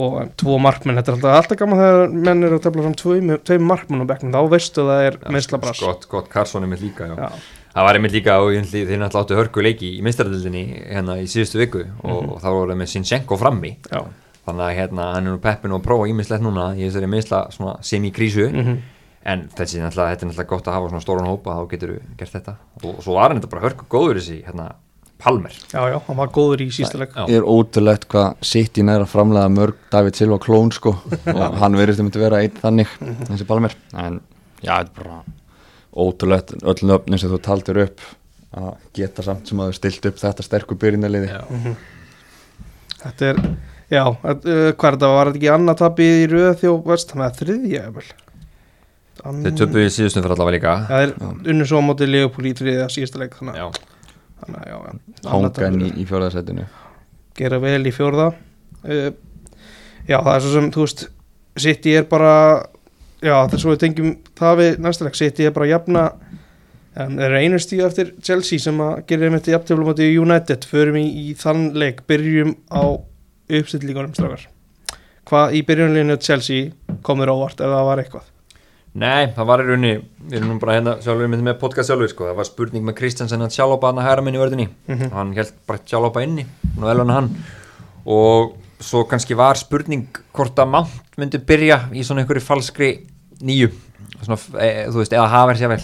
Og 0.00 0.32
tvo 0.38 0.56
markmenn, 0.62 0.98
þetta 0.98 1.12
er 1.12 1.16
alltaf, 1.18 1.36
alltaf 1.36 1.58
gaman 1.60 1.80
þegar 1.80 2.12
menn 2.26 2.46
eru 2.46 2.58
að 2.58 2.66
tefla 2.66 2.84
fram 2.84 2.98
tveim, 3.46 3.64
markmenn 3.66 4.04
á 4.06 4.10
bekknum, 4.10 4.34
þá 4.34 4.52
veistu 4.52 4.84
að 4.84 4.90
það 4.90 5.06
er 5.06 5.16
meðslabras 5.34 5.80
Scott, 5.82 6.28
Carson 6.30 6.66
er 6.66 6.70
mitt 6.70 6.84
líka 6.84 7.08
já. 7.10 7.16
Já, 7.18 7.40
það 7.74 7.86
var 7.86 7.98
einmitt 7.98 8.12
líka 8.16 8.36
ætli- 8.40 8.86
þeir 8.88 8.98
náttúrulega 9.02 9.24
áttu 9.24 9.38
hörku 9.38 9.62
leiki 9.64 9.90
í 9.98 10.02
meistaradildinni 10.06 10.64
hérna 10.90 11.18
í 11.22 11.26
síðustu 11.30 11.60
viku 11.62 11.84
og, 12.02 12.34
og 12.34 12.40
þá 12.42 12.48
voru 12.50 12.72
þeir 12.72 12.80
með 12.82 12.90
Sinchenko 12.94 13.38
frammi. 13.40 13.76
Já, 13.92 14.02
þannig 14.46 14.64
að 14.66 14.76
hérna, 14.80 15.08
hann 15.14 15.26
er 15.26 15.34
nú 15.36 15.40
peppin 15.44 15.72
og 15.76 15.82
prófa 15.84 16.08
ímislegt 16.10 16.42
núna 16.42 16.70
í 16.76 16.86
þessari 16.88 17.10
meðsla 17.12 17.42
svona 17.54 17.76
semi-krísu. 17.86 18.48
Mhm, 18.50 18.78
en 19.30 19.48
þessi 19.54 19.82
náttúrulega, 19.82 20.14
þetta 20.16 20.24
er 20.26 20.30
náttúrulega 20.30 20.48
gott 20.54 20.68
að 20.70 20.76
hafa 20.78 20.88
svona 20.94 21.04
stóran 21.04 21.28
hópa 21.28 21.56
þá 21.58 21.66
getur 21.74 21.90
þú 21.94 22.14
gert 22.22 22.32
þetta. 22.38 22.54
Og, 22.82 22.94
og 22.96 23.02
svo 23.04 23.14
var 23.18 23.28
hann 23.30 23.40
þetta 23.42 23.50
bara 23.52 23.66
hörku 23.68 23.88
góður 23.92 24.20
þessi 24.22 24.38
hérna, 24.46 24.70
Palmer. 25.20 25.52
Já, 25.68 25.82
já, 25.92 25.98
hann 26.06 26.16
var 26.16 26.30
góður 26.32 26.62
í 26.64 26.70
síðasta 26.72 26.96
leik. 27.02 27.10
Já. 27.12 27.26
Ég 27.28 27.42
er 27.42 27.48
ótrúlegt 27.52 28.06
hvað 28.08 28.38
City 28.40 28.80
næra 28.88 29.04
að 29.04 29.10
framlega 29.12 29.50
mörg 29.52 29.76
David 29.92 30.16
Silva 30.16 30.38
klón 30.40 30.72
sko. 30.72 30.94
Og 31.36 31.58
hann 31.60 31.76
verðist 31.76 32.00
að 32.00 32.06
myndi 32.08 32.22
vera 32.22 32.38
einn 32.40 32.56
þannig 32.62 32.94
þessi 33.28 33.46
Palmer. 33.50 33.74
En 33.92 34.16
já, 34.64 34.78
þetta 34.80 34.88
er 34.88 34.94
bara 34.96 35.18
ótrúlegt 35.96 36.54
öll 36.60 36.86
nöfnin 36.86 37.20
sem 37.20 37.32
þú 37.32 37.40
taldir 37.44 37.82
upp 37.86 38.04
að 38.50 38.70
geta 38.98 39.24
samt 39.26 39.50
sem 39.50 39.60
að 39.62 39.70
þau 39.70 39.78
stilt 39.78 40.08
upp 40.10 40.18
þetta 40.20 40.46
sterku 40.46 40.78
byrjunaliði 40.78 41.30
Já. 41.30 41.42
Þetta 43.00 43.28
er, 43.30 43.38
já, 43.88 44.02
uh, 44.04 44.24
hvað 44.26 44.88
er 44.90 44.96
þetta, 44.96 45.12
var 45.14 45.30
þetta 45.30 45.38
ekki 45.40 45.52
annað 45.54 45.78
tapið 45.80 46.18
í 46.18 46.26
röð 46.34 46.50
þjó 46.60 46.72
vest, 46.84 47.14
það 47.14 47.22
með 47.22 47.38
þriðja, 47.38 47.84
vel 47.94 48.08
þeir 49.20 49.54
töpuðu 49.56 49.84
í 49.86 49.94
síðustum 49.94 50.24
fyrir 50.24 50.34
allavega 50.34 50.56
líka. 50.56 50.74
Það 50.90 51.06
er 51.06 51.14
unnu 51.52 51.68
svo 51.68 51.80
á 51.80 51.84
móti 51.86 52.08
Leopold 52.08 52.50
í 52.50 52.52
þriðja 52.60 52.90
síðasta 52.92 53.22
leik, 53.22 53.38
þannig 53.38 53.56
já, 53.56 53.64
að, 53.70 53.80
þannig 54.44 55.48
að, 55.48 55.54
tapið 55.56 55.86
í, 55.86 55.90
í 55.96 56.06
fjóðarsætinu 56.08 56.66
gera 57.40 57.60
vel 57.62 57.80
í 57.88 57.94
fjórða. 57.94 58.28
Uh, 58.84 59.08
já 60.08 60.18
það 60.18 60.34
er 60.34 60.44
svo 60.44 60.52
sem 60.54 60.68
þú 60.74 60.84
veist 60.84 61.06
City 61.60 61.96
er 61.98 62.06
bara 62.10 62.34
já 63.20 63.34
það 63.36 63.56
er 63.56 63.62
svo 63.64 63.74
við 63.74 63.82
tengjum 63.84 64.12
það 64.40 64.60
við 64.62 64.78
næsta 64.86 65.06
leik 65.06 65.18
City 65.20 65.48
er 65.48 65.56
bara 65.56 65.68
að 65.68 65.74
jafna 65.74 66.04
en 67.00 67.18
þeir 67.18 67.26
eru 67.28 67.42
einu 67.44 67.60
stíu 67.62 67.84
eftir 67.86 68.14
Chelsea 68.22 68.58
sem 68.62 68.80
að 68.82 69.04
gera 69.10 69.28
einmitt 69.28 69.48
í 69.48 69.54
jafntöflum 69.54 69.92
átti 69.92 70.08
United. 70.18 70.64
Förum 70.66 70.96
í, 70.98 71.04
í 71.06 71.34
þann 71.38 71.70
leik. 71.78 72.02
Byrjum 72.10 72.56
á 72.66 72.82
uppstillingunum 73.50 74.16
strafgar 74.16 74.48
hvað 75.30 75.56
í 75.56 75.62
byrjunleginu 75.66 76.18
Chelsea 76.22 76.96
komur 77.06 77.30
óvart 77.30 77.60
ef 77.62 77.70
það 77.70 77.88
var 77.88 78.02
eitthvað? 78.02 78.28
Nei, 79.00 79.30
það 79.36 79.46
var 79.46 79.62
í 79.62 79.66
rauninni 79.68 79.92
við 80.26 80.38
erum 80.40 80.50
nú 80.50 80.56
bara 80.62 80.76
hérna 80.78 80.96
sjálfur 81.04 81.30
með, 81.30 81.52
podcast 81.60 81.92
sjálfur 81.92 82.10
sko. 82.10 82.26
það 82.30 82.40
var 82.40 82.48
spurning 82.48 82.86
með 82.86 82.96
Kristjansen 82.98 83.44
að 83.44 83.54
sjálfópa 83.54 83.90
hann 83.90 84.00
að 84.02 84.08
hæra 84.08 84.24
minn 84.26 84.38
í 84.38 84.40
vörðinni. 84.42 84.66
Mhm. 84.88 85.12
og 85.12 85.18
hann 85.20 85.34
held 85.36 85.52
bara 85.68 85.84
sjálfópa 85.86 86.24
inni 86.26 86.46
og 86.76 86.82
velvæna 86.88 87.18
hann. 87.18 87.30
Og 88.06 88.56
svo 88.80 89.04
kannski 89.08 89.36
var 89.36 89.58
spurning 89.60 90.08
hvort 90.36 90.58
að 90.58 90.72
Mount 90.72 91.18
myndi 91.20 91.40
byrja 91.44 91.82
í 91.92 92.04
svona 92.06 92.24
einhverju 92.24 92.44
falskri 92.44 92.90
nýju. 93.44 93.70
Svona, 94.20 94.38
e, 94.60 94.70
þú 94.90 95.02
veist, 95.02 95.14
eða 95.16 95.28
Havers 95.32 95.62
jável 95.62 95.80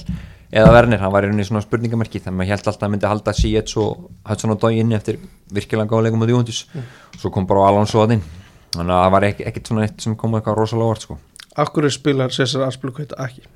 eða 0.56 0.72
Werner, 0.72 1.00
hann 1.02 1.12
var 1.12 1.26
í 1.26 1.28
rauninni 1.28 1.44
svona 1.46 1.62
spurningamerki 1.64 2.20
þannig 2.22 2.32
að 2.32 2.38
maður 2.38 2.52
held 2.52 2.68
alltaf 2.70 2.86
að 2.86 2.92
myndi 2.94 3.10
halda 3.10 3.34
Sietz 3.36 3.76
og 3.82 4.06
Hudson 4.28 4.54
og 4.54 4.60
Dói 4.62 4.78
inni 4.78 4.96
eftir 4.96 5.18
virkilega 5.52 5.90
góða 5.90 6.06
leikum 6.06 6.22
á 6.22 6.30
Júndus 6.30 6.62
svo 7.18 7.32
kom 7.34 7.48
bara 7.48 7.66
Alonso 7.68 8.02
að 8.02 8.16
inn. 8.16 8.24
Þannig 8.76 8.94
að 8.94 9.02
það 9.02 9.12
var 9.16 9.26
ekki, 9.30 9.46
ekkit 9.50 9.70
svona 9.70 9.86
eitt 9.86 10.04
sem 10.04 10.16
kom 10.18 10.36
eitthvað 10.36 10.58
rosalega 10.60 10.90
óvart 10.90 11.06
sko. 11.06 11.18
Akkur 11.56 11.88
spilar 11.90 12.34
Cesar 12.34 12.66
Aspilkveit 12.66 13.14
ekki? 13.18 13.46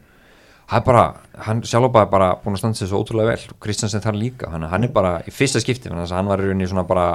Það 0.71 0.79
er 0.79 0.87
bara, 0.87 1.05
hann 1.47 1.63
sjálf 1.67 1.91
bara, 1.93 2.09
bara 2.11 2.31
búin 2.43 2.57
að 2.57 2.63
standa 2.63 2.79
sig 2.79 2.89
svo 2.91 3.01
ótrúlega 3.03 3.35
vel. 3.35 3.57
Kristjansen 3.63 4.03
þar 4.05 4.19
líka, 4.19 4.51
hann, 4.53 4.67
hann 4.71 4.87
er 4.87 4.93
bara 4.95 5.19
í 5.27 5.35
fyrsta 5.35 5.63
skipti 5.63 5.91
hann 5.91 6.31
var 6.31 6.43
í 6.43 6.51
rauninni 6.51 6.69
svona 6.71 6.87
bara 6.89 7.09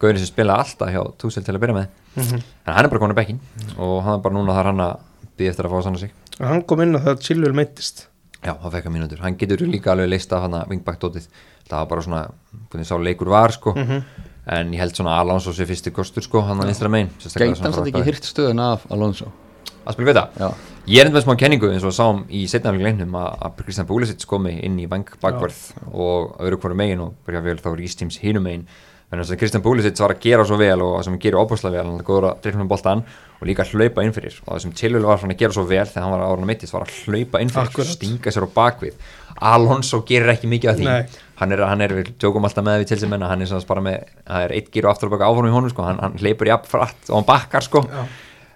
gauðin 0.00 0.20
sem 0.22 0.30
spila 0.30 0.58
alltaf 0.62 0.90
hjá 0.92 1.02
Túsel 1.20 1.44
til 1.46 1.54
að 1.54 1.62
byrja 1.64 1.76
með. 1.78 1.86
Mhm. 2.14 2.42
en 2.66 2.74
hann 2.74 2.84
er 2.84 2.88
bara 2.92 3.00
komin 3.02 3.14
að 3.16 3.20
bekkin 3.22 3.40
og 3.78 4.02
hann 4.04 4.18
er 4.18 4.22
bara 4.22 4.34
núna 4.34 4.54
þar 4.54 4.68
hann 4.70 4.82
að 4.84 4.98
býða 5.38 5.50
eftir 5.54 5.66
að 5.66 5.70
fá 5.72 5.78
að 5.78 5.86
sanna 5.88 5.98
sig. 5.98 6.12
Hann 6.40 6.62
kom 6.62 6.80
inn 6.80 6.94
að 6.94 7.04
það 7.08 7.20
Chilwell 7.26 7.54
meittist 7.54 8.06
Já, 8.44 8.52
það 8.60 8.72
fekk 8.76 8.86
að 8.86 8.92
mínútur, 8.92 9.20
hann 9.24 9.36
getur 9.40 9.62
líka 9.64 9.92
alveg 9.94 10.10
leista 10.12 10.38
hann 10.42 10.52
að 10.52 10.68
vingbaktótið, 10.68 11.28
það 11.64 11.78
var 11.78 11.86
bara 11.88 12.02
svona 12.04 12.18
hvernig 12.70 12.86
sá 12.86 12.96
leikur 13.00 13.30
var 13.32 13.54
sko. 13.56 13.72
En 14.44 14.74
ég 14.74 14.82
held 14.82 14.92
svona 14.92 15.14
Alonso 15.18 15.54
sé 15.56 15.64
fyrsti 15.64 15.90
kostur 15.90 16.20
sko 16.22 16.42
hann 16.44 16.60
að 16.60 16.68
vinstra 16.68 16.90
megin. 16.92 17.08
Geit 17.24 17.58
hann 17.64 17.72
satt 17.72 17.88
ekki 17.88 18.04
hyrt 18.04 18.28
stöðun 18.28 18.60
af 18.60 18.84
Alonso? 18.92 19.30
Að 19.84 19.96
spila 19.96 20.10
við 20.10 20.18
það 20.18 20.40
Já, 20.40 20.48
Ég 20.84 21.00
er 21.00 21.08
enda 21.08 21.16
með 21.16 21.24
smá 21.24 21.34
kenningu 21.40 21.70
eins 21.72 21.84
og 21.88 21.92
sáum 21.96 22.18
í 22.28 22.42
setnafélag 22.48 22.90
leinum 22.92 23.14
að, 23.16 23.28
að 23.40 23.54
Kristján 23.62 23.86
Búlisitt 23.88 24.24
komi 24.28 24.52
inn 24.64 24.76
í 24.80 24.84
bank 24.88 25.14
bakvörð 25.22 25.60
og 25.92 26.34
öðru 26.44 26.58
hverju 26.60 26.76
megin 26.76 27.00
og 27.00 27.14
byrja 27.24 27.40
vel 27.44 27.56
þá 27.60 27.70
Rís 27.78 27.96
Tíms 27.96 28.18
hínum 28.20 28.44
megin 28.44 28.66
þannig 29.14 29.32
að 29.34 29.40
Kristján 29.40 29.64
Búlisitt 29.64 30.00
var 30.02 30.14
að 30.14 30.22
gera 30.24 30.44
svo 30.48 30.58
vel 30.60 30.76
og 30.82 30.94
það 30.96 31.04
sem 31.06 31.14
hann 31.14 31.22
gerir 31.24 31.40
opaslega 31.40 31.76
vel, 31.76 31.86
hann 31.88 32.00
er 32.00 32.06
góður 32.06 32.28
að 32.30 32.40
dreifna 32.44 32.66
boltan 32.70 33.04
og 33.40 33.48
líka 33.48 33.66
hlaupa 33.70 34.04
inn 34.04 34.14
fyrir. 34.16 34.38
Og 34.44 34.50
það 34.52 34.62
sem 34.64 34.74
Chilwell 34.80 35.08
var 35.08 35.20
svona 35.22 35.36
að 35.36 35.42
gera 35.44 35.56
svo 35.56 35.64
vel 35.68 35.84
þegar 35.88 36.06
hann 36.06 36.14
var 36.14 36.24
að 36.26 36.46
mittist 36.50 36.74
var 36.74 36.86
að 36.86 36.96
hlaupa 37.04 37.42
inn 37.44 37.52
fyrir, 37.54 37.70
Akkurat. 37.70 37.92
stinga 37.94 38.34
sér 38.34 38.46
á 38.46 38.50
bakvið. 38.54 38.98
Alonso 39.44 40.02
gerir 40.06 40.30
ekki 40.34 40.50
mikið 40.50 40.70
af 40.70 40.78
því. 40.78 41.22
Hann 41.40 41.52
er, 41.52 41.64
hann 41.66 41.82
er, 41.82 41.94
við 41.98 42.12
tjókum 42.22 42.46
alltaf 42.46 42.64
með 42.64 42.84
við 42.84 42.92
til 42.92 43.00
sem 43.02 43.14
hann 43.18 43.42
er 43.42 43.50
svona 43.50 43.66
bara 43.66 43.82
með, 43.82 44.12
það 44.28 44.44
er 44.46 44.54
eitt 44.54 44.68
gír 44.70 44.86
og 44.86 44.92
aftur 44.92 45.10
og 45.10 45.16
baka 45.16 45.26
áfram 45.26 45.48
í 45.50 45.54
honum 45.54 45.72
sko, 45.72 45.82
hann, 45.88 45.98
hann 45.98 46.14
hleypur 46.20 46.46
jafn 46.46 46.70
frætt 46.70 47.10
og 47.10 47.16
hann 47.18 47.26
bakkar 47.26 47.66
sko. 47.66 47.82
Já. 47.90 48.04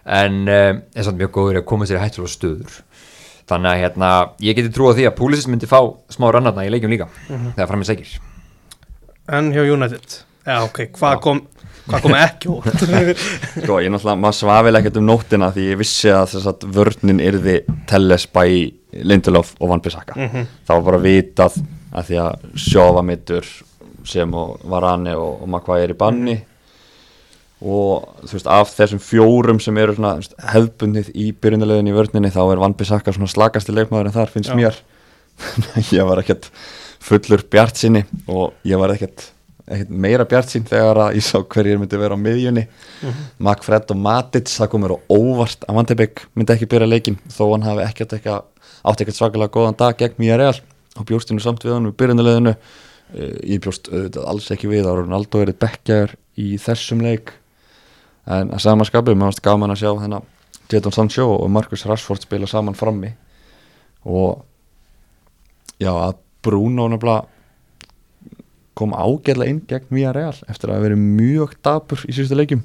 en 0.09 0.49
um, 0.49 0.79
er 0.95 1.05
samt 1.05 1.19
mjög 1.21 1.33
góður 1.35 1.59
í 1.59 1.61
að 1.61 1.67
koma 1.69 1.89
sér 1.89 1.99
í 1.99 2.05
hættulega 2.05 2.33
stöður 2.33 2.79
þannig 3.49 3.71
að 3.73 3.83
hérna, 3.83 4.09
ég 4.45 4.57
geti 4.57 4.71
trú 4.73 4.89
á 4.89 4.97
því 4.97 5.05
að 5.09 5.19
Púlisis 5.19 5.49
myndi 5.51 5.69
fá 5.69 5.81
smá 6.13 6.31
rannarna 6.33 6.65
í 6.65 6.71
leikjum 6.73 6.95
líka 6.95 7.11
þegar 7.29 7.69
fram 7.69 7.85
í 7.85 7.89
segir 7.89 8.15
En 9.29 9.51
hjá 9.53 9.61
United 9.69 10.23
Já 10.49 10.59
ok, 10.65 10.85
hvað 10.97 11.23
kom 11.25 11.47
Hvað 11.89 12.03
kom 12.05 12.15
ekki 12.19 12.51
út? 12.53 12.67
Sko 13.63 13.79
ég 13.81 13.89
náttúrulega, 13.93 14.21
maður 14.21 14.37
svafil 14.37 14.77
ekkert 14.77 14.99
um 15.01 15.07
nóttina 15.09 15.49
því 15.55 15.71
ég 15.71 15.79
vissi 15.81 16.11
að 16.13 16.35
þess 16.35 16.51
að 16.51 16.67
vörnin 16.77 17.23
yrði 17.25 17.55
Telles 17.89 18.27
bæ 18.29 18.43
Lindelof 19.09 19.55
og 19.57 19.71
Van 19.73 19.83
Bissaka. 19.85 20.17
Það 20.17 20.75
var 20.75 20.85
bara 20.85 21.01
vitað 21.01 21.57
að 21.97 22.11
því 22.11 22.19
að 22.25 22.47
sjófa 22.65 23.05
mittur 23.09 23.49
sem 24.09 24.37
og 24.37 24.61
Varane 24.69 25.15
og, 25.17 25.43
og 25.45 25.51
Makvæ 25.53 25.79
er 25.85 25.95
í 25.95 25.99
banni 25.99 26.37
og 27.59 28.05
þú 28.23 28.37
veist 28.37 28.51
af 28.55 28.75
þessum 28.77 29.01
fjórum 29.03 29.59
sem 29.63 29.81
eru 29.81 29.97
svona 29.97 30.15
hefðbundið 30.53 31.11
í 31.19 31.31
byrjunarlegin 31.41 31.91
í 31.91 31.97
vörninni 31.97 32.31
þá 32.35 32.43
er 32.45 32.63
Van 32.63 32.77
Bissaka 32.79 33.17
svona 33.17 33.33
slagasti 33.33 33.75
leikmaður 33.75 34.13
en 34.13 34.17
þar 34.19 34.35
finnst 34.35 34.53
Já. 34.53 34.59
mér. 34.61 34.79
Ég 35.97 36.07
var 36.07 36.21
ekkert 36.23 36.53
fullur 37.03 37.43
bjart 37.51 37.81
sinni 37.81 38.05
og 38.29 38.57
ég 38.67 38.79
var 38.81 38.93
ekkert 38.95 39.31
meira 39.89 40.25
bjart 40.29 40.53
sín 40.53 40.67
þegar 40.69 41.03
að 41.05 41.19
ég 41.19 41.27
sá 41.27 41.39
hverjir 41.43 41.81
myndi 41.81 42.01
vera 42.01 42.17
á 42.17 42.21
miðjunni. 42.21 42.65
Mark 43.45 43.65
Fred 43.67 43.91
og 43.93 44.01
Matic 44.01 44.49
það 44.53 44.73
komur 44.73 44.97
á 44.97 44.99
óvart 45.13 45.67
að 45.69 45.81
Vandebæk 45.81 46.25
myndi 46.35 46.55
ekki 46.55 46.71
byrja 46.71 46.89
leikin 46.89 47.19
þó 47.29 47.45
hann 47.53 47.67
hafi 47.67 47.85
eitthvað 47.85 48.45
átt 48.89 49.03
ekkert 49.03 49.19
svakalega 49.19 49.53
góðan 49.53 49.79
dag 49.79 49.99
gegn 49.99 50.21
mjög 50.23 50.41
real 50.41 50.59
og 50.99 51.09
bjóstinu 51.09 51.43
samt 51.43 51.67
við 51.67 51.75
hann 51.77 51.91
við 51.91 51.99
byrjunarleginu 52.01 52.55
ég 53.17 53.61
bjóst 53.65 53.89
auðvitað 53.89 54.27
alls 54.29 54.49
ekki 54.53 54.71
við 54.71 54.89
að 54.89 55.03
Ronaldo 55.03 55.43
er 55.43 55.55
bekkjar 55.57 56.15
í 56.39 56.57
þessum 56.61 57.03
leik. 57.05 57.33
En 58.29 58.53
að 58.53 58.65
sama 58.67 58.85
skapið, 58.85 59.17
mér 59.17 59.31
varst 59.31 59.45
gaman 59.45 59.73
að 59.73 59.83
sjá 59.83 59.93
þennan 60.03 60.27
Jadon 60.69 60.93
Sancho 60.93 61.25
og 61.33 61.49
Marcus 61.51 61.87
Rashford 61.89 62.27
spila 62.27 62.49
saman 62.49 62.77
frammi. 62.77 63.15
Og 64.05 64.43
já, 65.81 65.93
að 65.93 66.19
Bruno 66.45 66.89
nefnilega 66.93 67.25
kom 68.79 68.95
ágæðlega 68.95 69.53
inn 69.53 69.63
gegn 69.71 69.89
Vía 69.95 70.13
Real 70.17 70.35
eftir 70.47 70.71
að 70.71 70.79
hafa 70.79 70.87
verið 70.89 71.07
mjög 71.07 71.57
dabur 71.67 72.05
í 72.07 72.15
síðustu 72.15 72.39
leikjum. 72.39 72.63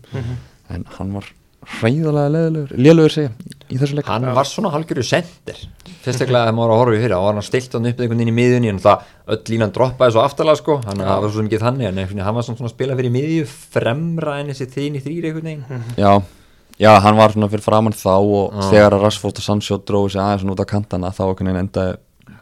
En 0.74 0.86
hann 0.98 1.16
var 1.18 1.32
hræðalega 1.80 2.32
leðilegur, 2.76 3.14
segja 3.14 3.32
í 3.72 3.78
þessu 3.80 3.98
leik. 3.98 4.08
Hann 4.10 4.26
var 4.36 4.48
svona 4.48 4.72
halgjörðu 4.74 5.06
sendir 5.08 5.60
fyrstaklega 6.04 6.50
þegar 6.50 6.56
maður 6.58 6.70
var 6.70 6.74
að 6.76 6.82
horfa 6.82 6.98
í 6.98 7.02
fyrir 7.04 7.16
og 7.16 7.26
var 7.28 7.38
hann 7.38 7.46
stilt 7.48 7.76
hann 7.78 7.88
upp 7.88 8.02
einhvern 8.04 8.20
veginn 8.20 8.32
í 8.34 8.36
miðjunni 8.36 8.72
en 8.74 8.82
það 8.84 9.06
öll 9.34 9.40
línan 9.54 9.74
droppaði 9.76 10.16
svo 10.16 10.24
aftalega 10.26 10.60
sko. 10.60 10.78
Hann 10.84 11.04
það 11.04 11.24
var 11.24 11.34
svo 11.36 11.46
mikið 11.48 11.64
þannig 11.64 11.90
en 11.90 12.24
hann 12.28 12.38
var 12.38 12.48
svona 12.48 12.68
að 12.68 12.74
spila 12.76 12.98
fyrir 13.00 13.16
miðju 13.16 13.46
fremra 13.48 14.38
en 14.42 14.52
þessi 14.52 14.68
þín 14.76 15.00
í 15.00 15.04
þrýri 15.06 15.32
einhvern 15.32 15.50
veginn. 15.50 15.86
Já, 15.96 16.12
já, 16.84 16.92
hann 17.06 17.20
var 17.22 17.36
svona 17.36 17.52
fyrir 17.54 17.66
framann 17.66 17.96
þá 17.96 18.14
og 18.20 18.60
Já. 18.60 18.68
þegar 18.74 18.98
að 18.98 19.06
Rashford 19.08 19.40
og 19.40 19.48
Sancho 19.48 19.80
dróðu 19.80 20.16
sig 20.18 20.24
aðeins 20.26 20.52
út 20.52 20.64
á 20.64 20.72
kantana 20.74 21.14
þá 21.16 21.24
einhvern 21.30 21.54
veginn 21.54 21.64
endaði 21.64 21.96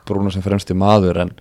Bruno 0.10 0.34
sem 0.34 0.42
fremsti 0.42 0.74
maður 0.78 1.22
en 1.28 1.36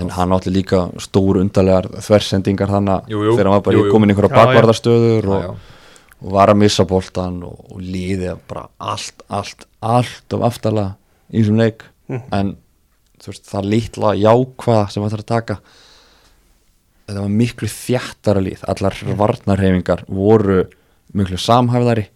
En 0.00 0.08
hann 0.14 0.32
átti 0.32 0.52
líka 0.52 0.86
stór 1.02 1.42
undarlegar 1.42 1.90
þversendingar 2.00 2.70
þannig 2.72 3.10
þegar 3.12 3.50
hann 3.50 3.56
var 3.58 3.64
bara 3.66 3.84
komin 3.92 4.08
í 4.08 4.14
einhverja 4.14 4.32
bakvarðarstöður 4.38 5.28
og, 5.36 5.48
og 6.22 6.32
var 6.32 6.52
að 6.54 6.60
missa 6.62 6.86
boltan 6.88 7.42
og, 7.44 7.58
og 7.68 7.82
líði 7.84 8.32
bara 8.48 8.66
allt, 8.80 9.24
allt, 9.28 9.66
allt 9.84 10.36
of 10.36 10.46
aftalega 10.48 10.94
í 11.28 11.42
þessum 11.42 11.60
leik. 11.60 11.84
En 12.32 12.56
þú 13.22 13.32
veist, 13.34 13.48
það 13.50 13.68
lítla 13.74 14.14
jákvæða 14.18 14.86
sem 14.90 15.04
það 15.04 15.12
þarf 15.16 15.26
að 15.26 15.32
taka 15.34 15.58
þetta 17.12 17.24
var 17.24 17.34
miklu 17.42 17.68
þjættara 17.68 18.42
líð 18.42 18.64
allar 18.72 18.96
varnarhefingar 19.18 20.04
voru 20.08 20.62
miklu 21.12 21.38
samhæfðari. 21.40 22.06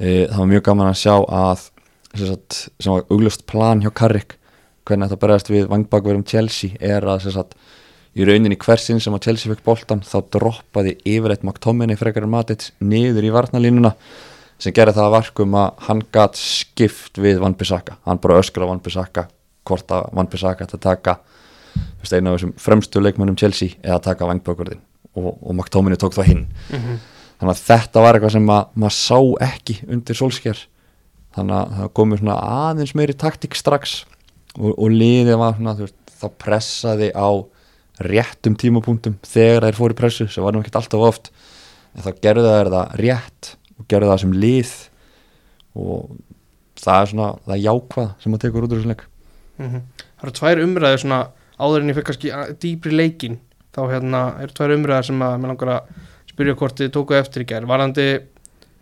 E, 0.00 0.26
það 0.30 0.38
var 0.38 0.50
mjög 0.54 0.64
gaman 0.68 0.90
að 0.90 1.00
sjá 1.02 1.14
að 1.20 1.66
sem, 2.14 2.26
sagt, 2.30 2.58
sem 2.80 2.94
var 2.94 3.06
augljóst 3.12 3.44
plan 3.50 3.82
hjá 3.84 3.90
Karrik 3.94 4.38
hvernig 4.84 5.08
þetta 5.08 5.20
berðast 5.22 5.50
við 5.52 5.66
vangbakverðum 5.70 6.26
Chelsea 6.28 6.76
er 6.80 7.06
að 7.08 7.30
sagt, 7.32 7.56
í 8.14 8.26
rauninni 8.26 8.58
hversin 8.60 9.00
sem 9.02 9.14
að 9.16 9.26
Chelsea 9.28 9.50
fekk 9.50 9.64
boltan 9.66 10.04
þá 10.06 10.18
droppaði 10.36 10.94
yfirleitt 11.02 11.44
McTominay 11.46 11.98
frekar 11.98 12.26
en 12.26 12.32
Matic 12.34 12.68
niður 12.84 13.26
í 13.26 13.32
varnalínuna 13.34 13.94
sem 14.60 14.74
gerði 14.74 14.94
það 14.98 15.08
að 15.08 15.16
verkum 15.16 15.56
að 15.58 15.86
hann 15.88 16.02
gatt 16.14 16.38
skipt 16.38 17.18
við 17.20 17.40
Van 17.42 17.56
Bissaka. 17.58 17.98
Hann 18.06 18.20
bara 18.22 18.38
öskra 18.38 18.68
Van 18.68 18.82
Bissaka 18.84 19.26
hvort 19.66 19.90
að 19.90 20.12
Van 20.14 20.30
Bissaka 20.30 20.68
ætti 20.68 20.78
að 20.78 20.84
taka 20.86 21.16
einu 22.04 22.30
af 22.30 22.36
þessum 22.36 22.54
fremstu 22.60 23.00
leikmönnum 23.00 23.38
Chelsea 23.40 23.78
eða 23.82 24.02
taka 24.04 24.28
vangbakverðin 24.28 24.82
og, 25.16 25.34
og 25.40 25.54
McTominay 25.56 25.98
tók 25.98 26.14
það 26.14 26.28
hinn 26.30 26.42
þannig 26.68 27.50
að 27.50 27.62
þetta 27.64 28.02
var 28.04 28.18
eitthvað 28.18 28.34
sem 28.36 28.50
að, 28.52 28.66
maður 28.78 28.96
sá 28.98 29.18
ekki 29.48 29.78
undir 29.88 30.18
solskjær. 30.18 30.60
Þannig 31.34 31.56
að 31.58 31.72
það 31.78 31.92
komið 31.98 32.20
svona 32.20 32.36
aðeins 32.68 32.94
meiri 32.94 33.16
taktík 33.18 33.56
strax 33.58 34.04
og, 34.58 34.72
og 34.72 34.88
liðið 34.92 35.38
var 35.40 35.56
svona 35.56 35.76
veist, 35.78 35.98
það 36.20 36.38
pressaði 36.42 37.10
á 37.14 37.28
réttum 38.04 38.56
tímapunktum 38.58 39.18
þegar 39.26 39.68
þeir 39.68 39.78
fóru 39.78 39.94
í 39.94 39.98
pressu 39.98 40.26
sem 40.30 40.44
var 40.44 40.54
nú 40.54 40.62
ekkert 40.62 40.80
alltaf 40.80 41.06
oft. 41.06 41.30
En 41.94 42.02
þá 42.02 42.10
gerðu 42.24 42.50
þeir 42.50 42.72
það 42.74 42.96
rétt 43.00 43.50
og 43.78 43.88
gerðu 43.90 44.10
það 44.10 44.22
sem 44.24 44.36
lið. 44.44 44.74
Og 45.78 46.16
það 46.80 47.00
er 47.00 47.10
svona 47.12 47.30
það 47.46 47.64
jákvað 47.64 48.10
sem 48.22 48.34
maður 48.34 48.44
tekur 48.44 48.66
út 48.66 48.74
úr 48.74 48.80
þessum 48.80 48.94
leik. 48.94 49.06
Mhm. 49.62 49.82
Það 50.02 50.26
eru 50.26 50.36
tvær 50.40 50.62
umræður 50.64 51.02
svona 51.04 51.20
áður 51.54 51.80
en 51.80 51.90
ég 51.90 51.96
fyrir 51.98 52.08
kannski 52.08 52.32
dýpri 52.62 52.94
leikin 52.94 53.38
þá 53.74 53.82
hérna 53.92 54.20
eru 54.42 54.54
tvær 54.54 54.74
umræður 54.74 55.08
sem 55.10 55.22
að 55.22 55.34
mér 55.38 55.52
langar 55.52 55.72
að 55.74 55.98
spyrja 56.30 56.56
hvort 56.58 56.80
þið 56.80 56.94
tókuð 56.94 57.20
eftir 57.20 57.44
í 57.44 57.48
gær. 57.50 57.66
Varandi 57.70 58.06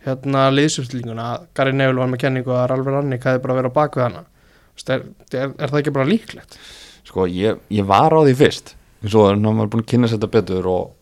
hérna 0.03 0.47
liðsumstlinguna 0.51 1.27
að 1.33 1.47
Gary 1.53 1.73
Neville 1.77 2.01
var 2.01 2.09
með 2.11 2.23
kenningu 2.25 2.53
að 2.55 2.67
Ralf 2.71 2.89
Rannik 2.89 3.23
hefði 3.27 3.43
bara 3.43 3.57
verið 3.59 3.71
á 3.71 3.77
baku 3.77 4.01
hana 4.03 4.23
er, 4.89 5.03
er, 5.33 5.51
er 5.57 5.67
það 5.71 5.79
ekki 5.83 5.93
bara 5.95 6.09
líklegt? 6.09 6.57
sko 7.03 7.25
ég, 7.29 7.59
ég 7.69 7.85
var 7.85 8.13
á 8.15 8.19
því 8.23 8.33
fyrst 8.39 8.73
en 9.03 9.09
svo 9.11 9.25
er 9.29 9.35
maður 9.43 9.69
búin 9.73 9.83
að 9.83 9.89
kynna 9.91 10.07
sér 10.09 10.17
þetta 10.21 10.31
betur 10.37 10.67
og, 10.71 10.93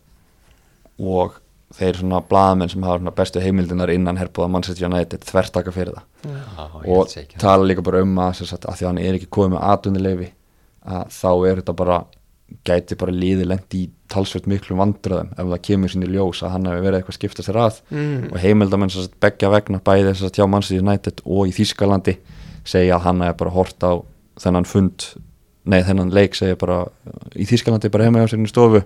og 1.01 1.37
þeir 1.77 1.99
svona 2.01 2.19
blaðamenn 2.27 2.71
sem 2.71 2.83
hafa 2.83 2.99
svona 2.99 3.13
bestu 3.15 3.39
heimildinar 3.43 3.91
innan 3.93 4.17
herbúða 4.19 4.49
Manchester 4.51 4.89
United 4.89 5.23
þvertaka 5.29 5.71
fyrir 5.75 5.93
það 5.95 6.31
Já, 6.33 6.65
og 6.65 6.81
held 6.87 7.13
sé 7.13 7.21
ekki. 7.23 7.37
tala 7.39 7.67
líka 7.69 7.85
bara 7.85 8.01
um 8.03 8.17
að, 8.19 8.33
sem 8.41 8.49
sagt, 8.49 8.65
að 8.67 8.79
því 8.81 8.87
að 8.87 8.89
hann 8.91 8.99
er 9.05 9.19
ekki 9.19 9.29
komið 9.37 9.53
með 9.55 9.63
atvinnileifi 9.75 10.27
að 10.91 11.13
þá 11.15 11.29
er 11.51 11.61
þetta 11.61 11.77
bara 11.79 12.01
gæti 12.67 12.97
bara 12.99 13.13
liði 13.15 13.45
lent 13.47 13.77
í 13.79 13.85
talsvert 14.11 14.49
miklum 14.51 14.81
vandröðum 14.81 15.29
ef 15.39 15.47
það 15.53 15.61
kemur 15.69 15.93
sín 15.93 16.03
í 16.03 16.09
ljós 16.11 16.41
að 16.43 16.51
hann 16.57 16.67
hefur 16.67 16.83
verið 16.89 16.97
eitthvað 16.99 17.13
að 17.15 17.19
skipta 17.21 17.45
sér 17.47 17.59
að 17.63 17.77
Mm. 17.93 18.25
og 18.33 18.37
heimildamenn 18.43 18.91
sem 18.91 19.05
sagt 19.05 19.15
begja 19.23 19.53
vegna 19.53 19.79
bæði 19.79 20.09
þess 20.11 20.25
að 20.27 20.35
hjá 20.41 20.49
Manchester 20.51 20.81
United 20.83 21.21
og 21.23 21.47
í 21.47 21.53
Þýskalandi 21.55 22.17
segja 22.67 22.97
að 22.97 23.05
hann 23.07 23.25
hefur 23.25 23.39
bara 23.43 23.55
hort 23.55 23.85
á 23.85 23.93
þennan 24.41 24.67
fund 24.69 25.07
nei 25.69 25.81
þennan 25.85 26.13
leik 26.13 26.37
segja 26.37 26.57
bara 26.59 26.83
í 27.37 27.45
Þýskalandi 27.49 27.91
bara 27.93 28.07
heima 28.07 28.23
hjá 28.23 28.33
sér 28.33 28.43
í 28.43 28.49
stofu 28.49 28.83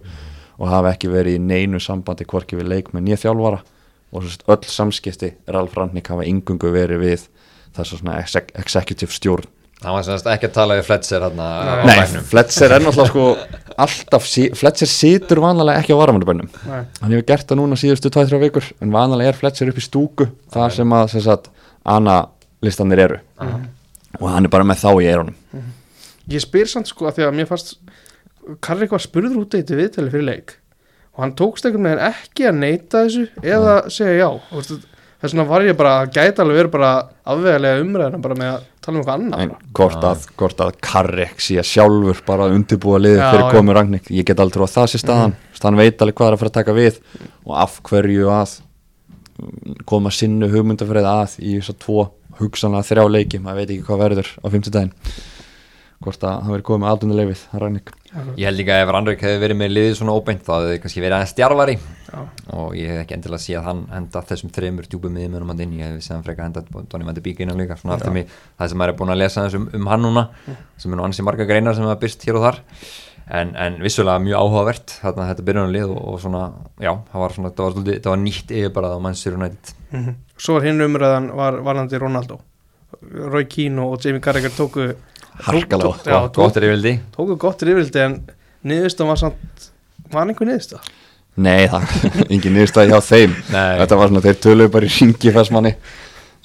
og 0.55 0.71
hafa 0.71 0.93
ekki 0.95 1.11
verið 1.11 1.39
í 1.39 1.43
neinu 1.43 1.81
sambandi 1.83 2.27
hvorki 2.27 2.59
við 2.59 2.69
leik 2.71 2.93
með 2.93 3.09
nýja 3.09 3.23
þjálfara. 3.25 3.59
Og 4.15 4.23
svo 4.23 4.31
sagt 4.31 4.47
öll 4.51 4.71
samskipti 4.71 5.33
Ralf 5.51 5.75
Rangnick 5.75 6.07
hafa 6.11 6.27
yngungu 6.27 6.71
verið 6.71 7.01
við 7.03 7.27
þess 7.75 7.89
að 7.89 7.99
svona 7.99 8.19
exec 8.21 8.53
executive 8.55 9.11
stjórn. 9.11 9.49
Hann 9.83 9.97
var 9.97 10.05
semst 10.07 10.27
ekki 10.31 10.47
að 10.47 10.53
tala 10.55 10.77
við 10.79 10.85
Fletcher 10.87 11.25
á 11.27 11.29
Nei, 11.35 11.97
Fletcher 12.29 12.71
er 12.77 12.83
náttúrulega 12.85 13.09
sko 13.11 13.25
alltaf, 13.83 14.29
Fletcher 14.55 14.89
situr 14.89 15.41
vanlega 15.43 15.81
ekki 15.81 15.91
á 15.93 15.99
varamöndubönnum 15.99 16.47
Nei. 16.63 16.85
hann 17.01 17.11
hefur 17.11 17.25
gert 17.27 17.49
það 17.49 17.59
núna 17.59 17.77
síðustu 17.77 18.09
2-3 18.15 18.39
vikur 18.45 18.69
en 18.81 18.93
vanlega 18.95 19.33
er 19.33 19.37
Fletcher 19.37 19.69
upp 19.69 19.81
í 19.81 19.83
stúku 19.83 20.29
það 20.55 20.77
sem 20.77 20.95
að 20.95 21.11
sem 21.11 21.25
sagt, 21.27 21.51
analistanir 22.61 22.99
eru. 23.05 23.19
Og 24.19 24.29
hann 24.31 24.47
er 24.47 24.53
bara 24.53 24.67
með 24.67 24.83
þá 24.83 24.91
í 25.01 25.09
eironum 25.09 25.35
Ég 26.31 26.41
spyr 26.41 26.65
samt 26.65 26.89
sko 26.89 27.05
að 27.05 27.19
því 27.19 27.25
að 27.27 27.35
mér 27.37 27.49
fannst 27.49 27.75
Karrik 28.61 28.93
var 28.93 29.01
spurður 29.01 29.43
út 29.43 29.55
eitt 29.57 29.69
viðtali 29.73 30.11
fyrir 30.13 30.25
leik. 30.25 30.55
Og 31.15 31.23
hann 31.23 31.35
tókst 31.37 31.65
einhvern 31.65 31.87
veginn 31.87 32.03
ekki 32.07 32.45
að 32.49 32.59
neyta 32.61 33.05
þessu 33.05 33.23
eða 33.41 33.75
segja 33.93 34.15
já. 34.19 34.27
Og 34.29 34.57
veistu, 34.59 34.77
þess 35.21 35.33
vegna 35.33 35.45
var 35.49 35.65
ég 35.65 35.77
bara 35.79 35.93
að 36.01 36.11
gæta 36.17 36.43
alveg 36.43 36.59
verið 36.59 36.73
bara 36.75 36.89
afvegalega 37.33 37.81
umræðina 37.81 38.21
bara 38.21 38.37
með 38.41 38.51
að 38.51 38.67
tala 38.85 38.95
um 38.95 38.99
eitthvað 39.01 39.15
annað. 39.15 39.45
En 39.45 39.71
hvort 39.79 40.07
að, 40.11 40.27
hvort 40.41 40.61
að 40.65 40.75
Karrek 40.89 41.41
sé 41.41 41.65
sjálfur 41.65 42.21
bara 42.27 42.49
undirbúa 42.53 43.01
liðið 43.01 43.21
Já, 43.23 43.29
fyrir 43.31 43.45
já. 43.45 43.49
komu 43.55 43.77
Ragnik 43.77 44.11
ég 44.13 44.29
get 44.29 44.43
aldrei 44.45 44.65
að 44.67 44.75
það 44.75 44.91
sé 44.91 45.01
staðan. 45.01 45.33
Mm. 45.33 45.63
hann 45.65 45.81
veit 45.81 46.05
alveg 46.05 46.19
hvað 46.19 46.29
er 46.29 46.37
að 46.37 46.43
fara 46.43 46.53
að 46.53 46.59
taka 46.59 46.77
við. 46.77 47.01
Og 47.45 47.57
af 47.65 47.79
hverju 47.89 48.29
að 48.33 48.57
koma 49.89 50.13
sinnu 50.13 50.49
hugmyndafræði 50.53 51.11
að 51.11 51.39
í 51.41 51.57
þess 51.57 51.73
að 51.73 51.81
tvo 51.85 52.05
hugsanlega 52.41 52.89
þrjá 52.89 53.07
leiki 53.11 53.41
maður 53.43 53.61
veit 53.61 53.73
ekki 53.75 53.87
hvað 53.87 54.03
verður 54.05 54.33
á 54.41 54.47
50 54.47 54.75
daginn 54.75 54.93
hvort 56.03 56.25
að 56.27 56.41
hann 56.43 56.53
verið 56.53 56.65
komið 56.67 56.81
með 56.83 56.91
aldunarleifið 56.91 57.43
Ragnik. 57.61 57.91
Ég 58.35 58.47
held 58.47 58.59
líka 58.59 58.75
að 58.75 58.81
ef 58.83 58.91
Randrik 58.93 59.23
hefði 59.25 59.39
verið 59.41 59.57
með 59.59 59.71
liðið 59.71 59.95
svona 59.99 60.15
óbeint 60.15 60.43
þá 60.45 60.51
hefði 60.55 60.75
kannski 60.83 61.03
verið 61.03 61.15
aðeins 61.17 61.33
stjarfari 61.33 61.75
Já. 61.77 62.19
og 62.55 62.75
ég 62.77 62.91
hef 62.91 63.01
ekki 63.03 63.15
endilega 63.17 63.43
sé 63.43 63.55
að 63.59 63.67
hann 63.69 63.81
henda 63.91 64.23
þessum 64.29 64.51
þreymur 64.55 64.89
djúpum 64.91 65.17
hann 65.19 65.63
inn. 65.65 65.73
Ég 65.79 65.95
hef 65.95 66.05
séðan 66.05 66.25
freka 66.27 66.47
henda 66.47 66.63
Donny 66.91 67.07
Van 67.07 67.17
de 67.17 67.23
Beek 67.25 67.41
innan 67.43 67.59
líka 67.59 67.79
svona 67.79 67.97
aftur 67.97 68.15
mig 68.15 68.29
það 68.59 68.71
sem 68.71 68.81
maður 68.81 68.93
er 68.93 68.99
búin 68.99 69.15
að 69.15 69.21
lesa 69.23 69.47
um, 69.47 69.67
um 69.79 69.89
hann 69.91 70.05
núna 70.05 70.27
sem 70.77 70.91
er 70.91 70.99
nú 70.99 71.07
ansi 71.07 71.25
marga 71.25 71.47
greinar 71.47 71.75
sem 71.75 71.87
hafa 71.87 71.99
byrst 72.03 72.27
hér 72.27 72.39
og 72.39 72.47
þar. 72.49 72.61
En, 73.25 73.55
en 73.57 73.79
vissulega 73.81 74.21
mjög 74.21 74.43
áhugavert 74.43 74.97
þarna 75.01 75.31
þetta 75.31 75.47
byrjunarlið 75.47 75.95
og, 75.95 76.01
og 76.11 76.19
svona 76.21 76.43
já, 76.77 76.91
það 77.09 77.23
var, 77.23 77.33
svona, 77.33 77.53
það 77.57 77.65
var, 77.65 77.95
það 77.95 78.11
var 78.11 78.21
nýtt 78.21 78.53
yfirbarað 78.53 78.93
á 78.95 78.99
Manchester 79.01 79.39
United. 79.39 79.75
Mhm. 79.95 80.17
Svo 80.37 80.57
var 80.57 80.65
hinn 80.67 80.81
umræðan 80.83 81.29
var 81.37 81.59
varandi 81.63 81.99
Ronaldo. 82.01 82.39
Roy 83.31 83.45
Keane 83.51 83.81
og 83.85 84.01
Jamie 84.03 84.21
Carragher 84.23 84.51
tóku 84.55 84.89
Harkalega. 85.45 85.89
tók- 85.89 86.05
já, 86.07 86.19
tók, 86.31 86.55
er 86.57 86.63
yfirvildi 86.63 86.93
tóku 87.15 87.35
gott 87.37 87.61
rifildi 87.67 87.99
en 87.99 88.13
niðurstan 88.63 89.07
var 89.09 89.17
samt 89.19 89.65
var 90.13 90.25
einhver 90.27 90.47
niðursta 90.47 90.79
Nei, 91.37 91.67
það 91.67 91.83
er 91.83 92.21
engin 92.31 92.53
niðurstæði 92.55 92.93
hjá 92.93 93.01
þeim. 93.03 93.33
Nei. 93.51 93.73
Þetta 93.81 93.97
var 93.99 94.07
svona, 94.07 94.21
þeir 94.23 94.37
töluðu 94.45 94.71
bara 94.71 94.87
í 94.87 94.93
ringi 94.95 95.33
fæsmanni 95.35 95.73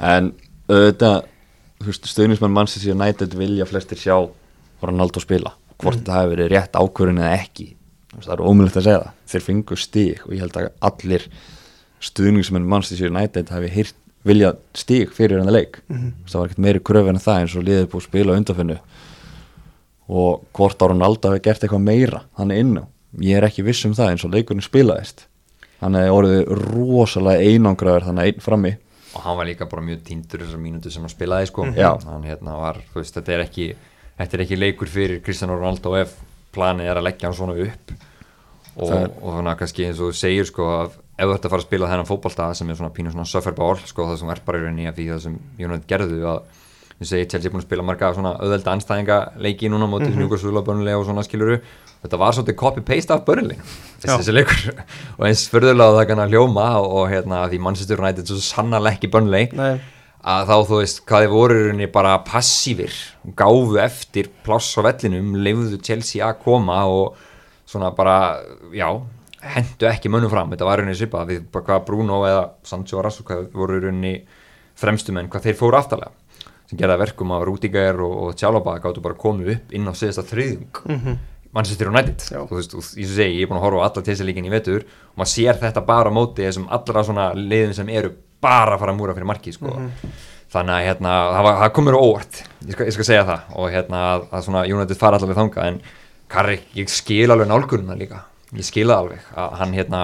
En 0.01 0.32
auðvitað 0.68 1.20
Þú 1.80 1.86
veist, 1.86 2.09
stöðnismenn 2.11 2.53
Manchester 2.53 2.91
United 2.93 3.36
vilja 3.38 3.64
flestir 3.70 3.97
sjá 4.03 4.16
Ronaldo 4.82 5.22
spila 5.22 5.55
Hvort 5.80 6.03
það 6.05 6.18
hefur 6.18 6.34
verið 6.34 6.51
rétt 6.53 6.74
ákvörðin 6.76 7.22
eða 7.22 7.36
ekki. 7.38 7.66
Það 8.20 8.32
er 8.34 8.43
ómulegt 8.45 8.76
að 8.76 8.84
segja 8.84 8.99
það. 9.01 9.14
Þeir 9.32 9.45
fengu 9.47 9.76
stig 9.80 10.18
og 10.26 10.34
ég 10.34 10.43
held 10.43 10.59
að 10.61 10.66
allir 10.91 11.24
Stöðnismenn 12.01 12.64
Manchester 12.68 13.11
United 13.11 13.51
hafi 13.53 13.68
hýrt 13.74 13.96
vilja 14.24 14.55
stig 14.76 15.12
fyrir 15.16 15.40
hann 15.40 15.53
leik. 15.53 15.78
Mm 15.88 16.12
Það 16.28 16.38
var 16.40 16.48
ekkert 16.51 16.64
meiri 16.66 16.80
kröfu 16.84 17.09
en 17.12 17.20
það 17.20 17.40
eins 17.42 17.57
og 17.57 17.64
liðið 17.66 17.86
búið 17.92 18.01
að 18.03 18.09
spila 18.09 18.32
á 18.32 18.38
undanfinnu 18.40 18.78
og 20.11 20.44
hvort 20.57 20.82
á 20.82 20.86
Ronaldo 20.90 21.30
hefur 21.30 21.42
gert 21.44 21.62
eitthvað 21.64 21.84
meira 21.86 22.22
hann 22.38 22.51
er 22.51 22.61
inná, 22.64 22.82
ég 23.22 23.36
er 23.38 23.46
ekki 23.46 23.62
viss 23.66 23.84
um 23.86 23.92
það 23.94 24.11
eins 24.14 24.24
og 24.26 24.32
leikurinn 24.34 24.64
spilaðist. 24.64 25.26
Hann 25.80 25.94
hefði 25.96 26.14
orðið 26.16 26.40
rosalega 26.74 27.46
einangraður 27.46 28.09
þannig 28.11 28.26
einn 28.32 28.42
frammi. 28.44 28.72
Og 29.16 29.22
hann 29.24 29.38
var 29.38 29.48
líka 29.48 29.66
bara 29.70 29.82
mjög 29.86 30.03
týndur 30.07 30.42
þessar 30.44 30.61
mínútu 30.62 30.90
sem 30.92 31.03
hann 31.07 31.11
spilaði 31.14 31.48
sko. 31.48 31.64
Já. 31.74 31.94
hann 32.05 32.26
hérna 32.28 32.57
var, 32.61 32.82
þú 32.92 33.01
veist, 33.01 33.14
þetta 33.16 33.32
er 33.36 33.44
ekki 33.46 33.68
þetta 34.20 34.36
er 34.36 34.44
ekki 34.44 34.59
leikur 34.61 34.90
fyrir 34.92 35.22
Cristiano 35.24 35.57
Ronaldo 35.57 35.94
ef 35.98 36.12
planið 36.55 36.90
er 36.90 37.01
að 37.01 37.07
leggja 37.09 37.30
hann 37.30 37.38
svona 37.38 37.57
upp. 37.64 37.94
Og, 38.76 38.90
er- 38.92 39.11
og 39.22 39.32
þannig 39.38 39.53
að 39.55 39.59
kannski 39.62 39.86
eins 39.88 39.98
og 40.03 40.11
þú 40.12 40.18
segir 40.20 40.46
sko 40.51 40.68
að 40.74 40.98
ef 41.21 41.29
þú 41.29 41.35
ert 41.37 41.45
að 41.45 41.53
fara 41.53 41.61
að 41.61 41.68
spila 41.68 41.91
þennan 41.91 42.09
fótbolta 42.09 42.49
sem 42.57 42.71
er 42.71 42.79
svona 42.79 42.95
pínu 42.97 43.12
svona 43.12 43.29
sufferball 43.29 43.77
sko 43.85 44.09
það 44.09 44.18
sem 44.23 44.33
er 44.33 44.43
bara 44.47 44.61
í 44.61 44.64
rauninni 44.64 44.89
að 44.89 44.99
því 44.99 45.07
það 45.11 45.23
sem 45.27 45.37
United 45.61 45.87
gerðu 45.91 46.25
að 46.31 46.41
þú 47.01 47.09
segir 47.09 47.29
Chelsea 47.33 47.49
er 47.49 47.55
búin 47.55 47.62
að 47.62 47.68
spila 47.68 47.87
marga 47.87 48.11
svona 48.16 48.35
auðvelda 48.41 48.75
anstæðinga 48.77 49.21
leiki 49.41 49.71
núna 49.73 49.89
mótið 49.89 50.14
mm 50.14 50.23
-hmm. 50.23 50.57
Og 50.57 50.64
Burnley 50.64 50.95
og 50.95 51.05
svona 51.05 51.23
skiluru 51.25 51.61
þetta 52.03 52.18
var 52.18 52.33
svolítið 52.33 52.57
copy-paste 52.57 53.14
af 53.14 53.25
Burnley 53.25 53.57
Já. 54.01 54.16
þessi, 54.16 54.33
leikur 54.33 54.75
og 55.18 55.27
eins 55.27 55.49
förðulega 55.49 55.97
það 55.97 56.09
kannar 56.09 56.29
hljóma 56.29 56.66
og, 56.81 56.93
og 56.93 57.11
hérna 57.11 57.49
því 57.49 57.59
Manchester 57.61 58.01
United 58.01 58.27
svo 58.27 58.37
sannarlega 58.37 58.97
ekki 58.97 59.53
Nei, 59.57 59.81
að 60.25 60.47
þá 60.49 60.57
þú 60.68 60.77
veist 60.81 61.07
hvað 61.07 61.23
þið 61.25 61.31
voru 61.31 61.55
í 61.55 61.62
rauninni 61.64 61.87
bara 61.87 62.18
passífir 62.18 62.93
gáfu 63.37 63.79
eftir 63.81 64.29
pláss 64.45 64.77
á 64.77 64.81
vellinum 64.85 65.37
leifðu 65.37 65.81
Chelsea 65.83 66.25
að 66.25 66.43
koma 66.45 66.85
og 66.85 67.16
svona 67.66 67.91
bara, 67.97 68.41
já 68.73 69.01
hendu 69.41 69.88
ekki 69.88 70.11
mönnum 70.12 70.32
fram, 70.32 70.51
þetta 70.53 70.68
var 70.68 70.80
rauninni 70.80 70.99
svipað 70.99 71.32
við 71.32 71.45
bara 71.53 71.66
hvað 71.66 71.84
Bruno 71.88 72.20
eða 72.28 72.47
Sancho 72.66 73.01
og 73.01 73.20
hvað 73.26 73.47
voru 73.57 73.80
rauninni 73.80 74.14
fremstu 74.80 75.14
menn 75.16 75.30
hvað 75.32 75.49
þeir 75.49 75.59
fóru 75.61 75.78
aftalega 75.78 76.12
sem 76.70 76.78
gerða 76.78 77.01
verkum 77.01 77.32
að 77.34 77.47
Rúdiger 77.49 78.01
og, 78.05 78.16
og 78.24 78.38
Tjálaba 78.38 78.76
gáttu 78.82 79.03
bara 79.03 79.18
komið 79.18 79.55
upp 79.57 79.74
inn 79.74 79.88
á 79.91 79.93
síðasta 79.97 80.26
þriðjung 80.28 80.82
Manchester 81.51 81.88
United. 81.91 82.22
Já. 82.30 82.45
þú 82.47 82.59
veist, 82.61 82.74
og 82.78 82.84
ég 82.95 83.09
segi, 83.11 83.41
ég 83.41 83.47
er 83.47 83.51
búin 83.51 83.59
að 83.59 83.64
horfa 83.64 83.82
á 83.82 83.86
alla 83.88 84.05
tísilíkin 84.07 84.47
í 84.47 84.53
vetur 84.53 84.84
og 84.86 85.16
maður 85.18 85.32
sér 85.32 85.59
þetta 85.59 85.82
bara 85.88 86.12
á 86.12 86.14
móti 86.14 86.47
þessum 86.47 86.68
allra 86.70 87.03
svona 87.07 87.24
liðin 87.34 87.74
sem 87.74 87.91
eru 87.91 88.12
bara 88.41 88.76
að 88.76 88.84
fara 88.84 88.95
að 88.95 89.01
múra 89.01 89.16
fyrir 89.16 89.26
marki 89.32 89.55
sko. 89.57 89.74
þannig 90.51 90.76
að 90.76 90.86
hérna, 90.86 91.16
það, 91.34 91.51
það 91.64 91.72
komur 91.74 91.99
óvart. 91.99 92.43
Ég 92.68 92.76
skal, 92.76 92.86
ég 92.86 92.95
skal 92.95 93.09
segja 93.11 93.26
það. 93.26 93.51
Og 93.59 93.74
hérna 93.74 94.05
að, 94.12 94.28
að 94.30 94.47
svona 94.47 94.64
United 94.70 95.03
fara 95.03 95.18
allavega 95.18 95.43
þanga 95.43 95.66
en 95.66 95.82
Karri, 96.30 96.61
ég 96.78 96.91
skil 96.91 97.26
alveg 97.34 97.51
nálgununa 97.51 97.99
líka 97.99 98.22
ég 98.57 98.66
skil 98.66 98.88
það 98.88 99.05
alveg 99.05 99.32
að 99.38 99.57
hann 99.61 99.76
hérna 99.78 100.03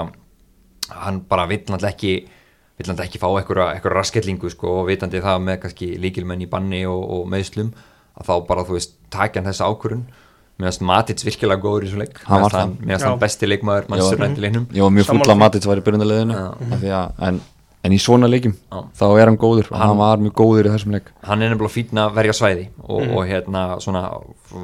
hann 0.92 1.20
bara 1.26 1.48
vill 1.50 1.64
náttúrulega 1.64 1.94
ekki 1.94 2.12
vill 2.76 2.86
náttúrulega 2.90 3.08
ekki 3.08 3.22
fá 3.22 3.28
eitthvað, 3.32 3.72
eitthvað 3.74 3.96
raskellingu 3.96 4.52
sko, 4.52 4.80
og 4.82 4.90
vitandi 4.90 5.22
það 5.24 5.42
með 5.48 5.58
kannski 5.64 5.90
líkilmenn 6.02 6.44
í 6.44 6.50
banni 6.50 6.84
og, 6.86 7.02
og 7.16 7.26
meðslum 7.32 7.72
að 8.16 8.30
þá 8.30 8.34
bara 8.48 8.64
þú 8.68 8.78
veist 8.78 8.96
takja 9.12 9.40
hann 9.42 9.50
þessa 9.50 9.70
ákvörun 9.72 10.06
meðan 10.60 10.88
Matits 10.88 11.26
virkilega 11.26 11.60
góður 11.60 11.84
í 11.84 11.90
þessu 11.90 12.00
leik. 12.00 12.20
Meðan 12.24 12.54
hann, 12.54 12.76
hann 13.02 13.18
besti 13.20 13.48
leikmaður 13.48 13.90
mannstur 13.92 14.22
rændi 14.22 14.44
leiknum. 14.44 14.64
var 14.86 14.94
mjög 14.94 15.08
full 15.10 15.18
Sammála 15.18 15.26
að 15.26 15.36
því. 15.36 15.42
Matits 15.42 15.68
var 15.68 15.80
í 15.80 15.84
byrjunarliðinu 15.84 16.38
en, 17.28 17.40
en 17.86 17.94
í 17.94 17.98
svona 18.02 18.28
leikim 18.30 18.54
Já. 18.56 18.80
þá 18.98 19.04
er 19.08 19.30
hann 19.30 19.38
góður 19.40 19.70
og 19.70 19.78
hann 19.80 19.96
var 20.00 20.22
mjög 20.22 20.34
góður 20.40 20.68
í 20.68 20.74
þessum 20.74 20.96
leik. 20.96 21.10
Hann 21.26 21.44
er 21.44 21.52
nefnilega 21.52 21.74
fín 21.74 22.02
að 22.02 22.14
verja 22.18 22.36
svæði 22.36 22.68
og, 22.82 23.02
og 23.06 23.20
hérna 23.30 23.64
svona 23.82 24.04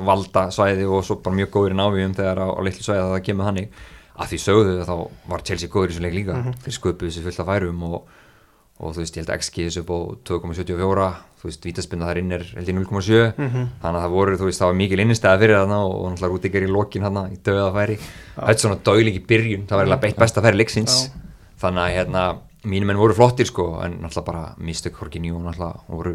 valda 0.09 0.47
svæði 0.55 0.89
og 0.91 1.05
svo 1.07 1.19
bara 1.25 1.39
mjög 1.41 1.53
góður 1.57 1.77
í 1.77 1.81
návíum 1.81 2.17
þegar 2.19 2.43
á, 2.43 2.49
á 2.53 2.61
litlu 2.67 2.87
svæði 2.87 3.05
að 3.05 3.13
það 3.15 3.27
kemur 3.29 3.51
þannig. 3.51 3.83
Að 4.13 4.33
því 4.33 4.39
sögðu 4.45 4.73
þá 4.89 4.95
var 5.33 5.47
Chelsea 5.49 5.73
góður 5.73 5.91
í 5.91 5.95
þessu 5.95 6.05
leik 6.05 6.19
líka. 6.19 6.41
Þeir 6.67 6.79
sköpuðu 6.79 7.11
þessu 7.11 7.27
fullt 7.27 7.43
af 7.43 7.49
færum 7.49 7.85
og, 7.89 8.01
og 8.83 8.97
þú 8.97 9.05
veist, 9.05 9.17
ég 9.17 9.25
held 9.25 9.33
að 9.33 9.45
XG 9.47 9.69
þessu 9.71 9.85
á 9.89 9.99
2,74 10.29 11.13
þú 11.43 11.49
veist, 11.51 11.65
vítaspinna 11.67 12.07
þar 12.07 12.21
inn 12.21 12.35
er 12.37 12.45
held 12.55 12.69
í 12.71 12.75
0,7 12.77 13.17
þannig 13.35 13.89
að 13.89 13.97
það 14.05 14.13
voru, 14.15 14.37
þú 14.39 14.47
veist, 14.47 14.61
það 14.63 14.69
var 14.71 14.77
mikil 14.79 15.01
innistæða 15.03 15.41
fyrir 15.41 15.57
þarna 15.59 15.79
og, 15.89 15.95
náttúrulega 16.13 16.31
Rúdíker 16.37 16.67
í 16.67 16.71
lokin 16.71 17.07
þarna 17.09 17.25
í 17.33 17.39
döða 17.43 17.73
færi, 17.75 17.97
þetta 18.37 18.53
er 18.55 18.61
svona 18.63 18.79
dæling 18.87 19.19
í 19.19 19.23
byrjun 19.33 19.65
það 19.67 19.81
var 19.81 19.89
eiginlega 19.89 20.05
beitt 20.05 20.21
besta 20.23 20.45
færi 20.45 20.61
leiksins. 20.61 21.01
Þannig 21.63 21.83
að 21.83 21.97
hérna, 21.97 22.23
mínum 22.65 22.93
menn 22.93 23.01
voru 23.01 23.17
flottir 23.17 23.49
sko, 23.49 23.81
en 23.85 23.99
náttúrulega 24.03 24.27
bara 24.27 24.45
mistök 24.59 25.01
Horkinjú 25.01 25.39
og 25.39 25.49
náttúrulega 25.49 25.81
voru 25.89 26.15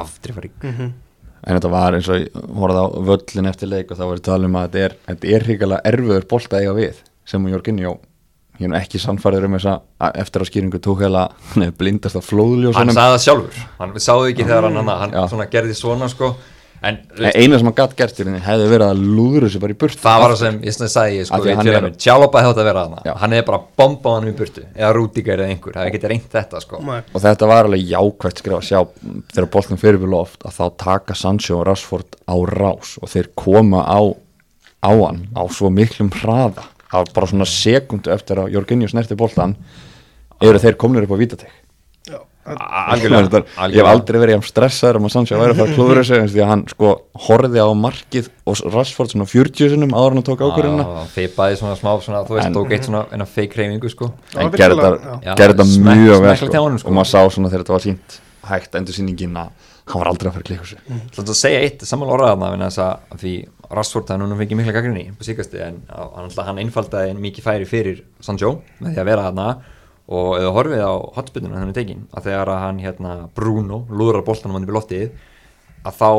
afdrifarík. 0.00 0.66
En 1.40 1.56
þetta 1.56 1.72
var 1.72 1.96
eins 1.96 2.08
og 2.12 2.26
horfði 2.60 2.84
á 2.84 2.86
völlin 3.08 3.48
eftir 3.48 3.70
leik 3.70 3.90
og 3.90 3.96
það 3.96 4.10
var 4.12 4.22
talað 4.26 4.50
um 4.50 4.60
að 4.60 4.68
þetta 4.68 4.84
er, 4.84 4.96
þetta 5.08 5.34
er 5.34 5.46
hrikalega 5.48 5.92
erfiður 5.94 6.28
bolt 6.28 6.52
að 6.52 6.60
eiga 6.60 6.76
við 6.76 7.02
sem 7.24 7.46
að 7.46 7.56
er 8.60 8.68
nú 8.68 8.76
ekki 8.76 9.00
sannfærður 9.00 9.46
um 9.48 9.54
þess 9.56 9.70
að 9.72 10.16
eftir 10.20 10.42
á 10.44 10.46
skýringu 10.50 10.80
tók 10.84 11.00
heila 11.00 11.22
blindast 11.80 12.18
af 12.18 12.26
hann 12.26 12.28
flóðljósunum 12.28 12.92
sagði 12.92 13.14
það 13.14 13.22
sjálfur, 13.24 13.60
hann 13.78 13.94
sáðu 13.96 14.26
ekki 14.28 14.44
þegar 14.44 14.66
hann, 14.68 14.90
hann, 14.90 15.14
hann 15.16 15.30
svona 15.32 15.46
gerði 15.48 15.76
svona 15.78 16.10
sko 16.12 16.34
en 16.80 16.96
eina 17.34 17.58
sem 17.58 17.66
hann 17.68 17.76
gatt 17.76 17.92
gert 17.98 18.14
til 18.16 18.24
henni 18.24 18.40
hefði 18.40 18.68
verið 18.70 18.86
að 18.86 19.00
lúður 19.04 19.44
þessu 19.46 19.60
bara 19.60 19.74
í 19.74 19.78
burt 19.82 20.00
það 20.00 20.22
var 20.22 20.32
það 20.32 20.40
sem 20.40 20.58
ég 20.64 20.76
sagði 20.78 21.18
ég 21.18 21.28
sko 21.28 21.40
að 21.40 21.72
að 21.76 21.88
Tjálópa 22.00 22.40
hefði 22.40 22.52
átt 22.54 22.60
að 22.62 22.68
vera 22.70 22.84
þarna. 22.86 23.02
Já. 23.04 23.12
hann 23.20 23.34
hefði 23.36 23.46
bara 23.50 23.60
bombað 23.82 24.16
hann 24.16 24.30
í 24.30 24.34
burtu 24.38 24.64
eða 24.70 24.90
Rúdíker 24.96 25.42
eða 25.44 25.52
einhver, 25.52 25.76
það 25.76 25.84
hefði 25.84 25.94
getið 25.98 26.12
reynt 26.14 26.36
þetta 26.38 26.62
sko. 26.64 26.80
Og 26.80 27.24
þetta 27.26 27.50
var 27.52 27.68
alveg 27.68 27.84
jákvægt 27.92 28.42
skrif 28.42 28.56
að 28.56 28.66
sjá 28.70 28.80
þegar 29.34 29.50
boltin 29.58 29.82
fyrir 29.84 30.00
við 30.00 30.14
loft 30.16 30.48
að 30.48 30.56
þá 30.56 30.64
taka 30.86 31.18
Sancho 31.20 31.60
og 31.60 31.66
Rashford 31.68 32.18
á 32.24 32.36
rás 32.54 32.96
og 33.00 33.12
þeir 33.12 33.30
koma 33.36 33.84
á, 33.84 34.00
á 34.80 34.92
hann 35.04 35.24
á 35.36 35.42
svo 35.52 35.68
miklum 35.74 36.12
hraða. 36.16 36.64
Bara 36.90 37.28
svona 37.28 37.46
sekundu 37.46 38.10
eftir 38.10 38.40
að 38.40 38.54
Jorginjó 38.56 38.88
snerti 38.90 39.18
boltan 39.18 39.58
eru 40.40 40.58
þeir 40.58 40.80
komnir 40.80 41.04
upp 41.04 41.12
á 41.14 41.20
vítatek 41.20 41.60
Já, 42.50 42.66
algjörlega, 42.94 43.24
ég 43.30 43.44
hef 43.46 43.60
algjörlega. 43.64 43.90
aldrei 43.94 44.18
verið 44.20 44.34
jafn 44.36 44.48
stressaður 44.50 44.98
um 45.00 45.06
að 45.08 45.12
Sancho 45.14 45.38
væri 45.40 45.54
að 45.54 45.60
fara 45.60 45.70
að 45.70 45.76
klúður 45.78 46.00
þessu 46.00 46.18
því 46.34 46.42
að 46.44 46.50
hann 46.50 46.64
sko 46.72 46.90
horfði 47.26 47.60
á 47.62 47.68
markið 47.84 48.28
og 48.50 48.62
Rashford 48.74 49.12
svona 49.14 49.26
40 49.30 49.72
sinum 49.74 49.94
áður 49.96 50.10
en 50.14 50.20
hann 50.20 50.28
tók 50.30 50.44
ákvörðina 50.46 50.86
Já, 50.86 51.04
feipaði 51.14 51.60
svona 51.60 51.76
smá 51.80 51.92
svona, 52.04 52.24
þú 52.26 52.36
veist, 52.38 52.46
En- 52.50 52.54
tók 52.58 52.72
eitt 52.76 52.88
svona 52.88 53.04
eina 53.12 53.26
fake 53.26 53.60
reyfingu 53.60 53.90
sko. 53.92 54.10
En 54.36 54.50
gerði 54.50 54.80
þetta 55.24 55.66
mjög 55.70 56.20
vel 56.26 56.60
honum, 56.60 56.78
sko. 56.78 56.88
og 56.88 56.94
maður 57.00 57.10
sá 57.12 57.20
svona 57.30 57.50
þegar 57.52 57.64
þetta 57.64 57.76
var 57.76 57.84
sínt 57.86 58.20
hægt 58.50 58.74
endur 58.78 58.94
sýningin 58.96 59.36
að 59.36 59.50
hann 59.90 60.00
var 60.00 60.08
aldrei 60.10 60.28
að 60.30 60.34
fara 60.34 60.42
að 60.44 60.48
klika 60.48 60.62
þessu. 60.64 60.78
Það 61.14 61.24
er 61.24 61.32
að 61.34 61.38
segja 61.40 61.60
eitt 61.66 61.82
sammála 61.86 62.14
orðaðna 62.16 62.68
þess 62.70 62.78
að 62.84 63.18
því 63.20 63.34
Rashford 63.70 64.06
það 64.08 64.18
núna 64.22 64.38
fengið 64.40 64.58
mikla 64.58 64.72
gaggrinni 64.74 65.04
på 65.18 65.26
síkasti 65.26 65.60
en 65.62 65.76
að- 65.90 66.14
hann, 66.16 66.30
hann 66.46 66.58
einfaldaði 66.64 67.12
mikið 67.20 67.44
færi 67.46 67.66
fyrir 67.70 68.00
Sancho 68.20 68.62
með 68.80 68.94
því 68.96 68.98
að 69.02 69.04
vera 69.10 69.26
þarna 69.28 69.48
og 70.10 70.36
ef 70.36 70.44
þú 70.44 70.52
horfið 70.56 70.84
á 70.84 70.94
hotspillinu 71.16 71.54
hann 71.56 71.70
er 71.70 71.76
tekin 71.76 72.04
að 72.10 72.28
þegar 72.28 72.50
að 72.50 72.62
hann 72.64 72.78
hérna 72.82 73.16
Bruno 73.36 73.84
lúðrar 73.90 74.26
boltanum 74.26 74.58
hann 74.58 74.66
upp 74.66 74.72
í 74.72 74.76
loftið 74.78 75.10
að 75.86 75.98
þá 76.00 76.10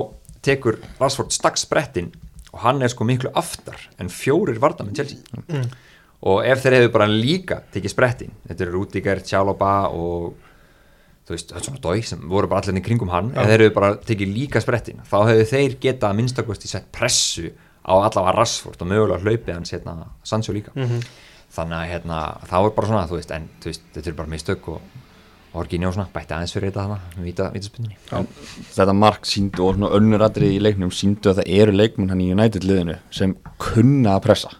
tekur 0.47 0.77
Rashford 0.99 1.33
stakks 1.35 1.65
sprettin 1.67 2.11
og 2.51 2.61
hann 2.65 2.81
er 2.83 2.91
sko 2.91 3.05
miklu 3.07 3.31
aftar 3.37 3.79
en 4.01 4.09
fjórir 4.11 4.59
varða 4.63 4.87
með 4.87 5.01
Chelsea 5.01 5.65
og 6.21 6.45
ef 6.45 6.61
þeir 6.63 6.77
hefðu 6.77 6.93
bara 6.93 7.09
líka 7.09 7.61
tekið 7.73 7.93
sprettin 7.93 8.33
þetta 8.47 8.63
eru 8.65 8.73
Rudiger, 8.77 9.21
Tjálóba 9.25 9.73
og 9.89 10.33
þú 11.25 11.35
veist, 11.35 11.49
þetta 11.51 11.59
er 11.61 11.67
svona 11.67 11.83
dói 11.85 12.01
sem 12.05 12.21
voru 12.29 12.49
bara 12.51 12.63
allir 12.63 12.81
í 12.81 12.85
kringum 12.85 13.11
hann, 13.13 13.31
ef 13.35 13.47
þeir 13.49 13.63
hefðu 13.65 13.73
bara 13.75 13.91
tekið 14.07 14.31
líka 14.35 14.61
sprettin, 14.63 15.01
þá 15.07 15.17
hefðu 15.29 15.45
þeir 15.51 15.75
getað 15.83 16.09
að 16.09 16.17
minnstakosti 16.21 16.71
sett 16.71 16.87
pressu 16.95 17.51
á 17.81 17.93
allavega 17.97 18.35
Rashford 18.37 18.81
og 18.81 18.89
mögulega 18.91 19.21
hlaupið 19.25 19.53
hans 19.55 19.73
hérna 19.73 19.95
Sancho 20.23 20.53
líka 20.53 20.73
þannig 21.51 21.77
að 21.81 21.89
hérna, 21.91 22.17
það 22.49 22.65
var 22.65 22.73
bara 22.77 22.87
svona, 22.91 23.07
þú 23.09 23.17
veist 23.19 23.31
en 23.35 23.47
þú 23.63 23.71
veist, 23.71 23.85
þetta 23.95 24.09
er 24.13 24.17
bara 24.21 24.31
mistök 24.35 24.67
og 24.75 24.81
Orginjó 25.51 25.89
svona, 25.91 26.07
bætti 26.13 26.31
aðeins 26.31 26.53
fyrir 26.55 26.69
þetta 26.71 26.83
þarna 26.85 27.25
víta, 27.25 27.49
vítaspinninni 27.51 27.97
þetta 28.71 28.93
mark 28.95 29.25
síndu 29.27 29.65
og 29.67 29.73
svona 29.75 29.89
önnur 29.97 30.23
atrið 30.23 30.53
í 30.55 30.61
leiknum 30.63 30.93
síndu 30.95 31.27
að 31.33 31.41
það 31.41 31.49
eru 31.59 31.73
leikmenn 31.75 32.13
hann 32.13 32.21
í 32.23 32.29
United 32.31 32.63
liðinu 32.63 32.95
sem 33.11 33.33
kunna 33.59 34.13
að 34.15 34.21
pressa. 34.29 34.53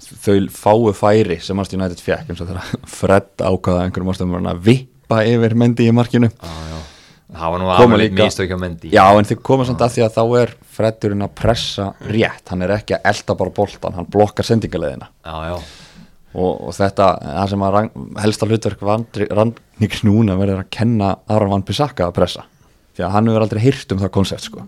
Þau 0.00 0.48
fáu 0.48 0.94
færi 0.96 1.36
sem 1.44 1.58
Manchester 1.60 1.76
United 1.76 2.00
fekk 2.00 2.30
eins 2.32 2.40
og 2.40 2.48
þegar 2.48 2.70
Fred 2.88 3.28
ákvaða 3.44 3.82
einhverjum 3.84 4.12
ástöðum 4.14 4.48
að 4.54 4.62
vippa 4.70 5.20
yfir 5.28 5.54
mendi 5.60 5.90
í 5.90 5.92
markinu. 5.92 6.30
Já. 6.32 6.78
það 7.36 7.52
var 7.52 7.60
nú 7.60 7.68
Koma 7.68 7.94
alveg 7.98 8.00
líka- 8.08 8.24
mistök 8.30 8.48
hjá 8.50 8.58
Mendy. 8.58 8.90
Já, 8.90 9.04
en 9.18 9.28
þau 9.28 9.36
koma 9.42 9.64
samt 9.68 9.84
að 9.84 9.92
því 9.94 10.02
að 10.06 10.16
þá 10.16 10.40
er 10.40 10.54
Fredurinn 10.80 11.22
að 11.28 11.34
pressa 11.36 11.90
rétt, 12.08 12.48
hann 12.48 12.62
er 12.64 12.72
ekki 12.78 12.96
að 12.96 13.06
elda 13.12 13.36
bara 13.36 13.50
boltan, 13.60 13.92
hann 13.94 14.08
blokkar 14.10 14.48
sendingaleðina 14.48 15.08
já, 15.22 15.60
og, 16.34 16.50
og 16.68 16.74
þetta, 16.76 17.08
það 17.24 17.52
sem 17.52 17.64
að 17.66 17.74
rang, 17.76 17.90
helsta 18.22 18.48
hlutverk 18.48 18.84
Randník 18.86 19.96
núna 20.06 20.36
verður 20.38 20.62
að 20.62 20.72
kenna 20.74 21.14
Aron 21.30 21.52
Van 21.54 21.64
Bissaka 21.66 22.06
að 22.06 22.16
pressa. 22.20 22.44
Því 22.94 23.06
að 23.06 23.14
hann 23.14 23.30
hefur 23.30 23.46
aldrei 23.46 23.62
hýrt 23.64 23.94
um 23.94 24.02
það 24.02 24.12
koncept 24.14 24.46
sko. 24.46 24.66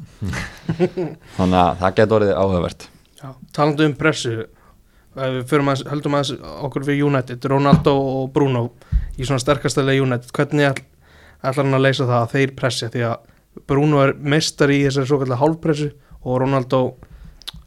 þannig 1.38 1.58
að 1.60 1.78
það 1.82 1.96
getur 1.98 2.18
orðið 2.18 2.34
áhugavert. 2.38 2.88
Já, 3.22 3.28
talandi 3.54 3.86
um 3.86 3.96
pressu 3.98 4.36
að, 5.14 5.42
heldum 5.90 6.16
að 6.18 6.32
okkur 6.66 6.86
við 6.88 7.04
United, 7.06 7.50
Ronaldo 7.52 7.94
og 7.98 8.32
Bruno 8.34 8.64
í 9.18 9.26
svona 9.26 9.42
sterkastælega 9.42 10.02
United. 10.02 10.32
Hvernig 10.34 10.70
ætl, 10.70 10.86
ætlar 11.42 11.66
hann 11.66 11.78
að 11.78 11.86
leysa 11.86 12.08
það 12.08 12.18
að 12.22 12.34
þeir 12.36 12.56
pressi 12.58 12.90
því 12.90 13.06
að 13.10 13.30
Bruno 13.68 14.00
er 14.02 14.14
meistar 14.16 14.72
í 14.72 14.80
þessari 14.86 15.10
svo 15.10 15.20
kallar 15.20 15.42
hálfpressu 15.42 15.90
og 16.22 16.38
Ronaldo 16.40 16.82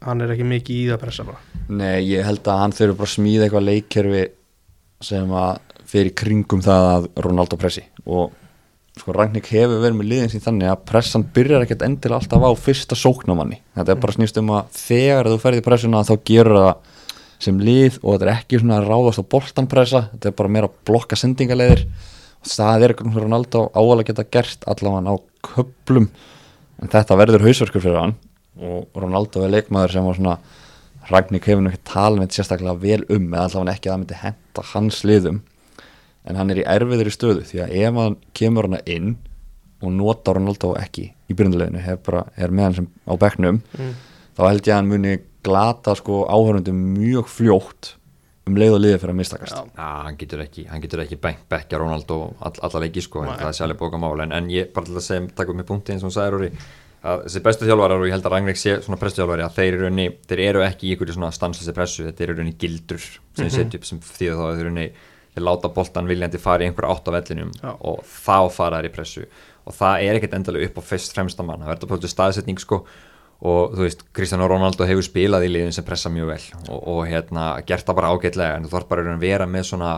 hann 0.06 0.24
er 0.24 0.32
ekki 0.34 0.48
mikið 0.48 0.78
í 0.78 0.88
það 0.88 0.96
að 0.96 1.04
pressa 1.04 1.26
bara. 1.28 1.62
Nei, 1.66 2.00
ég 2.06 2.26
held 2.26 2.46
að 2.46 2.62
hann 2.62 2.74
þurfi 2.78 2.98
bara 2.98 3.10
að 3.10 3.14
smíða 3.16 3.46
eitthvað 3.46 3.68
leikkerfi 3.68 4.24
sem 5.06 5.38
að 5.42 5.62
fyrir 5.86 6.16
kringum 6.18 6.64
það 6.64 6.90
að 6.94 7.08
Ronaldo 7.26 7.58
pressi. 7.60 7.84
Og 8.06 8.30
sko 8.96 9.12
Ragník 9.12 9.48
hefur 9.52 9.80
verið 9.82 9.98
með 9.98 10.08
liðin 10.10 10.30
sín 10.32 10.42
þannig 10.44 10.70
að 10.72 10.84
pressan 10.88 11.24
byrjar 11.36 11.66
ekkert 11.66 11.84
endilega 11.84 12.22
alltaf 12.22 12.44
á 12.48 12.50
fyrsta 12.56 12.96
sóknamanni 12.96 13.58
þetta 13.76 13.92
er 13.92 13.98
bara 14.00 14.16
snýst 14.16 14.38
um 14.40 14.52
að 14.56 14.70
þegar 14.78 15.28
þú 15.28 15.40
ferði 15.42 15.64
pressuna 15.66 16.04
þá 16.06 16.14
gerur 16.30 16.60
það 16.62 16.92
sem 17.46 17.58
lið 17.60 17.98
og 18.00 18.14
þetta 18.14 18.26
er 18.26 18.32
ekki 18.32 18.60
svona 18.62 18.78
að 18.78 18.88
ráðast 18.88 19.20
á 19.20 19.30
boltanpressa 19.34 20.02
þetta 20.14 20.30
er 20.30 20.36
bara 20.38 20.52
meira 20.56 20.70
að 20.70 20.78
blokka 20.88 21.18
sendingaleiðir 21.20 21.84
og 21.84 22.54
það 22.54 22.86
er 22.86 22.96
Ronaldo 23.18 23.66
áalega 23.76 24.14
geta 24.14 24.26
gert 24.38 24.64
allavega 24.72 25.12
á 25.12 25.16
köplum 25.50 26.08
en 26.80 26.92
þetta 26.92 27.20
verður 27.20 27.44
hausverkur 27.44 27.84
fyrir 27.84 28.00
hann 28.00 28.16
og 28.60 28.96
Ronaldo 28.96 29.44
er 29.44 29.52
leikmaður 29.56 29.92
sem 29.96 30.06
var 30.08 30.16
svona 30.20 30.38
Ragník 31.06 31.44
hefur 31.46 31.62
nú 31.62 31.70
ekki 31.70 31.84
talað 31.86 32.22
með 32.24 32.32
sérstaklega 32.34 32.80
vel 32.82 33.04
um 33.14 33.28
eða 33.34 33.44
allavega 33.46 33.74
ekki 33.76 33.88
að 33.88 33.92
það 33.92 34.00
myndi 34.02 34.20
henda 34.22 34.64
hans 34.72 35.02
liðum 35.06 35.42
en 36.26 36.40
hann 36.40 36.50
er 36.50 36.58
í 36.62 36.66
erfiðri 36.66 37.12
stöðu 37.14 37.44
því 37.46 37.60
að 37.62 37.74
ef 37.82 38.00
hann 38.00 38.16
kemur 38.34 38.66
hana 38.66 38.80
inn 38.90 39.12
og 39.84 39.92
nota 39.94 40.34
Ronaldo 40.34 40.72
ekki 40.80 41.10
í 41.30 41.36
byrjunduleginu 41.36 41.82
er 41.84 42.50
með 42.50 42.64
hann 42.66 42.78
sem 42.80 42.88
á 43.06 43.12
bekknum 43.22 43.60
Mm. 43.76 43.92
þá 44.36 44.42
held 44.48 44.66
ég 44.66 44.72
að 44.72 44.80
hann 44.80 44.90
muni 44.90 45.12
glata 45.46 45.94
sko 45.94 46.24
áhörundum 46.26 46.80
mjög 46.96 47.28
fljótt 47.30 47.92
um 48.46 48.54
leið 48.58 48.74
og 48.76 48.80
liði 48.82 48.98
fyrir 49.02 49.10
að 49.14 49.18
mistakast. 49.18 49.54
Já, 49.56 49.86
hann 50.06 50.16
getur 50.18 50.42
ekki, 50.44 50.66
hann 50.70 50.82
getur 50.82 51.00
ekki 51.02 51.16
bank 51.18 51.38
bekkja 51.50 51.78
Ronaldo 51.82 52.18
all, 52.40 52.52
alla 52.62 52.82
leiki 52.84 53.02
sko, 53.02 53.24
Nei. 53.26 53.32
það 53.40 53.48
er 53.48 53.56
sérlega 53.58 53.78
bókamál 53.80 54.20
en, 54.22 54.32
en 54.36 54.50
ég 54.50 54.68
bara 54.74 54.86
til 54.86 54.94
að 54.98 55.02
segja, 55.06 55.30
taka 55.34 55.50
upp 55.50 55.58
með 55.58 55.66
punkti 55.70 55.94
eins 55.94 56.04
og 56.04 56.10
hún 56.10 56.14
sagði 56.14 56.34
Rúri, 56.36 56.50
að 56.52 56.85
þessi 57.02 57.42
bestu 57.44 57.66
þjálfarar 57.68 58.00
og 58.02 58.06
ég 58.08 58.14
held 58.16 58.26
að 58.26 58.32
Rangnick 58.34 58.58
sé 58.60 58.76
svona 58.82 58.98
prestu 59.00 59.20
þjálfari 59.22 59.44
að 59.46 59.56
þeir 59.58 59.68
eru, 59.74 59.82
raunni, 59.86 60.06
þeir 60.26 60.40
eru 60.48 60.62
ekki 60.66 60.88
í 60.88 60.94
einhverju 60.94 61.14
svona 61.18 61.32
stanslösi 61.34 61.74
pressu, 61.76 62.06
þetta 62.08 62.24
eru 62.26 62.36
raunni 62.38 62.54
gildur 62.58 63.02
sem 63.04 63.44
þeir 63.44 63.52
setja 63.54 63.78
upp 63.80 63.86
sem 63.90 64.00
þá 64.00 64.24
að 64.32 64.56
þeir 64.58 64.66
raunni 64.70 64.86
þeir 65.36 65.44
láta 65.46 65.68
boltan 65.76 66.08
viljandi 66.08 66.40
fara 66.40 66.64
í 66.64 66.70
einhver 66.70 66.88
átt 66.88 67.06
á 67.06 67.10
vellinum 67.18 67.50
Já. 67.60 67.74
og 67.76 68.00
þá 68.08 68.38
fara 68.56 68.80
þær 68.80 68.88
í 68.88 68.92
pressu. 68.96 69.26
Og 69.66 69.74
það 69.76 70.06
er 70.06 70.16
ekkert 70.18 70.34
endalega 70.38 70.70
upp 70.70 70.78
á 70.80 70.82
fyrst 70.88 71.12
fremsta 71.12 71.44
mann, 71.44 71.60
það 71.60 71.72
verður 71.74 71.90
bara 71.92 72.08
staðsetning 72.08 72.60
sko. 72.62 72.78
Og 73.46 73.74
þú 73.76 73.82
veist, 73.84 74.04
Cristiano 74.16 74.46
Ronaldo 74.48 74.86
hefur 74.88 75.04
spilað 75.04 75.44
í 75.44 75.50
liðin 75.52 75.74
sem 75.76 75.84
pressa 75.84 76.08
mjög 76.08 76.30
vel 76.30 76.44
og, 76.72 76.78
og 76.88 77.00
hérna, 77.10 77.50
gert 77.68 77.84
það 77.84 77.98
bara 77.98 78.12
ágætlega 78.16 78.54
en 78.56 78.64
þú 78.64 78.70
þarf 78.72 78.88
bara 78.88 79.04
að 79.12 79.20
vera 79.26 79.44
með 79.50 79.66
svona 79.68 79.90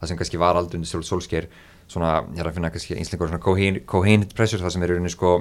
það 0.00 0.08
sem 0.08 0.16
kannski 0.22 0.40
var 0.40 0.56
aldrei 0.56 0.78
undir 0.80 0.88
Sol- 0.88 1.04
Solskjær 1.04 1.44
svona, 1.92 2.14
ég 2.32 2.40
er 2.40 2.48
að 2.48 2.56
finna 2.56 2.70
kannski 2.72 2.96
einslengur 2.96 3.28
svona 3.28 3.42
cohen- 3.44 3.82
cohened 3.84 4.32
pressure, 4.32 4.62
það 4.64 4.72
sem 4.78 4.86
er 4.86 4.94
rauninni 4.94 5.12
sko 5.12 5.34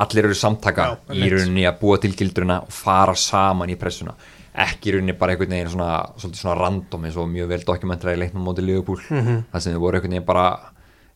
allir 0.00 0.28
eru 0.28 0.36
samtaka 0.36 0.86
Já, 0.88 0.94
í 1.12 1.30
rauninni 1.32 1.66
að 1.68 1.80
búa 1.82 1.98
til 2.00 2.12
gildruna 2.16 2.62
og 2.64 2.72
fara 2.72 3.14
saman 3.18 3.72
í 3.72 3.76
pressuna. 3.80 4.14
Ekki 4.52 4.90
í 4.90 4.94
rauninni 4.96 5.16
bara 5.18 5.34
einhvern 5.34 5.52
veginn 5.56 5.72
svona, 5.72 5.92
svona 6.18 6.56
random 6.58 7.04
eins 7.08 7.16
og 7.20 7.28
mjög 7.32 7.48
vel 7.48 7.64
dokumentræði 7.68 8.20
leiknum 8.20 8.46
móti 8.46 8.64
Liverpool. 8.64 9.00
Mhm. 9.10 9.44
það 9.52 9.60
sem 9.60 9.74
þau 9.74 9.80
voru 9.80 9.96
einhvern 9.96 10.16
veginn 10.16 10.26
bara 10.28 10.46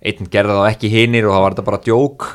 einn 0.03 0.31
gerði 0.31 0.57
þá 0.57 0.70
ekki 0.70 0.93
hinir 0.93 1.27
og 1.27 1.35
það 1.35 1.43
var 1.43 1.55
þetta 1.55 1.68
bara 1.70 1.85
djók. 1.85 2.27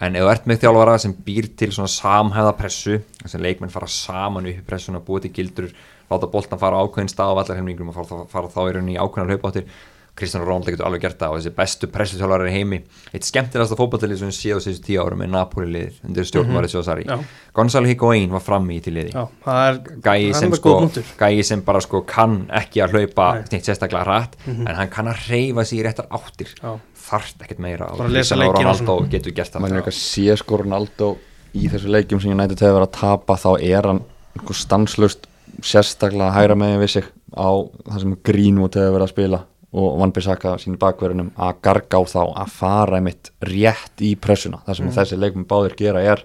En 0.00 0.16
ef 0.16 0.22
þú 0.22 0.30
ert 0.32 0.46
með 0.46 0.60
þjálfara 0.62 0.98
sem 0.98 1.12
býr 1.12 1.56
til 1.56 1.70
svona 1.70 1.90
samhæða 1.92 2.56
pressu 2.56 3.02
þess 3.22 3.34
að 3.36 3.42
leikmenn 3.44 3.70
fara 3.70 3.86
saman 3.86 4.46
upp 4.46 4.60
í 4.62 4.66
pressuna 4.66 5.00
búið 5.00 5.26
til 5.26 5.32
gildur, 5.32 5.72
láta 6.10 6.30
boltan 6.30 6.58
fara 6.58 6.80
ákveðin 6.80 7.10
stað 7.10 7.34
á 7.34 7.38
vallarheimningum 7.38 7.90
og 7.90 7.94
fara, 7.98 8.24
fara 8.30 8.48
þá 8.48 8.60
í 8.62 8.72
rauninni 8.74 8.96
ákveðin 8.96 9.28
hlaupáttir 9.28 9.66
Kristján 10.18 10.44
Rónald 10.44 10.66
getur 10.68 10.86
alveg 10.88 11.00
gert 11.04 11.18
það 11.20 11.32
og 11.34 11.38
þessi 11.40 11.52
bestu 11.56 11.88
pressuþjálfari 11.94 12.50
í 12.50 12.54
heimi. 12.54 12.78
Eitt 13.14 13.24
skemmtilegasta 13.28 13.78
fótballtilið 13.78 14.18
sem 14.20 14.30
við 14.30 14.36
séu 14.36 14.58
síðustu 14.60 14.84
tíu 14.88 15.00
árum 15.04 15.22
með 15.22 15.30
Napoli-lið 15.36 16.00
undir 16.08 16.28
stjórn 16.28 16.52
Mauricio 16.52 16.82
Sarri. 16.84 17.06
Já. 17.08 17.16
Gonzalo 17.56 17.88
Higuaín 17.88 18.30
var 18.34 18.44
frammi 18.44 18.76
í 18.76 18.82
til 18.84 18.94
liði. 18.98 19.14
Já, 19.14 19.24
það 19.46 19.62
er, 19.70 19.80
gæi 20.04 20.28
er 20.28 20.38
sem, 20.40 20.54
sko, 20.58 20.74
gæi 21.22 21.42
sem 21.46 21.62
bara 21.64 21.80
sko 21.84 22.02
kann 22.08 22.42
ekki 22.60 22.82
að 22.84 22.96
hlaupa 22.98 23.30
Nei. 23.34 23.40
Mhm. 23.40 23.48
neitt 23.54 23.70
sérstaklega 23.70 24.04
hratt 24.04 24.36
en 24.46 24.74
hann 24.76 24.92
kann 24.92 25.08
að 25.08 25.26
reyfa 25.30 25.64
sig 25.64 25.80
í 25.80 25.84
réttar 25.86 26.10
áttir. 26.10 26.54
Já. 26.62 26.76
þarft 27.10 27.40
ekkert 27.42 27.58
meira 27.64 27.86
og 27.90 27.98
Bara 27.98 28.10
lesa 28.12 28.36
Cristiano 28.36 28.42
leikinn 28.52 28.68
og 28.68 28.76
Ronaldo 28.78 29.08
getur 29.10 29.32
gert 29.34 29.50
það. 29.50 29.62
Maður 29.64 29.72
er 29.72 29.80
eitthvað 29.80 29.96
sé 29.98 30.36
sko 30.38 30.58
Ronaldo 30.60 31.08
í 31.58 31.68
þessu 31.72 31.88
leikjum 31.90 32.20
sem 32.22 32.30
United 32.36 32.60
hefur 32.60 32.76
verið 32.76 32.86
að 32.86 32.98
tapa 33.00 33.36
þá 33.40 33.50
er 33.66 33.88
hann 33.88 34.02
stanslust 34.54 35.26
sérstaklega 35.66 36.30
hægra 36.36 36.56
megin 36.60 36.80
við 36.82 36.92
sig 36.94 37.08
á 37.34 37.50
það 37.88 37.98
sem 38.04 38.16
Greenwood 38.28 38.78
hefur 38.78 38.94
verið 38.96 39.06
að 39.08 39.12
spila 39.14 39.40
og 39.70 39.98
Van 40.00 40.12
Bissaka 40.14 40.56
sín 40.58 40.78
bakverðinum 40.80 41.30
að 41.38 41.60
garga 41.62 42.00
á 42.00 42.04
þá 42.10 42.22
að 42.24 42.54
fara 42.56 42.98
einmitt 42.98 43.30
rétt 43.46 44.02
í 44.02 44.16
pressuna. 44.18 44.62
Það 44.66 44.78
sem 44.80 44.94
þessi 44.96 45.18
leikmum 45.20 45.46
báðir 45.50 45.76
gera 45.78 46.02
er 46.02 46.24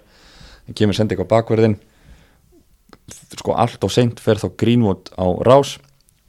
kemur 0.73 0.97
sendi 0.97 1.13
eitthvað 1.13 1.33
bakverðin 1.35 1.75
sko 3.35 3.53
allt 3.53 3.83
og 3.85 3.93
seint 3.93 4.21
fer 4.23 4.41
þá 4.41 4.47
Greenwood 4.57 5.11
á 5.13 5.25
rás 5.45 5.75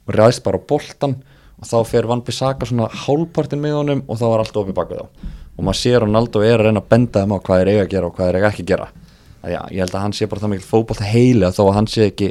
og 0.05 0.13
ræðist 0.13 0.43
bara 0.45 0.61
á 0.61 0.67
boltan 0.69 1.17
og 1.57 1.65
þá 1.65 1.77
fer 1.89 2.07
Van 2.09 2.21
Bissaka 2.21 2.67
svona 2.69 2.89
hálpartin 3.05 3.63
með 3.63 3.79
honum 3.79 4.03
og 4.05 4.19
þá 4.19 4.27
er 4.27 4.43
allt 4.43 4.59
opið 4.61 4.77
bak 4.77 4.91
við 4.91 5.01
þá. 5.01 5.33
Og 5.57 5.65
maður 5.65 5.79
sér 5.79 6.03
Ronaldo 6.05 6.43
er 6.45 6.59
að 6.59 6.67
reyna 6.67 6.83
að 6.83 6.91
benda 6.91 7.23
þeim 7.23 7.33
á 7.33 7.37
hvað 7.47 7.63
er 7.63 7.71
eiga 7.71 7.85
að 7.87 7.93
gera 7.95 8.09
og 8.11 8.17
hvað 8.17 8.29
er 8.29 8.37
eiga 8.37 8.51
ekki 8.51 8.65
að 8.67 8.71
gera. 8.75 8.91
Að 9.41 9.53
já, 9.55 9.59
ég 9.73 9.81
held 9.81 9.95
að 9.95 10.03
hann 10.03 10.13
sé 10.13 10.27
bara 10.29 10.43
það 10.43 10.53
mikil 10.53 10.67
fótbolt 10.67 11.01
heili 11.01 11.47
að 11.47 11.57
þó 11.57 11.63
að 11.63 11.75
hann 11.79 11.89
sé 11.89 12.05
ekki 12.11 12.29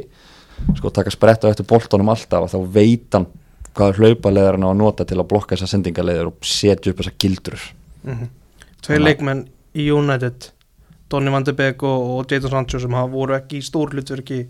sko 0.77 0.91
taka 0.95 1.11
spretta 1.11 1.51
eftir 1.51 1.67
boltanum 1.67 2.13
alltaf 2.13 2.47
og 2.47 2.53
þá 2.53 2.71
veit 2.77 3.17
hann 3.17 3.27
hvað 3.77 4.01
hlaupalegar 4.01 4.57
hann 4.57 4.67
á 4.67 4.71
að 4.73 4.81
nota 4.81 5.05
til 5.07 5.19
að 5.21 5.29
blokka 5.31 5.55
þessar 5.55 5.75
sendingaleiður 5.75 6.31
og 6.31 6.37
setja 6.45 6.91
upp 6.91 7.01
þessar 7.01 7.17
gildrur. 7.23 7.65
Mhm. 8.03 8.29
Tveir 8.85 9.03
leikmenn 9.03 9.47
í 9.77 9.89
United 9.93 10.51
Donny 11.09 11.31
van 11.31 11.45
de 11.47 11.53
Beek 11.55 11.83
og, 11.87 12.09
og 12.17 12.31
Jadon 12.31 12.51
Sancho 12.51 12.81
sem 12.83 12.95
hafa 12.95 13.07
voru 13.11 13.35
ekki 13.37 13.61
í 13.61 13.63
stór 13.63 13.93
hlutverki 13.95 14.41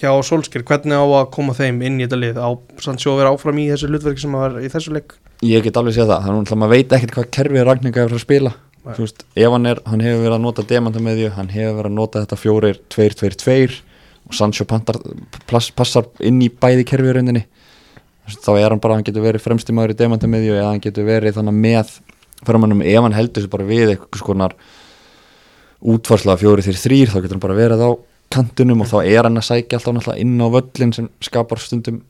hjá 0.00 0.10
Solskjær, 0.26 0.64
hvernig 0.66 0.98
á 0.98 1.04
að 1.04 1.28
koma 1.36 1.54
þeim 1.54 1.78
inn 1.86 2.00
í 2.00 2.06
þetta 2.06 2.18
lið, 2.18 2.40
á 2.42 2.50
Sancho 2.82 3.12
að 3.12 3.22
vera 3.22 3.34
áfram 3.36 3.60
í 3.62 3.68
þessu 3.70 3.90
hlutverki 3.90 4.24
sem 4.24 4.34
vera 4.34 4.64
í 4.64 4.70
þessu 4.72 4.96
leik? 4.96 5.14
Ég 5.46 5.62
get 5.62 5.78
alveg 5.78 5.94
séð 5.94 6.10
það, 6.10 6.26
þannig 6.26 6.54
að 6.54 6.60
maður 6.62 6.74
veit 6.74 6.96
ekkert 6.96 7.16
hvað 7.16 7.30
kerfið 7.38 7.66
Ragninga 7.68 8.02
hefur 8.02 8.18
að 8.18 8.24
spila. 8.24 8.54
Veist, 8.82 9.22
ef 9.38 9.54
hann, 9.54 9.68
er, 9.70 9.78
hann 9.86 10.02
hefur 10.02 10.24
verið 10.24 10.34
að 10.34 10.42
nota 10.42 10.66
demanta 10.66 11.02
með 11.02 11.20
því 11.20 11.26
hann 11.36 11.50
hefur 11.52 11.76
verið 11.78 11.92
að 11.92 11.98
nota 12.00 12.22
þetta 12.24 12.38
fjórir, 12.40 12.80
tveir, 12.90 13.14
tveir, 13.20 13.36
tveir 13.38 13.76
og 14.26 14.34
Sancho 14.34 14.66
pantar, 14.66 14.98
plass, 15.46 15.70
passar 15.70 16.08
inn 16.18 16.40
í 16.42 16.48
bæði 16.50 16.88
kerfið 16.90 17.14
rauninni 17.20 17.44
þá 18.30 18.52
er 18.58 18.70
hann 18.70 18.82
bara, 18.82 18.98
hann 18.98 19.06
getur 19.06 19.24
verið 19.24 19.44
fremsti 19.44 19.74
maður 19.74 19.94
í 19.94 19.98
demanta 20.02 20.30
með 20.30 20.46
því 20.46 20.54
eða 20.56 20.70
hann 20.70 20.84
getur 20.84 21.08
verið 21.08 21.36
þannig 21.38 21.58
með 21.64 21.96
ferramannum 22.42 22.84
ef 22.84 23.02
hann 23.02 23.16
heldur 23.16 23.44
sér 23.44 23.52
bara 23.52 23.66
við 23.66 23.92
eitthvað 23.94 24.22
skonar 24.22 24.56
útfarsla 25.92 26.38
fjóri 26.38 26.64
þér 26.66 26.80
þrýr 26.84 27.12
þá 27.12 27.18
getur 27.18 27.36
hann 27.36 27.44
bara 27.44 27.58
verið 27.58 27.82
á 27.82 27.90
kantunum 28.32 28.84
og 28.84 28.88
þá 28.90 28.96
er 29.02 29.26
hann 29.28 29.40
að 29.40 29.48
sækja 29.50 29.80
alltaf 29.82 30.16
inn 30.20 30.38
á 30.40 30.46
völlin 30.54 30.94
sem 30.96 31.10
skapar 31.24 31.60
stundum 31.60 32.00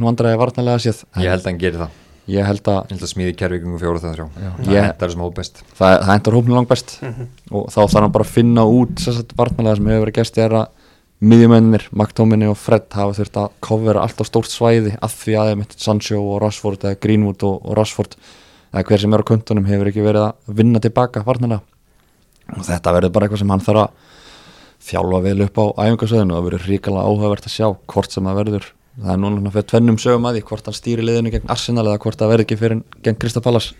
vandræði 0.00 0.38
varnarlega 0.40 0.80
séð. 0.80 1.02
Ég 1.20 1.32
held 1.32 1.42
að 1.42 1.50
hann 1.50 1.60
gerir 1.60 1.80
það. 1.82 1.98
Ég 2.32 2.46
held 2.46 2.68
að 2.70 2.76
Ég 2.86 2.92
held 2.94 3.02
að 3.02 3.10
smíði 3.10 3.32
kervíkungu 3.40 3.80
fjóru 3.80 4.00
það 4.00 4.12
þrjá. 4.14 4.26
Það 4.62 4.76
hendar 4.78 5.10
sem 5.12 5.24
hóp 5.24 5.34
best 5.34 5.62
það, 5.74 5.96
það 6.04 6.12
hendur 6.12 6.36
hópinu 6.38 6.54
langt 6.54 6.70
best 6.70 6.92
og 7.50 7.64
þá 7.72 7.80
þarf 7.80 7.96
hann 7.98 8.14
bara 8.14 8.26
að 8.28 8.34
finna 8.36 8.66
út 8.78 9.02
sérstætt 9.02 9.34
varnarlega 9.40 9.80
sem 9.80 9.90
hefur 9.90 10.04
verið 10.06 10.18
gæst 10.20 10.38
er 10.38 10.54
að 10.60 10.68
miðjumennir, 11.22 11.84
McTominay 11.94 12.50
og 12.50 12.58
Fred 12.58 12.88
hafa 12.96 13.14
þurft 13.14 13.36
að 13.38 13.52
covera 13.62 14.02
alltaf 14.02 14.26
stórt 14.26 14.50
svæði 14.50 14.96
að 14.98 15.12
því 15.20 15.36
að 15.38 15.50
mitt 15.60 15.76
Sancho 15.78 16.18
og 16.18 16.40
Rashford 16.42 16.82
eða 16.82 16.98
Greenwood 17.04 17.44
og, 17.46 17.60
og 17.62 17.76
Rashford 17.78 18.16
eða 18.72 18.82
hver 18.88 19.02
sem 19.04 19.14
er 19.14 19.22
á 19.22 19.30
kuntunum 19.30 19.68
hefur 19.68 19.90
ekki 19.92 20.02
verið 20.02 20.26
að 20.26 20.56
vinna 20.58 20.82
tilbaka 20.82 21.22
varnarlega. 21.26 21.62
Og 22.56 22.66
þetta 22.66 22.94
verður 22.96 23.14
bara 23.14 23.28
eitthvað 23.28 23.42
sem 23.44 23.54
hann 23.54 23.62
þarf 23.62 23.84
að 23.84 24.08
þjálfa 24.82 25.20
vel 25.28 25.36
upp 25.46 25.60
á 25.62 25.64
æfingasöðinu 25.86 26.34
og 26.34 26.38
það 26.40 26.46
verður 26.48 26.68
ríkala 26.72 27.04
áhugavert 27.06 27.46
að 27.46 27.54
sjá 27.54 27.66
hvort 27.70 28.16
sem 28.16 28.26
það 28.26 28.40
verður. 28.40 28.66
Það 28.98 29.12
er 29.14 29.20
núna 29.22 29.52
fyrir 29.54 29.68
tvennum 29.70 29.98
sögum 30.02 30.26
að 30.28 30.36
því 30.36 30.44
hvort 30.50 30.66
hann 30.68 30.76
stýri 30.76 31.06
liðinu 31.06 31.32
gegn 31.32 31.52
Arsenal 31.54 31.86
eða 31.86 32.00
hvort 32.02 32.18
það 32.18 32.32
verður 32.32 32.46
ekki 32.48 32.58
fyrir 32.60 32.82
gegn 33.06 33.20
Krista 33.22 33.40
Pallas 33.44 33.70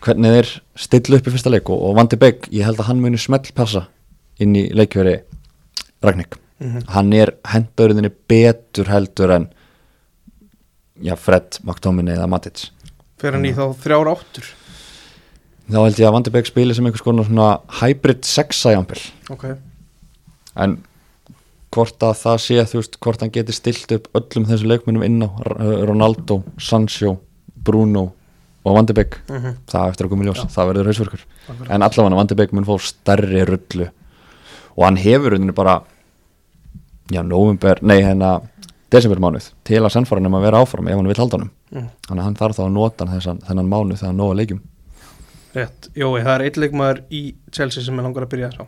hvernig 0.00 0.32
þeir 0.38 0.50
stilla 0.80 1.20
upp 1.20 1.28
í 1.28 1.34
fyrsta 1.34 1.52
leik 1.52 1.68
og, 1.70 1.82
og 1.90 1.98
Vandi 1.98 2.16
Begg, 2.20 2.48
ég 2.50 2.64
held 2.64 2.80
að 2.80 2.88
hann 2.88 3.02
muni 3.04 3.20
smellpassa 3.20 3.84
inn 4.40 4.56
í 4.56 4.64
leikveri 4.72 5.18
Ragník 6.04 6.38
hann 6.92 7.12
er 7.16 7.30
hendauriðinni 7.48 8.10
betur 8.28 8.84
heldur 8.92 9.30
en 9.32 9.46
já, 11.00 11.14
Fred, 11.16 11.56
McTominay 11.64 12.18
eða 12.18 12.26
Matic. 12.28 12.66
Fer 13.20 13.32
hann 13.32 13.46
í 13.48 13.54
þá 13.56 13.70
þrjár 13.80 14.10
áttur? 14.12 14.50
Þá 15.70 15.78
held 15.86 16.00
ég 16.02 16.08
að 16.10 16.12
Vandi 16.18 16.32
Begg 16.34 16.48
spili 16.50 16.74
sem 16.76 16.84
einhvers 16.84 17.04
konar 17.06 17.24
svona 17.28 17.46
hybrid 17.80 18.26
sexa-jampil 18.28 19.00
Ok, 19.32 19.44
en 20.60 20.76
hvort 21.72 22.02
að 22.02 22.16
það 22.26 22.40
sé 22.44 22.58
þú 22.66 22.80
veist, 22.80 22.98
hvort 23.00 23.20
hann 23.24 23.30
geti 23.32 23.54
stilt 23.54 23.92
upp 23.96 24.08
öllum 24.18 24.48
þessu 24.50 24.66
leikmunum 24.68 25.04
inn 25.06 25.22
á 25.24 25.28
Ronaldo, 25.86 26.42
Sancho, 26.58 27.14
Bruno 27.54 28.08
og 28.66 28.76
Vandi 28.76 28.92
Begg 28.98 29.16
Mhm. 29.30 29.56
það 29.70 29.88
eftir 29.94 30.08
ljós, 30.10 30.42
Já. 30.44 30.50
það 30.52 30.68
verður 30.74 30.90
hausverkur. 30.90 31.24
En 31.70 31.80
allavega 31.80 32.16
Vandi 32.20 32.34
Begg 32.36 32.52
mun 32.52 32.64
fá 32.68 32.76
stærri 32.80 33.46
rullu 33.48 33.88
og 34.76 34.84
hann 34.84 34.96
hefur 34.96 35.34
unni 35.38 35.52
bara 35.52 35.80
já, 37.10 37.22
november, 37.26 37.78
nei 37.82 38.00
hérna 38.02 38.40
desembermánuð 38.90 39.50
til 39.64 39.80
að 39.82 39.92
sennfara 39.94 40.18
hann 40.20 40.26
um 40.26 40.34
að 40.40 40.42
vera 40.48 40.60
áfram 40.64 40.88
ef 40.90 40.96
hann 40.98 41.06
vil 41.10 41.16
halda 41.22 41.38
honum 41.38 41.50
Mm. 41.70 41.84
þannig 42.02 42.18
að 42.20 42.24
hann 42.26 42.34
þarf 42.34 42.56
þá 42.56 42.62
að 42.64 42.72
nota 42.74 43.04
hann 43.06 43.14
þessan, 43.20 43.38
þennan 43.46 43.68
mánuð 43.70 43.98
þegar 44.00 44.08
hann 44.10 44.16
nóga 44.18 44.34
leikjum 44.40 44.60
rétt 45.54 45.86
Jói, 45.94 46.22
það 46.24 46.32
er 46.34 46.42
eitt 46.48 46.56
leikmaður 46.58 47.00
í 47.14 47.20
Chelsea 47.54 47.82
sem 47.84 47.98
er 47.98 48.02
langar 48.08 48.24
að 48.26 48.30
byrja 48.32 48.48
að 48.48 48.56
sjá 48.56 48.66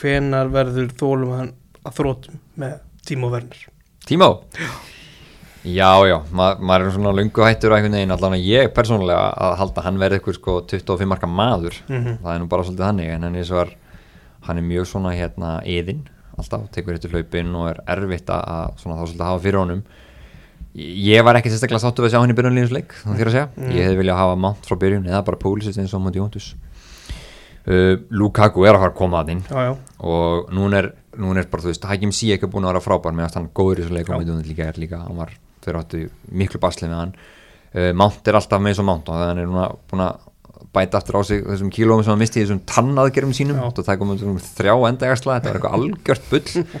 Hvenar 0.00 0.50
verður 0.50 0.90
þólum 0.98 1.30
hann 1.38 1.52
að 1.86 1.94
þrótum 2.00 2.40
með 2.58 2.74
Timo 3.06 3.30
Werner 3.30 3.62
Tímó? 4.06 4.32
Já, 5.66 5.90
já, 6.10 6.16
ma 6.30 6.48
maður 6.58 6.88
er 6.88 6.92
svona 6.94 7.12
lungu 7.14 7.42
hættur 7.46 7.72
að 7.74 7.80
einhvern 7.80 7.96
veginn, 7.98 8.12
allan 8.14 8.34
að 8.36 8.44
ég 8.46 8.68
persónulega 8.74 9.22
að 9.46 9.56
halda 9.62 9.80
að 9.80 9.86
hann 9.88 9.98
verði 10.02 10.18
eitthvað 10.20 10.36
sko 10.40 10.58
25 10.74 11.08
marka 11.10 11.26
maður 11.30 11.78
Mhm. 11.88 12.18
það 12.22 12.34
er 12.34 12.38
nú 12.42 12.48
bara 12.48 12.62
svolítið 12.66 12.86
þannig 12.86 13.10
en 13.14 13.22
hann 13.22 13.36
er, 13.36 13.44
svo 13.44 13.60
er, 13.62 13.72
hann 14.46 14.60
er 14.60 14.66
mjög 14.66 14.88
svona 14.90 15.14
hérna 15.16 15.56
eðinn, 15.66 16.04
alltaf 16.36 16.66
tekur 16.74 16.96
hittu 16.96 17.10
hlaupin 17.12 17.54
og 17.58 17.70
er 17.72 17.80
erfitt 17.96 18.30
að, 18.32 18.76
svona 18.80 18.98
þá 18.98 19.06
svolítið 19.06 19.26
hafa 19.26 19.42
fyrir 19.44 19.60
honum. 19.62 19.82
Ég 20.76 21.24
var 21.24 21.38
ekki 21.38 21.48
sérstaklega 21.48 21.80
sáttu 21.80 22.04
við 22.04 22.10
að 22.10 22.14
sjá 22.14 22.20
hann 22.20 22.32
í 22.34 22.36
byrjunlíðinsleik 22.36 22.94
þá 23.00 23.10
þér 23.16 23.30
að 23.30 23.36
segja, 23.36 23.46
ég 23.72 23.86
hefði 23.86 24.00
viljað 24.02 24.18
hafa 24.20 24.34
Mount 24.44 24.66
frá 24.68 24.76
byrjun 24.82 25.06
eða 25.08 25.22
bara 25.24 25.38
Púlisitt 25.40 25.78
eins 25.80 25.94
og 25.96 26.02
Monti 26.04 26.20
Jóndus 26.20 26.50
uh, 27.64 27.94
Lukaku 28.12 28.66
er 28.66 28.76
að 28.76 28.82
fara 28.82 28.92
að 28.92 28.98
koma 28.98 29.22
að 29.22 29.32
inn 29.32 29.40
Já, 29.46 29.70
já, 29.70 29.72
og 30.10 30.52
núna 30.52 30.82
er, 30.82 30.90
núna 31.16 31.40
er 31.40 31.48
bara, 31.48 31.64
þú 31.64 31.72
veist, 31.72 31.88
Hakim 31.88 32.12
Ziyech 32.12 32.44
er 32.44 32.52
búin 32.52 32.68
að 32.68 32.74
vera 32.74 32.84
frábær 32.84 33.16
með 33.16 33.28
að 33.30 33.38
hann 33.40 33.48
góður 33.56 33.80
í 33.80 33.86
þessu 33.86 33.96
leikum 33.96 34.26
þú 34.28 34.36
líka 34.50 34.68
er 34.68 34.80
líka, 34.82 35.00
hann 35.06 35.20
var, 35.22 35.32
þeir 35.64 35.80
áttu 35.80 36.02
miklu 36.42 36.60
basli 36.60 36.90
með 36.90 37.00
hann, 37.00 37.16
uh, 37.72 37.90
Mount 37.96 38.28
er 38.28 38.40
alltaf 38.42 38.60
með 38.60 38.74
eins 38.74 38.84
og 38.84 38.88
Mount 38.90 39.08
og 39.08 39.22
hann 39.22 39.42
er 39.42 39.48
núna 39.48 39.70
búin 39.88 40.04
að 40.10 40.28
bæta 40.74 41.00
aftur 41.00 41.18
á 41.18 41.22
sig 41.26 41.42
þessum 41.46 41.72
kílóum 41.74 42.02
sem 42.02 42.14
hann 42.14 42.22
misti 42.22 42.40
í 42.40 42.44
þessum 42.44 42.62
tannaðgerum 42.68 43.34
sínum, 43.36 43.60
og 43.62 43.76
það 43.76 44.00
komum 44.00 44.22
um 44.32 44.40
þrjá 44.42 44.74
endagasla, 44.90 45.38
þetta 45.38 45.52
var 45.52 45.60
eitthvað 45.60 45.76
algjört 45.78 46.30
bull. 46.30 46.80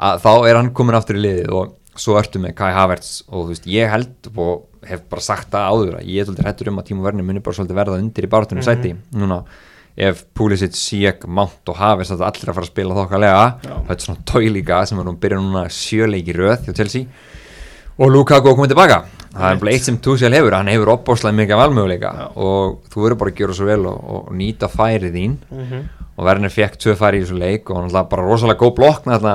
Að 0.00 0.22
þá 0.24 0.32
er 0.48 0.56
hann 0.56 0.72
komin 0.72 0.96
aftur 0.96 1.18
í 1.18 1.24
liðið 1.26 1.54
og 1.54 1.76
svo 2.00 2.16
ertu 2.20 2.40
með 2.40 2.54
Kai 2.56 2.70
Havertz 2.72 3.24
og 3.28 3.42
þú 3.42 3.48
veist, 3.50 3.66
ég 3.68 3.90
held 3.92 4.30
og 4.34 4.86
hef 4.88 5.02
bara 5.10 5.24
sagt 5.24 5.50
það 5.52 5.74
áður 5.74 5.98
að 5.98 6.06
ég 6.08 6.22
er 6.22 6.28
svolítið 6.28 6.46
hættur 6.48 6.70
um 6.70 6.80
að 6.80 6.86
Tímo 6.88 7.04
Werner 7.04 7.26
muni 7.26 7.42
bara 7.44 7.58
svolítið 7.58 7.80
verða 7.80 7.98
undir 8.00 8.26
í 8.26 8.30
báratunum 8.32 8.64
sæti. 8.64 8.94
Núna 9.12 9.42
ef 10.00 10.22
Pulisic, 10.38 10.76
Sijek, 10.78 11.26
Mount 11.28 11.68
og 11.68 11.76
Havertz 11.76 12.14
þetta 12.14 12.30
allir 12.30 12.52
að 12.52 12.56
fara 12.56 12.68
að 12.68 12.70
spila 12.70 12.96
þokkalega 12.96 13.42
þetta 13.66 13.96
er 13.96 14.04
svona 14.06 14.24
tói 14.30 14.46
líka 14.54 14.78
sem 14.88 15.00
er 15.02 15.08
nú 15.08 15.12
að 15.12 15.22
byrja 15.26 15.40
núna 15.42 15.64
sjöleiki 15.74 16.36
röð 16.38 16.68
hjá 16.68 16.76
Chelsea. 16.78 17.10
Og 18.00 18.14
Lukaku 18.14 18.54
koma 18.54 18.70
tilbaka 18.70 19.02
það 19.34 19.52
er 19.54 19.60
bara 19.62 19.72
eitt 19.74 19.86
sem 19.86 19.96
Tuchel 20.02 20.34
hefur, 20.34 20.56
hann 20.58 20.70
hefur 20.72 20.90
opbóslega 20.96 21.36
mikið 21.38 21.60
valmöguleika 21.60 22.10
og 22.34 22.80
þú 22.90 23.04
verður 23.04 23.18
bara 23.22 23.32
að 23.32 23.40
gera 23.40 23.56
svo 23.56 23.68
vel 23.68 23.80
og, 23.90 23.98
og 24.16 24.30
nýta 24.36 24.70
færið 24.72 25.16
þín. 25.16 25.36
Og 26.20 26.26
Werner 26.26 26.52
fekk 26.52 26.74
tvö 26.76 26.92
færi 27.00 27.20
í 27.20 27.22
þessu 27.22 27.36
leik 27.40 27.70
og 27.72 27.78
hann 27.78 27.92
var 27.94 28.08
bara 28.10 28.26
rosalega 28.26 28.60
góð 28.60 28.74
blokk 28.76 29.06
þetta, 29.08 29.34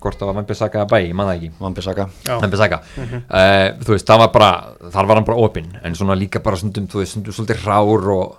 hvort 0.00 0.16
það 0.16 0.30
var 0.30 0.36
Vampi 0.38 0.54
Saka 0.56 0.84
að 0.84 0.92
bæ, 0.94 0.98
ég 1.04 1.16
man 1.18 1.28
það 1.28 1.34
ekki. 1.34 1.50
Vambisaka. 1.60 2.06
Vampi 2.30 2.60
Saka 2.60 2.78
uh, 2.78 3.66
þú 3.82 3.92
veist, 3.92 4.06
það 4.08 4.22
var 4.22 4.30
bara, 4.32 4.48
þar 4.94 5.10
var 5.10 5.20
hann 5.20 5.26
bara 5.28 5.42
opinn 5.44 5.68
en 5.82 5.98
svona 5.98 6.16
líka 6.16 6.40
bara 6.40 6.56
stundum, 6.56 6.86
þú 6.88 7.02
veist, 7.02 7.18
stundum 7.18 7.36
svolítið 7.36 7.66
rár 7.66 8.08
og 8.14 8.38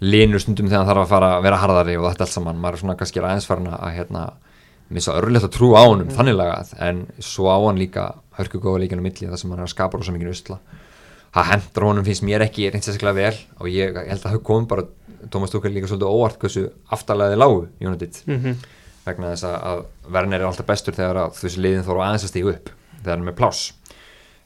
linur 0.00 0.42
stundum 0.42 0.66
þegar 0.66 0.82
hann 0.82 0.90
þarf 0.90 1.04
að 1.04 1.12
fara 1.12 1.30
að 1.36 1.46
vera 1.46 1.60
harðari 1.62 1.96
og 2.00 2.08
þetta 2.08 2.26
allt 2.26 2.34
saman, 2.34 2.58
maður 2.58 2.78
er 2.78 2.82
svona 2.82 2.98
kannski 2.98 3.22
aðeins 3.22 3.46
farin 3.50 3.70
að 3.70 3.94
hérna, 4.00 4.24
missa 4.98 5.14
örlegt 5.20 5.46
að 5.46 5.54
trú 5.54 5.70
á 5.78 5.82
honum 5.84 6.10
þannig 6.14 6.38
lagað, 6.38 6.74
en 6.88 7.04
svo 7.22 7.50
á 7.50 7.58
hann 7.58 7.78
líka 7.78 8.08
hörku 8.38 8.60
góða 8.62 8.80
leikinu 8.84 9.02
milli 9.04 9.28
það 9.28 9.36
sem 9.42 9.50
hann 9.50 9.60
er 9.60 9.66
að 9.68 9.74
skapa 9.74 9.98
rosa 10.00 10.14
mikið 10.14 10.30
usla. 10.32 10.58
Það 11.34 11.48
hendur 11.52 11.84
honum 11.88 12.04
finnst 12.06 12.24
mér 12.24 12.44
ekki 12.46 12.70
reynd 12.72 12.84
sérstaklega 12.86 13.14
vel 13.18 13.36
og 13.60 13.68
ég 13.68 13.98
held 13.98 14.22
að 14.24 14.32
það 14.32 14.42
kom 14.48 14.66
bara 14.70 14.86
Tómas 15.28 15.50
Tuchel 15.52 15.72
líka 15.74 15.88
svolítið 15.90 16.08
óvart 16.14 16.38
hversu 16.40 16.68
aftalega 16.94 17.34
þið 17.34 17.40
lágu 17.42 17.62
United. 17.80 18.22
Mhm. 18.26 18.54
vegna 19.08 19.30
þess 19.32 19.44
að- 19.48 19.62
að 19.64 19.84
Werner 20.12 20.40
er 20.40 20.46
alltaf 20.46 20.66
bestur 20.68 20.92
þegar 20.94 21.16
að 21.16 21.32
þessi 21.40 21.60
liðin 21.64 21.84
þóru 21.84 22.02
aðeins 22.04 22.24
að 22.24 22.28
stígu 22.32 22.50
upp 22.52 22.70
þegar 23.02 23.16
hann 23.16 23.22
er 23.26 23.32
með 23.32 23.36
pláss. 23.38 23.72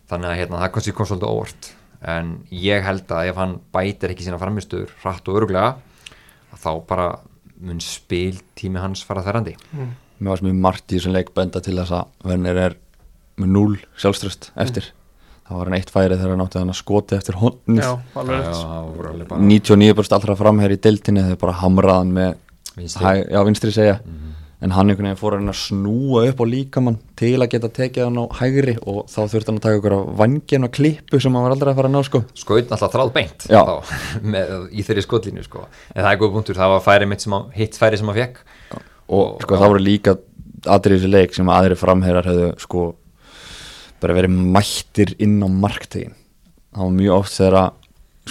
Þannig 0.09 0.29
að 0.31 0.37
hérna, 0.39 0.61
það 0.63 0.73
kannski 0.73 0.93
kom 0.95 1.07
svolítið 1.07 1.33
óvart. 1.33 1.71
En 2.03 2.47
ég 2.51 2.83
held 2.85 3.07
að 3.09 3.29
ef 3.29 3.37
hann 3.37 3.61
bætir 3.75 4.11
ekki 4.15 4.23
sína 4.27 4.39
framistöður 4.39 4.89
hratt 5.03 5.29
og 5.29 5.35
öruglega 5.41 5.77
þá 6.63 6.87
bara 6.87 7.19
mun 7.61 7.81
spil 7.81 8.39
tími 8.59 8.79
hans 8.83 9.03
fara 9.07 9.23
þærandi 9.23 9.57
mér 10.21 10.31
varst 10.31 10.43
mjög 10.47 10.59
margt 10.61 10.87
í 10.93 10.99
þessum 10.99 11.13
leik 11.15 11.33
benda 11.35 11.61
til 11.61 11.75
þess 11.79 11.91
að 11.91 12.07
Werner 12.25 12.57
er 12.57 12.75
með 13.41 13.53
núl 13.57 13.77
sjálfströst 14.01 14.51
eftir. 14.61 14.91
Það 15.49 15.59
var 15.59 15.69
hann 15.69 15.77
eitt 15.81 15.91
færi 15.93 16.17
þegar 16.17 16.35
hann 16.37 16.45
átti 16.47 16.61
hann 16.61 16.73
að 16.73 16.79
skoti 16.79 17.17
eftir 17.19 17.37
honnið 17.41 17.83
Já, 17.83 17.93
alveg 18.17 18.37
rétt. 18.39 18.59
Það 18.63 18.91
voru 18.97 19.09
alveg 19.13 19.29
bara 19.33 19.47
99% 19.49 20.17
allra 20.19 20.37
framherri 20.39 20.77
í 20.79 20.83
deildinni 20.87 21.25
þeir 21.29 21.41
bara 21.43 21.57
hamraðan 21.63 22.13
með 22.17 22.35
Vinstri. 22.77 23.11
já, 23.29 23.41
vinstri 23.45 23.73
segja. 23.75 23.97
En 24.63 24.71
hann 24.71 24.87
einhvern 24.93 25.09
veginn 25.11 25.19
fór 25.19 25.35
að 25.35 25.41
reyna 25.43 25.51
að 25.53 25.59
snúa 25.59 26.21
upp 26.31 26.39
á 26.41 26.47
líkamann 26.47 26.97
til 27.19 27.33
að 27.43 27.49
geta 27.51 27.69
tekið 27.75 28.05
hann 28.07 28.21
á 28.23 28.25
hægri 28.39 28.77
og 28.87 29.01
þá 29.11 29.19
þurfti 29.33 29.51
hann 29.51 29.59
að 29.59 29.65
taka 29.67 29.79
ykkur 29.81 29.97
á 29.99 30.01
vangin 30.23 30.67
og 30.69 30.71
klippu 30.77 31.19
sem 31.21 31.35
hann 31.35 31.43
var 31.49 31.55
aldrei 31.57 31.73
að 31.73 31.81
fara 31.81 31.91
að 31.91 31.97
ná 31.97 32.03
sko. 32.07 32.21
Skaut 32.39 32.71
náttúrulega 32.71 32.93
þráð 32.95 33.11
beint 33.17 33.47
Já. 33.51 33.61
þá, 33.67 33.93
með, 34.37 34.53
í 34.71 34.85
þeirri 34.87 35.03
skotlínu 35.09 35.43
sko. 35.49 35.67
en 35.67 35.99
það 36.07 36.11
er 36.15 36.21
góð 36.23 36.33
punktur, 36.39 36.61
það 36.63 36.75
var 36.77 36.85
færi 36.87 37.09
mitt 37.11 37.27
sem 37.27 37.35
hann, 37.35 37.51
hitt 37.59 37.75
færi 37.83 37.99
sem 37.99 38.07
hann 38.13 38.21
fekk 38.23 38.39
og 39.19 39.43
sko 39.43 39.59
það 39.59 39.75
voru 39.75 39.83
líka 39.83 40.15
aðrið 40.71 41.01
þessi 41.03 41.11
leik 41.11 41.35
sem 41.35 41.51
aðri 41.59 41.81
framherrar 41.83 42.31
hefðu 42.31 42.53
sko 42.63 42.85
bara 44.03 44.17
verið 44.19 44.35
mættir 44.57 45.15
inn 45.23 45.39
á 45.43 45.49
marktegin. 45.49 46.17
Það 46.73 46.85
var 46.89 46.99
mjög 46.99 47.17
oft 47.21 47.37
þegar 47.37 47.59
að 47.61 47.71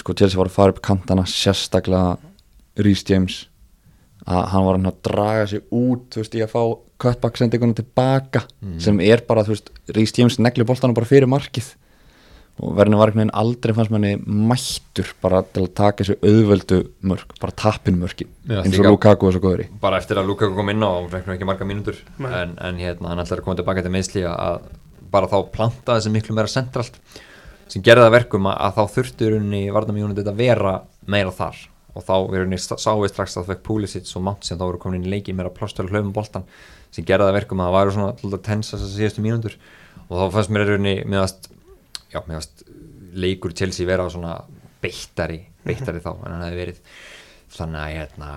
sko 0.02 0.14
Chelsea 0.18 0.40
var 0.40 0.48
að 0.50 0.56
fara 0.56 0.74
upp 0.74 0.82
kantana 0.84 1.24
sérstaklega 1.28 2.16
Rhys 2.80 3.04
James 3.08 3.42
að 4.22 4.46
hann 4.52 4.64
var 4.66 4.78
hann 4.78 4.88
að 4.88 4.98
draga 5.04 5.46
sig 5.50 5.62
út 5.74 6.08
þú 6.14 6.22
veist 6.22 6.34
í 6.38 6.42
að 6.44 6.52
fá 6.54 6.62
cutback 7.02 7.38
sendingunum 7.38 7.74
tilbaka 7.76 8.44
sem 8.80 9.00
er 9.02 9.24
bara 9.26 9.42
þú 9.46 9.56
veist 9.56 9.72
Rhys 9.96 10.14
James 10.16 10.38
negli 10.38 10.66
boltanum 10.66 10.94
bara 10.96 11.08
fyrir 11.08 11.30
markið. 11.30 11.72
Og 12.62 12.74
verðinu 12.76 12.98
var 13.00 13.08
einhvern 13.08 13.22
veginn 13.22 13.38
aldrei 13.40 13.72
fannst 13.74 13.92
manni 13.94 14.10
mættur 14.28 15.08
bara 15.24 15.38
til 15.42 15.62
að 15.64 15.70
taka 15.78 16.04
þessu 16.04 16.18
auðvöldu 16.20 16.80
mörk, 17.08 17.30
bara 17.40 17.54
tappin 17.56 17.96
mörkin 17.96 18.28
Já, 18.44 18.58
eins 18.60 18.76
og 18.76 18.90
Lukaku 18.90 19.30
er 19.30 19.36
svo 19.38 19.40
góður 19.42 19.62
í. 19.64 19.66
Bara 19.80 19.98
eftir 20.02 20.20
að 20.20 20.28
Lukaku 20.28 20.52
kom 20.58 20.68
inn 20.68 20.84
á 20.84 20.90
og 20.92 21.08
fekk 21.14 21.30
nú 21.30 21.34
ekki 21.34 21.48
marga 21.48 21.66
mínútur 21.66 22.02
Nei. 22.20 22.28
en, 22.42 22.52
en 22.60 22.82
hérna, 22.82 23.08
hann 23.08 23.24
ætlar 23.24 23.40
að 23.40 23.46
koma 23.48 23.58
tilbaka 23.58 23.86
til 23.86 23.94
meðsli 23.96 24.26
að 24.28 24.68
bara 25.12 25.28
þá 25.30 25.38
planta 25.52 25.98
þessi 25.98 26.12
miklu 26.14 26.36
meira 26.36 26.50
centralt 26.50 26.96
sem 27.70 27.84
gerði 27.84 28.04
það 28.04 28.08
að 28.10 28.16
verkum 28.16 28.48
að, 28.50 28.78
þá 28.78 28.96
þurfti 28.96 29.28
unni 29.36 29.62
varnamjónið 29.72 30.20
þetta 30.20 30.34
að 30.34 30.42
vera 30.42 30.72
meira 31.08 31.32
þar. 31.36 31.60
Og 31.92 32.04
þá 32.06 32.14
er 32.16 32.46
unni 32.46 32.58
sáu 32.60 32.98
við 33.02 33.12
strax 33.12 33.36
að 33.36 33.42
það 33.42 33.52
fekk 33.52 33.62
Pulisic 33.68 34.10
og 34.16 34.24
Mount 34.26 34.48
sem 34.48 34.58
þá 34.58 34.64
voru 34.64 34.80
komin 34.80 35.00
inn 35.00 35.08
í 35.08 35.12
leiki 35.12 35.34
meira 35.36 35.52
plástölu 35.52 35.92
hlaupum 35.92 36.12
boltan 36.16 36.44
sem 36.92 37.04
gerði 37.04 37.26
það 37.26 37.32
að 37.32 37.38
verkum 37.38 37.62
að 37.62 37.68
það 37.68 37.78
væri 37.78 37.94
svona 37.96 38.10
alltaf 38.12 38.44
tensa 38.48 38.76
þessar 38.76 38.92
síðustu 38.96 39.24
mínútur. 39.24 39.56
Og 40.08 40.18
þá 40.18 40.36
fannst 40.36 40.52
mér 40.52 40.74
unni 40.76 40.94
meðast, 41.08 41.48
já, 42.12 42.20
meðast 42.28 42.64
leikur 43.12 43.56
Chelsea 43.56 43.88
vera 43.88 44.08
svona 44.12 44.38
beittari 44.82 45.42
beittari 45.66 46.02
þá 46.02 46.12
en 46.14 46.34
hann 46.34 46.44
hefði 46.46 46.60
verið. 46.60 46.82
Þannig 47.52 47.82
að 47.82 47.96
hérna 47.98 48.30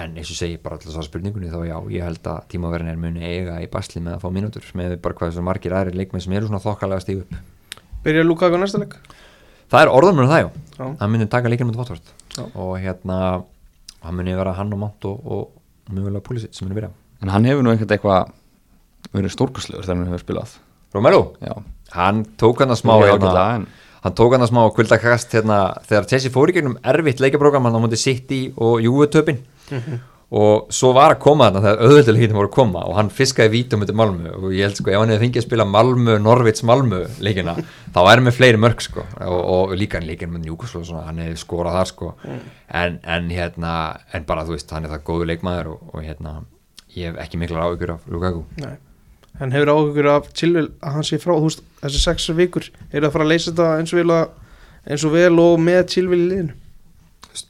en 0.00 0.16
eins 0.18 0.30
og 0.32 0.38
segi 0.38 0.58
bara 0.62 0.76
alltaf 0.78 0.92
svo 0.94 1.04
spurningunni 1.06 1.50
þá 1.52 1.60
já, 1.68 1.76
ég 1.94 2.04
held 2.06 2.26
að 2.32 2.42
tímaverðin 2.52 2.90
er 2.92 3.00
muni 3.00 3.22
eiga 3.26 3.56
í 3.62 3.68
basli 3.70 4.02
með 4.02 4.16
að 4.16 4.24
fá 4.24 4.28
mínútur 4.34 4.66
með 4.78 4.96
bara 5.04 5.16
hvað 5.18 5.32
þessu 5.32 5.44
margir 5.46 5.74
aðri 5.76 5.96
leikmenn 6.00 6.24
sem 6.24 6.34
eru 6.36 6.48
svona 6.50 6.62
þokkalega 6.64 7.04
stíg 7.04 7.22
upp. 7.24 7.34
Byrja 8.04 8.24
Lukaku 8.26 8.60
næsta 8.60 8.80
leik? 8.82 8.96
Það 9.70 9.84
er 9.84 9.92
orðan 9.94 10.16
með 10.18 10.30
það 10.32 10.42
já, 10.42 10.48
Já. 10.78 10.84
hann 11.00 11.12
muni 11.14 11.28
taka 11.30 11.50
leikinn 11.52 11.68
mot 11.70 11.78
Votvort 11.78 12.14
og 12.54 12.72
hérna 12.82 13.18
hann 14.02 14.16
muni 14.16 14.34
vera 14.34 14.54
hann 14.56 14.72
og 14.74 14.80
Mont 14.80 15.04
og, 15.10 15.20
og 15.26 15.92
mjögulega 15.92 16.24
Pulisic 16.26 16.54
sem 16.56 16.66
muni 16.66 16.78
byrja. 16.80 16.90
En 17.22 17.30
hann 17.34 17.44
hefur 17.46 17.62
nú 17.62 17.70
einhvern 17.74 17.92
eitthvað 17.94 18.32
verið 19.14 19.34
stórkastlegur 19.34 19.84
þegar 19.84 20.00
hann 20.00 20.10
hefur 20.10 20.24
spilað. 20.24 20.56
Romelu, 20.94 21.20
já, 21.44 21.54
hann 21.94 22.24
tók 22.40 22.64
hann 22.64 22.72
að 22.74 22.80
smá 22.80 22.94
hérna, 23.04 23.66
hann 24.02 24.16
tók 24.18 24.34
hann 24.34 24.42
að 24.42 24.50
smá 24.50 24.62
kvöldakast 24.74 25.36
hérna, 25.36 25.58
þegar 25.86 26.08
Chelsea 26.10 26.32
fór 26.34 26.50
í 26.50 26.56
gegnum 26.56 26.78
erfitt 26.82 27.22
leikaprógram 27.22 27.68
hann 27.68 27.76
á 27.78 27.82
mútið 27.84 28.02
City 28.02 28.40
og 28.56 28.80
Juve 28.82 29.06
töpin 29.12 29.38
og 30.30 30.68
svo 30.70 30.92
var 30.94 31.16
að 31.16 31.22
koma 31.24 31.48
þarna 31.50 31.72
þegar 31.90 32.18
hítum 32.20 32.38
voru 32.38 32.48
að 32.50 32.54
koma 32.54 32.84
og 32.86 32.94
hann 32.94 33.08
fiskaði 33.10 33.50
vítum 33.56 33.82
undir 33.82 33.96
Malmö 33.98 34.34
og 34.36 34.52
ég 34.54 34.68
held 34.68 34.78
sko 34.78 34.92
ef 34.92 35.00
hann 35.00 35.10
hefði 35.10 35.24
fengið 35.24 35.42
að 35.42 35.46
spila 35.48 35.66
Malmö, 35.66 36.18
Norvits, 36.22 36.62
Malmö 36.66 37.00
leikina 37.18 37.56
þá 37.96 38.00
er 38.12 38.22
með 38.22 38.36
fleiri 38.36 38.60
mörg 38.62 38.84
sko 38.84 39.02
og, 39.26 39.40
og 39.40 39.74
líka 39.80 39.98
hann 39.98 40.06
leikinn 40.06 40.30
með 40.30 40.46
Newcastle 40.46 40.84
og 40.84 40.86
svona, 40.86 41.02
hann 41.08 41.18
hefði 41.24 41.40
skorað 41.42 41.80
þar 41.80 41.90
sko. 41.90 42.12
En, 42.70 43.00
en 43.02 43.26
hérna, 43.34 43.74
en 44.14 44.28
bara 44.28 44.46
þú 44.46 44.54
veist 44.54 44.70
hann 44.76 44.86
er 44.86 44.94
það 44.94 45.04
góðu 45.10 45.28
leikmaður 45.32 45.74
og, 45.74 45.82
og 45.90 46.06
hérna 46.06 46.36
ég 46.94 47.10
hef 47.10 47.20
ekki 47.24 47.42
miklar 47.42 47.66
áhyggjur 47.66 47.96
af 47.96 48.06
Lukaku. 48.10 48.46
Nei. 48.62 48.78
Hann 49.40 49.54
hefur 49.54 49.74
áhugur 49.74 50.10
af 50.14 50.32
Chilwell 50.36 50.70
að 50.78 50.98
hann 50.98 51.06
sé 51.06 51.18
frá 51.18 51.32
þú 51.32 51.46
veist, 51.48 51.62
þessi 51.82 52.00
sex 52.02 52.30
vikur 52.36 52.66
er 52.90 53.06
að 53.06 53.14
fara 53.14 53.26
að 53.26 53.32
leysa 53.32 53.50
þetta 53.50 53.68
eins 53.78 53.94
og 53.94 54.00
vel, 54.02 54.10
að, 54.14 54.58
eins 54.86 55.06
og, 55.06 55.14
vel 55.14 55.38
og 55.42 55.62
með 55.62 55.86
Chilwell 55.94 56.18
í 56.20 56.26
liðinu? 56.32 56.58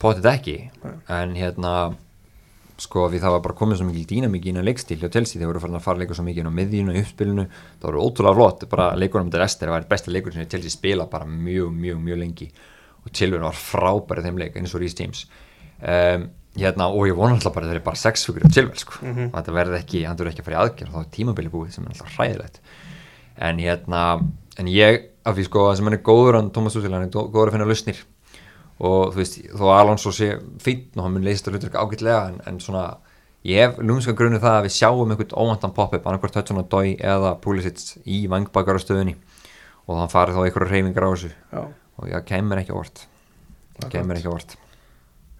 Potið 0.01 0.29
ekki 0.31 0.57
en 1.11 1.33
hérna 1.37 1.73
sko 2.81 3.07
við 3.13 3.25
það 3.25 3.35
var 3.37 3.43
bara 3.45 3.57
komið 3.59 3.81
svo 3.81 3.87
mikil 3.89 4.07
dýnamík 4.09 4.47
í 4.47 4.53
innan 4.55 4.65
leikstíl 4.65 4.99
hjá 5.01 5.11
Chelsea, 5.13 5.39
þeir 5.39 5.51
voru 5.51 5.63
farin 5.63 5.79
að 5.79 5.85
fara 5.85 6.01
leika 6.01 6.17
svo 6.17 6.25
mikið 6.25 6.43
inn 6.43 6.51
á 6.51 6.59
miðjunu 6.59 6.95
og 6.95 6.99
uppspilinu, 7.03 7.45
það 7.77 7.87
voru 7.89 8.05
ótrúlega 8.07 8.39
flott 8.39 8.67
bara 8.73 8.87
leikunum 8.97 9.31
til 9.33 9.45
Ester, 9.45 9.69
það 9.69 9.77
var 9.77 9.89
besta 9.91 10.15
leikur 10.15 10.35
sem 10.35 10.49
Chelsea 10.49 10.73
spila 10.73 11.07
bara 11.13 11.29
mjög, 11.29 11.71
mjög, 11.77 11.99
mjög 12.07 12.21
lengi. 12.23 12.49
Og 13.05 13.13
Chilwell 13.17 13.45
var 13.45 13.57
frábærið 13.57 14.29
þeim 14.29 14.41
leik 14.41 14.57
eins 14.61 14.75
og 14.75 14.81
Rhys 14.83 14.97
James. 14.99 15.25
Um, 15.81 16.27
hérna, 16.57 16.89
og 16.89 17.07
ég 17.09 17.17
vona 17.17 17.37
alltaf 17.37 17.55
bara 17.55 17.69
að 17.69 17.75
þeir 17.75 17.81
eru 17.81 17.89
bara 17.91 18.01
sex 18.01 18.29
af 18.29 18.35
Chilwell 18.53 18.81
sko, 18.81 18.99
mm 19.01 19.15
-hmm. 19.15 19.31
þetta 19.37 19.57
verði 19.57 19.77
ekki 19.81 20.05
hann 20.05 20.19
verði 20.19 20.33
ekki 20.33 20.43
að 20.43 20.49
fara 20.49 20.57
í 20.57 20.63
aðgerð, 20.65 20.93
þá 20.93 21.01
er 21.01 21.15
tímabili 21.17 21.53
búið 21.53 21.71
sem 21.75 21.85
er 21.85 21.91
alltaf 21.93 22.17
hræðilegt. 22.17 22.61
En 23.37 23.59
hérna 23.59 24.03
en 24.59 24.67
ég, 24.69 25.01
af 25.25 25.37
því 25.37 25.45
sko, 25.45 25.61
og 28.81 29.13
þú 29.13 29.21
veist, 29.21 29.39
þó 29.53 29.65
Alonso 29.75 30.13
sé 30.15 30.33
fín 30.63 30.89
og 30.97 31.05
hann 31.05 31.15
mun 31.17 31.27
leysast 31.27 31.49
að 31.49 31.57
hlutverka 31.57 31.85
ágætlega 31.85 32.23
en, 32.31 32.41
en 32.49 32.61
svona, 32.65 32.85
ég 33.47 33.61
hef 33.61 33.81
lúmska 33.85 34.17
grunni 34.17 34.41
það 34.41 34.57
að 34.59 34.67
við 34.69 34.77
sjáum 34.79 35.13
einhvern 35.13 35.37
óvandan 35.37 35.77
pop-up 35.77 36.09
annarkvort 36.09 36.41
Hudson 36.41 36.63
og 36.63 36.71
Dói 36.73 36.97
eða 36.97 37.35
Pulisic 37.45 38.01
í 38.09 38.25
vangbakarstöðunni 38.33 39.17
og 39.85 39.95
þannig 39.95 40.15
farið 40.15 40.39
þá 40.39 40.43
einhverju 40.47 40.71
reyfingar 40.71 41.07
á 41.07 41.13
þessu. 41.13 41.33
Já. 41.53 41.63
Og 42.01 42.09
ég 42.09 42.29
kemur 42.29 42.61
ekki 42.63 42.73
á 42.73 42.81
vort 42.81 43.07
kemur 43.89 44.19
ekki 44.19 44.29
á 44.29 44.35
vort 44.35 44.57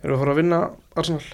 Erum 0.01 0.15
við 0.15 0.17
að 0.17 0.23
fara 0.23 0.33
að 0.33 0.41
vinna 0.41 0.61
Arsenal? 0.97 1.25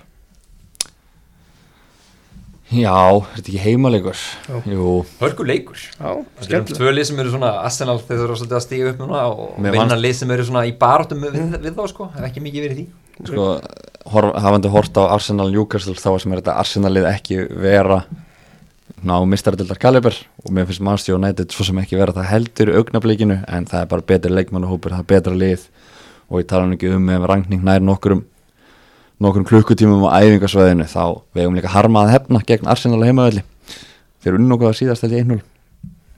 Já, 2.70 2.92
er 2.96 3.38
þetta 3.38 3.50
ekki 3.52 3.62
heimalegur? 3.62 4.20
Já. 4.48 4.56
jú, 4.72 4.92
hörku 5.20 5.46
leikur. 5.46 5.80
Já, 5.96 6.12
Þetta 6.40 6.58
eru 6.58 6.78
tvö 6.78 6.94
lið 6.94 7.08
sem 7.10 7.20
eru 7.22 7.34
svona 7.34 7.52
Arsenal 7.62 7.98
þeir 8.02 8.22
þurfa 8.22 8.38
svolítið 8.42 8.58
að 8.58 8.64
stíga 8.66 8.92
upp 8.92 9.02
núna 9.04 9.24
og 9.30 9.58
vinna 9.62 9.98
lið 9.98 10.16
sem 10.20 10.36
eru 10.36 10.46
svona 10.48 10.66
í 10.68 10.76
barátum 10.78 11.26
við, 11.26 11.40
við 11.62 11.74
þá 11.76 11.84
sko, 11.92 12.08
ekki 12.26 12.44
mikið 12.44 12.66
verið 12.66 12.80
í 12.82 12.86
því. 12.86 13.04
Sko 13.30 13.48
hafandi 14.06 14.70
hort 14.70 14.98
á 15.00 15.02
Arsenal 15.08 15.48
Newcastle 15.50 15.96
þá 15.98 16.12
sem 16.22 16.32
er 16.32 16.42
þetta 16.42 16.60
Arsenalið 16.60 17.08
ekki 17.10 17.40
vera 17.50 18.04
ná 19.06 19.16
mistaröldar 19.28 19.78
kaliber 19.78 20.14
og 20.44 20.52
mér 20.54 20.66
finnst 20.68 20.82
Manchester 20.84 21.16
United 21.16 21.52
svo 21.54 21.66
sem 21.66 21.78
ekki 21.82 21.98
vera 21.98 22.14
það 22.14 22.30
heldur 22.30 22.70
í 22.70 22.76
augnablikinu 22.78 23.40
en 23.44 23.66
það 23.68 23.82
er 23.82 23.90
bara 23.90 24.06
betri 24.12 24.32
leikmannahópur, 24.32 24.94
það 24.94 25.02
er 25.02 25.10
betra 25.10 25.34
lið 25.36 25.66
og 26.30 26.40
ég 26.40 26.48
tala 26.50 26.66
nú 26.66 26.78
ekki 26.78 26.92
um 26.94 27.10
ef 27.12 27.26
rangning 27.30 27.66
nær 27.66 27.84
nokkurum 27.84 28.24
nokkurum 29.22 29.46
klukkutímum 29.48 30.06
á 30.08 30.20
æfingasvæðinu 30.20 30.86
þá 30.92 31.02
vegum 31.36 31.56
líka 31.58 31.72
harma 31.72 32.04
að 32.06 32.14
hefna 32.16 32.42
gegn 32.46 32.68
Arsenal 32.68 33.00
á 33.00 33.08
heimavelli. 33.08 33.42
Þeir 34.24 34.40
unn 34.40 34.56
okkur 34.56 34.72
að 34.72 34.80
síðast 34.82 35.06
held 35.06 35.14
ég 35.16 35.24
1-0 35.28 35.44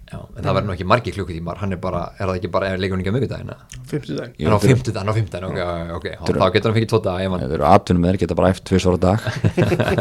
Já, 0.08 0.16
en 0.24 0.40
það 0.40 0.54
verður 0.56 0.64
nú 0.64 0.72
ekki 0.72 0.84
margir 0.88 1.12
klukkutímar 1.18 1.58
hann 1.60 1.74
er 1.76 1.80
bara, 1.82 1.98
er 2.16 2.30
það 2.30 2.38
ekki 2.38 2.48
bara, 2.48 2.70
er 2.72 2.78
miðvikudaginn 2.80 3.50
eða? 3.52 3.66
50 3.90 4.14
daginn 4.16 4.38
Jú, 4.40 4.46
en 4.48 4.54
á 4.56 4.58
þeir- 4.62 4.70
fimmtudaginn, 4.72 5.10
á 5.12 5.16
fimmtudaginn, 5.18 5.90
ok, 5.98 5.98
ok, 5.98 6.06
þá 6.38 6.46
getur 6.54 6.70
hann 6.72 6.76
fikið 6.78 6.92
tóta 6.94 7.16
ef 7.20 7.34
hann 7.34 7.42
þeir 7.44 7.52
eru 7.58 7.66
aðtunum 7.68 8.00
með 8.00 8.14
þeir 8.14 8.20
geta 8.22 8.36
bara 8.38 8.52
eftir 8.54 8.64
tvið 8.70 8.80
svara 8.86 9.00
dag. 9.02 9.18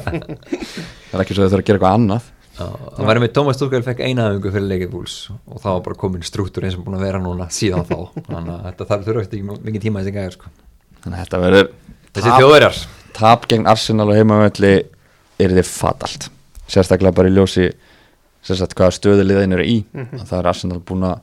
Það 1.11 1.17
er 1.17 1.23
ekki 1.23 1.35
svo 1.35 1.43
að 1.43 1.51
þeir 1.51 1.51
þurfa 1.51 1.59
að 1.59 1.67
gera 1.67 1.77
eitthvað 1.77 1.97
annað. 1.97 2.29
Já, 2.57 2.65
það 2.97 3.09
verður 3.11 3.23
með 3.25 3.33
Thomas 3.35 3.59
Tuchel 3.59 3.83
fekk 3.85 3.99
eina 4.07 4.23
aðeingu 4.29 4.51
fyrir 4.55 4.69
leikið 4.71 4.89
búls 4.95 5.15
og 5.45 5.59
það 5.61 5.75
var 5.75 5.83
bara 5.89 5.99
komin 6.01 6.23
strúktur 6.25 6.65
eins 6.65 6.77
og 6.79 6.87
búin 6.87 6.97
að 6.97 7.03
vera 7.05 7.19
núna 7.21 7.45
síðan 7.53 7.85
þá. 7.85 7.99
Þannig 8.31 8.53
að 8.55 8.63
þetta 8.69 8.87
þarf 8.91 9.05
þurfa 9.11 9.25
eftir 9.27 9.41
ekki 9.43 9.59
mikið 9.67 9.83
tíma 9.85 10.01
þessi 10.01 10.15
gæðir 10.15 10.37
sko. 10.39 10.49
þannig 11.03 11.17
að 11.19 11.21
þetta 11.27 11.41
verður 11.43 11.69
þessi 12.17 12.33
þjóðverjar. 12.41 12.79
tap 13.17 13.45
gegn 13.49 13.67
Arsenal 13.69 14.09
og 14.09 14.17
heimavelli 14.17 14.73
er 15.37 15.53
þið 15.53 15.69
fatalt. 15.69 16.29
Sérstaklega 16.67 17.15
bara 17.15 17.29
í 17.29 17.35
ljósi 17.35 17.69
sérstaklega 18.45 18.87
hvaða 18.87 18.97
stöðu 18.97 19.25
liðin 19.27 19.55
eru 19.57 19.65
í. 19.67 19.77
Mhm. 19.93 20.25
það 20.25 20.39
er 20.39 20.51
Arsenal 20.51 20.79
búin 20.79 21.07
að 21.07 21.21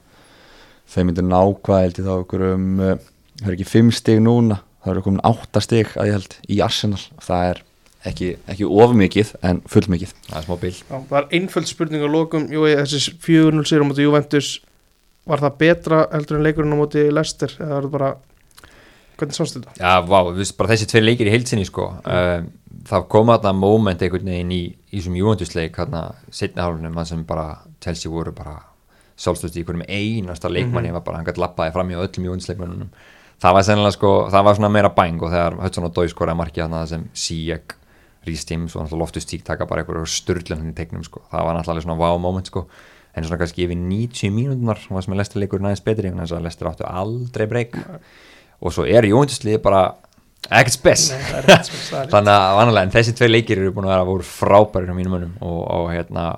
þeir 0.95 1.07
myndir 1.09 1.29
ná 1.29 1.41
hvað 1.65 1.85
held 1.85 1.99
ég 1.99 2.09
þá 2.09 2.15
ykkur 2.23 2.47
um 2.53 2.67
uh, 2.81 2.97
það 3.41 3.49
er 3.49 3.57
ekki 3.57 3.71
fimm 3.71 3.93
stig 3.93 4.21
núna. 4.23 4.61
Það 4.85 4.93
eru 4.93 5.03
komin 5.07 5.25
átta 5.25 5.61
stig 5.65 5.95
að 5.97 6.11
ég 6.11 6.19
held 6.19 6.37
í 6.49 6.61
Arsenal. 6.61 7.01
Það 7.25 7.49
er 7.51 7.63
ekki, 8.05 8.29
ekki 8.53 8.69
ofmikið 8.69 9.33
en 9.43 9.63
fullmikið 9.65 10.13
það 10.29 10.39
er 10.39 10.47
smá 10.47 10.61
bil. 10.61 10.75
Já, 10.77 10.97
það 11.09 11.19
er 11.23 11.29
einföld 11.41 11.71
spurning 11.71 12.05
á 12.05 12.09
lokum. 12.13 12.47
Jú, 12.53 12.67
þessi 12.69 13.17
4-0 13.25 13.65
sér 13.69 13.85
á 13.85 13.89
Juventus 13.97 14.61
Var 15.25 15.41
það 15.41 15.55
betra 15.57 15.99
heldur 16.13 16.37
en 16.37 16.45
leikurinn 16.45 16.75
á 16.77 16.79
móti 16.83 17.03
Leicester 17.09 17.53
eða 17.57 17.79
var 17.79 17.85
það 17.87 17.93
bara 17.95 18.09
Hvernig 19.15 19.39
sást 19.39 19.59
þetta? 19.59 19.75
Já, 19.79 19.95
vá, 20.09 20.19
veist, 20.35 20.57
bara 20.59 20.73
þessi 20.73 20.91
tveir 20.91 21.07
leikir 21.07 21.31
í 21.31 21.35
heilsinni 21.35 21.67
sko. 21.69 21.89
það 22.85 23.09
kom 23.09 23.33
að 23.33 23.47
það 23.47 23.59
moment 23.63 24.03
einhvern 24.03 24.31
veginn 24.35 24.55
í, 24.55 24.63
í 24.91 24.99
þessum 24.99 25.19
Juventus-leik 25.19 25.79
hérna, 25.81 26.05
setna 26.35 26.67
hálfunum, 26.67 26.97
það 26.99 27.11
sem 27.13 27.27
bara 27.29 27.47
Chelsea 27.85 28.13
voru 28.13 28.35
bara 28.37 28.59
sjálfstöðst 29.15 29.57
í 29.57 29.63
einhverjum 29.63 29.85
einasta 29.87 30.51
leikmanni, 30.51 30.91
var 30.93 31.05
bara 31.07 31.21
hann 31.21 31.29
gætt 31.29 31.39
lappaði 31.39 31.73
fram 31.77 31.93
í 31.95 31.97
öllum 31.97 32.27
Juventus-leikmannunum 32.29 32.91
það 33.43 33.57
var 33.57 33.67
sennilega 33.67 33.95
sko, 33.97 34.11
það 34.33 34.47
var 34.47 34.59
svona 34.59 34.73
meira 34.73 34.91
bæng 34.95 35.23
og 35.23 35.33
þegar 35.33 35.57
Hudson 35.63 35.89
og 35.89 35.95
Dói 35.97 36.11
skoraði 36.13 36.41
markið 36.41 36.65
þarna 36.65 36.83
sem 36.91 37.07
Sijek, 37.25 37.77
Rhys 38.25 38.45
James 38.49 38.75
og 38.75 38.85
náttúrulega 38.85 39.03
Loftus 39.03 39.29
Tík 39.29 39.45
taka 39.47 39.69
bara 39.69 39.85
einhverju 39.85 40.09
styrlun 40.09 40.63
hann 40.63 40.73
í 40.73 40.77
teiknum 40.77 41.05
sko, 41.07 41.25
það 41.33 41.49
var 41.49 41.59
náttúrulega 41.59 41.87
svona 41.87 41.99
wow 42.01 42.21
moment 42.21 42.49
sko. 42.51 42.67
En 43.15 43.23
svona 43.23 43.39
kannski 43.39 43.63
yfir 43.63 43.79
90 43.79 44.33
mínútunar 44.35 44.81
var 44.91 45.05
sem 45.05 45.13
að 45.15 45.21
Lester 45.21 45.39
leikur 45.39 45.61
næðins 45.63 45.85
betri 45.87 46.11
en 46.11 46.19
þess 46.19 46.35
að 46.35 46.47
Lester 46.49 46.71
áttu 46.71 46.87
aldrei 46.89 47.45
breyk 47.51 47.77
og 48.61 48.75
svo 48.75 48.87
er 48.87 49.09
Jóntusliði 49.09 49.61
bara 49.65 49.85
ekkert 50.51 50.77
spes. 50.77 51.07
Sem 51.11 52.09
þannig 52.13 52.33
að 52.35 52.57
vanalega, 52.61 52.87
en 52.87 52.95
þessi 52.95 53.15
tvei 53.17 53.31
leikir 53.31 53.63
eru 53.63 53.73
búin 53.75 53.89
að 53.89 53.95
vera 53.95 54.09
voru 54.09 54.27
frábærir 54.29 54.93
á 54.93 54.97
mínum 54.97 55.17
önum 55.21 55.39
og, 55.41 55.63
og 55.79 55.89
hérna 55.95 56.33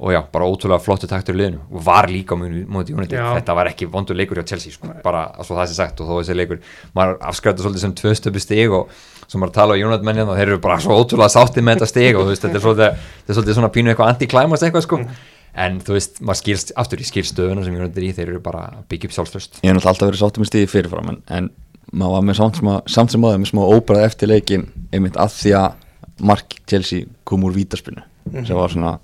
og 0.00 0.14
já, 0.14 0.22
bara 0.32 0.46
ótrúlega 0.48 0.80
flottu 0.80 1.04
taktur 1.04 1.36
í 1.36 1.42
liðinu. 1.42 1.58
Og 1.76 1.82
var 1.84 2.08
líka 2.08 2.32
á 2.32 2.40
mútið 2.40 3.12
Já. 3.12 3.26
þetta 3.36 3.56
var 3.58 3.68
ekki 3.68 3.88
vondur 3.92 4.16
leikur 4.16 4.40
hjá 4.40 4.46
Chelsea, 4.54 4.72
sko, 4.72 4.88
bara 5.04 5.26
svo 5.44 5.58
það 5.58 5.66
sé 5.68 5.76
sagt 5.76 6.00
og 6.00 6.08
þó 6.08 6.14
þessi 6.22 6.36
leikur, 6.38 6.62
maður 6.96 7.18
afskræta 7.28 7.60
svolítið 7.60 7.84
sem 7.84 7.92
tvö 8.00 8.14
stöpu 8.16 8.40
stig 8.40 8.72
og 8.72 8.94
svo 9.26 9.42
maður 9.42 9.52
tala 9.58 9.76
á 9.76 9.80
United 9.84 10.08
mennið 10.08 10.32
og 10.32 10.40
þeir 10.40 10.54
eru 10.54 10.62
bara 10.64 10.78
svo 10.80 10.96
ótrúlega 10.96 11.28
sáttið 11.36 11.66
með 11.68 11.76
þetta 11.76 11.90
stig 11.92 12.16
og 12.16 12.24
þú 12.24 12.32
veist, 12.32 12.46
þetta 12.46 12.56
er 12.56 12.64
svolítið, 12.64 13.04
þetta 13.20 13.34
er 13.34 13.38
svolítið 13.38 13.58
svona 13.60 13.72
pínu 13.76 13.92
eitthvað 13.92 14.14
anti-climax 14.14 14.64
eitthvað 14.64 14.86
sko 14.88 15.02
en 15.54 15.80
þú 15.84 15.96
veist, 15.96 16.20
maður 16.22 16.40
skilst, 16.42 16.72
aftur 16.78 17.02
í 17.02 17.08
skilstöðuna 17.08 17.64
sem 17.66 17.76
United 17.76 17.98
er 17.98 18.06
í, 18.06 18.12
þeir 18.16 18.28
eru 18.28 18.42
bara 18.44 18.64
upp 18.84 18.94
sjálfströst 18.94 19.60
ég 19.60 19.70
hef 19.70 19.76
náttúrulega 19.76 19.92
alltaf 19.94 20.10
verið 20.10 20.22
sáttum 20.22 20.46
í 20.46 20.50
stíði 20.50 20.70
fyrirfram 20.70 21.12
en, 21.12 21.20
en 21.26 21.50
maður 21.90 22.16
var 22.16 22.26
með 22.28 22.40
samt 22.40 22.60
sem, 22.60 22.70
að, 22.70 22.80
samt 22.94 23.14
sem 23.14 23.26
aðeins 23.26 23.42
með 23.44 23.52
smá 23.52 23.62
óbræð 23.66 24.06
eftir 24.06 24.30
leikin 24.30 24.66
einmitt 24.94 25.18
að 25.20 25.36
því 25.40 25.54
að 25.58 25.86
Mark 26.30 26.58
Chelsea 26.68 27.08
kom 27.26 27.46
úr 27.48 27.56
vítaspinu 27.56 28.04
sem 28.30 28.54
var 28.56 28.72
svona 28.72 28.98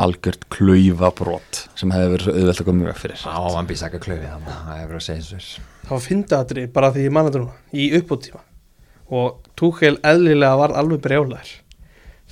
algjört 0.00 0.46
klaufabrot 0.52 1.64
sem 1.78 1.92
hefði 1.92 2.12
verið 2.14 2.26
svo 2.26 2.34
auðvelt 2.36 2.62
að 2.62 2.68
koma 2.68 2.84
mjög 2.86 3.00
fyrir. 3.02 3.24
Á, 3.28 3.40
hann 3.56 3.68
býr 3.68 3.80
saka 3.80 4.00
klöfið 4.02 4.30
þannig 4.30 4.52
að 4.52 4.62
það 4.68 4.80
hefur 4.80 4.98
að 4.98 5.04
segja 5.06 5.24
þessu 5.24 5.38
þess 5.38 5.68
Það 5.82 5.92
var 5.92 6.04
fyndaðatri 6.06 6.64
bara 6.76 6.90
því 6.94 7.04
ég 7.04 7.14
manna 7.16 7.32
þetta 7.32 7.42
núna 7.42 7.82
í 7.82 7.88
uppbúttíma 7.98 8.42
og 9.12 9.50
Tuchel 9.58 9.98
eðlilega 10.08 10.60
var 10.62 10.74
alveg 10.80 11.02
brjálæður 11.04 11.52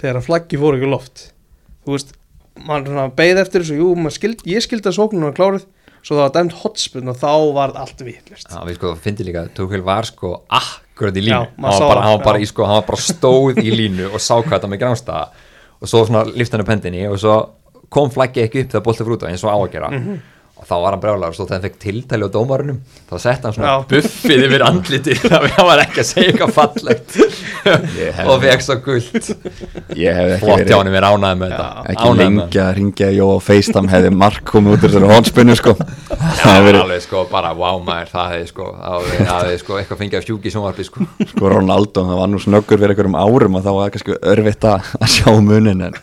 þegar 0.00 0.20
að 0.20 0.26
flaggi 0.28 0.60
fór 0.60 0.78
ekki 0.78 0.88
loft. 0.88 1.24
Þú 1.84 1.96
veist, 1.96 2.14
maður 2.66 3.12
beið 3.18 3.42
eftir 3.44 3.64
þessu 3.64 3.78
jú, 3.80 3.92
skild, 4.14 4.42
ég 4.48 4.64
skildi 4.64 4.90
að 4.90 4.98
sóknuna 4.98 5.32
klárið 5.36 5.66
svo 6.00 6.16
það 6.16 6.22
var 6.24 6.34
dæmt 6.36 6.56
hotspun 6.62 7.12
og 7.12 7.18
þá 7.20 7.32
var 7.56 7.74
allt 7.76 8.02
vitlist 8.04 8.48
Já, 8.48 8.60
við 8.64 8.78
sko 8.78 8.94
finnum 9.04 9.28
líka 9.28 9.44
að 9.44 9.52
Tuchel 9.58 9.82
var 9.84 10.08
sko 10.08 10.32
akkurat 10.48 11.16
í 11.20 11.24
línu, 11.26 11.36
Já, 11.36 11.40
hann, 11.44 11.66
var 11.66 11.86
bara, 11.86 12.04
hann, 12.06 12.16
var 12.16 12.24
bara 12.24 12.48
sko, 12.48 12.66
hann 12.68 12.80
var 12.80 12.86
bara 12.88 13.04
stóð 13.04 13.60
í 13.60 13.72
línu 13.74 14.08
og 14.10 14.20
sá 14.20 14.34
hvað 14.38 14.54
þetta 14.56 14.70
með 14.72 14.82
gránstaða 14.84 15.48
og 15.80 15.88
svo 15.92 16.04
svona 16.08 16.24
lift 16.32 16.52
hann 16.56 16.64
upp 16.64 16.72
hendinni 16.72 17.06
og 17.08 17.18
svo 17.20 17.36
kom 17.92 18.12
flaggi 18.12 18.44
ekki 18.44 18.64
upp 18.64 18.74
þegar 18.74 18.84
boltið 18.86 19.08
frúta 19.08 19.30
eins 19.30 19.44
og 19.44 19.50
á 19.52 19.58
að 19.58 19.72
gera. 19.74 19.90
Mhm. 19.90 20.20
Og 20.60 20.66
þá 20.68 20.74
var 20.76 20.92
hann 20.94 21.00
brjálagur, 21.00 21.34
svo 21.36 21.46
þegar 21.46 21.56
hann 21.56 21.64
fekk 21.64 21.78
tiltæli 21.80 22.26
á 22.28 22.30
dómarunum 22.34 22.80
þá 23.08 23.14
sett 23.22 23.46
hann 23.46 23.54
svona 23.56 23.70
Já. 23.70 23.84
buffið 23.88 24.42
yfir 24.44 24.64
andliti 24.66 25.14
þannig 25.22 25.46
að 25.46 25.54
hann 25.56 25.68
var 25.70 25.82
ekki 25.86 26.02
að 26.02 26.08
segja 26.10 26.32
eitthvað 26.34 26.52
fallegt. 26.58 27.16
Og 28.26 28.42
fekk 28.44 28.64
svo 28.66 28.76
ekki 28.76 28.98
flott 30.42 30.72
hann, 30.74 30.92
við 30.92 31.02
ránaði 31.06 31.40
með 31.40 31.54
þetta. 31.54 31.68
Ekki 31.94 32.60
að 32.60 32.72
ringja 32.76 33.10
Jó 33.16 33.26
á 33.32 33.38
FaceTime 33.48 33.92
hefði 33.94 34.12
mark 34.20 34.44
komið 34.52 34.76
út 34.76 34.84
úr 34.84 34.92
þessari 34.92 35.10
hónspunni 35.14 35.56
sko. 35.58 35.74
Já, 35.80 36.44
það 36.44 36.52
hefði 36.52 36.60
var 36.60 36.68
verið 36.68 36.80
alveg 36.84 37.04
sko 37.06 37.24
bara 37.32 37.54
wow 37.56 37.80
maður, 37.86 38.12
það 38.12 38.34
hefði 38.34 38.52
sko, 38.52 38.68
sko 39.64 39.80
eitthvað 39.80 40.02
fengið 40.04 40.20
af 40.20 40.28
sjúki 40.28 40.50
í 40.50 40.54
sjónvarpi 40.54 40.86
sko. 40.86 41.08
Sko 41.32 41.52
Ronaldo, 41.56 42.04
það 42.04 42.20
var 42.22 42.30
nú 42.30 42.40
snöggur 42.42 42.80
fyrir 42.80 42.94
einhverjum 42.94 43.18
árum 43.18 43.58
og 43.58 43.64
þá 43.64 43.70
var 43.70 43.82
það 43.86 43.92
kannski 43.96 44.18
örfitt 44.34 44.68
að, 44.70 44.94
að 45.00 45.14
sjá 45.16 45.30
munin 45.40 45.86
en, 45.88 46.00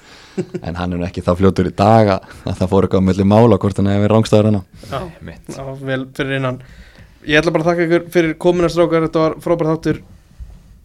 en 0.61 0.77
hann 0.79 0.97
er 0.97 1.05
ekki 1.07 1.23
þá 1.25 1.31
fljótur 1.39 1.69
í 1.69 1.75
dag 1.77 2.11
að, 2.17 2.35
að 2.45 2.59
það 2.61 2.73
fór 2.73 2.87
eitthvað 2.87 3.05
á 3.05 3.07
milli 3.09 3.27
mála 3.27 3.61
hvort 3.61 3.81
hann 3.81 3.89
verið 3.93 4.13
rángstæður 4.13 4.51
Já, 4.57 4.99
mitt 5.21 5.49
það 5.53 5.71
var 5.71 5.81
vel 5.91 6.03
fyrir 6.19 6.37
innan. 6.41 6.61
Ég 7.27 7.41
ætla 7.41 7.51
bara 7.55 7.65
að 7.65 7.71
þakka 7.73 7.87
ykkur 7.87 8.05
fyrir 8.13 8.37
komuna 8.39 8.69
strákar. 8.71 9.09
Þetta 9.09 9.25
var 9.25 9.35
frábært 9.43 9.73
þáttur. 9.73 10.03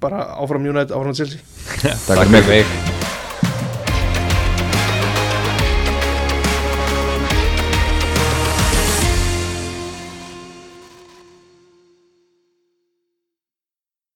Bara 0.03 0.25
áfram 0.43 0.67
United, 0.73 0.97
áfram 0.97 1.15
Chelsea. 1.15 1.45
Takk 1.85 2.27
fyrir 2.27 2.35
mig 2.35 2.92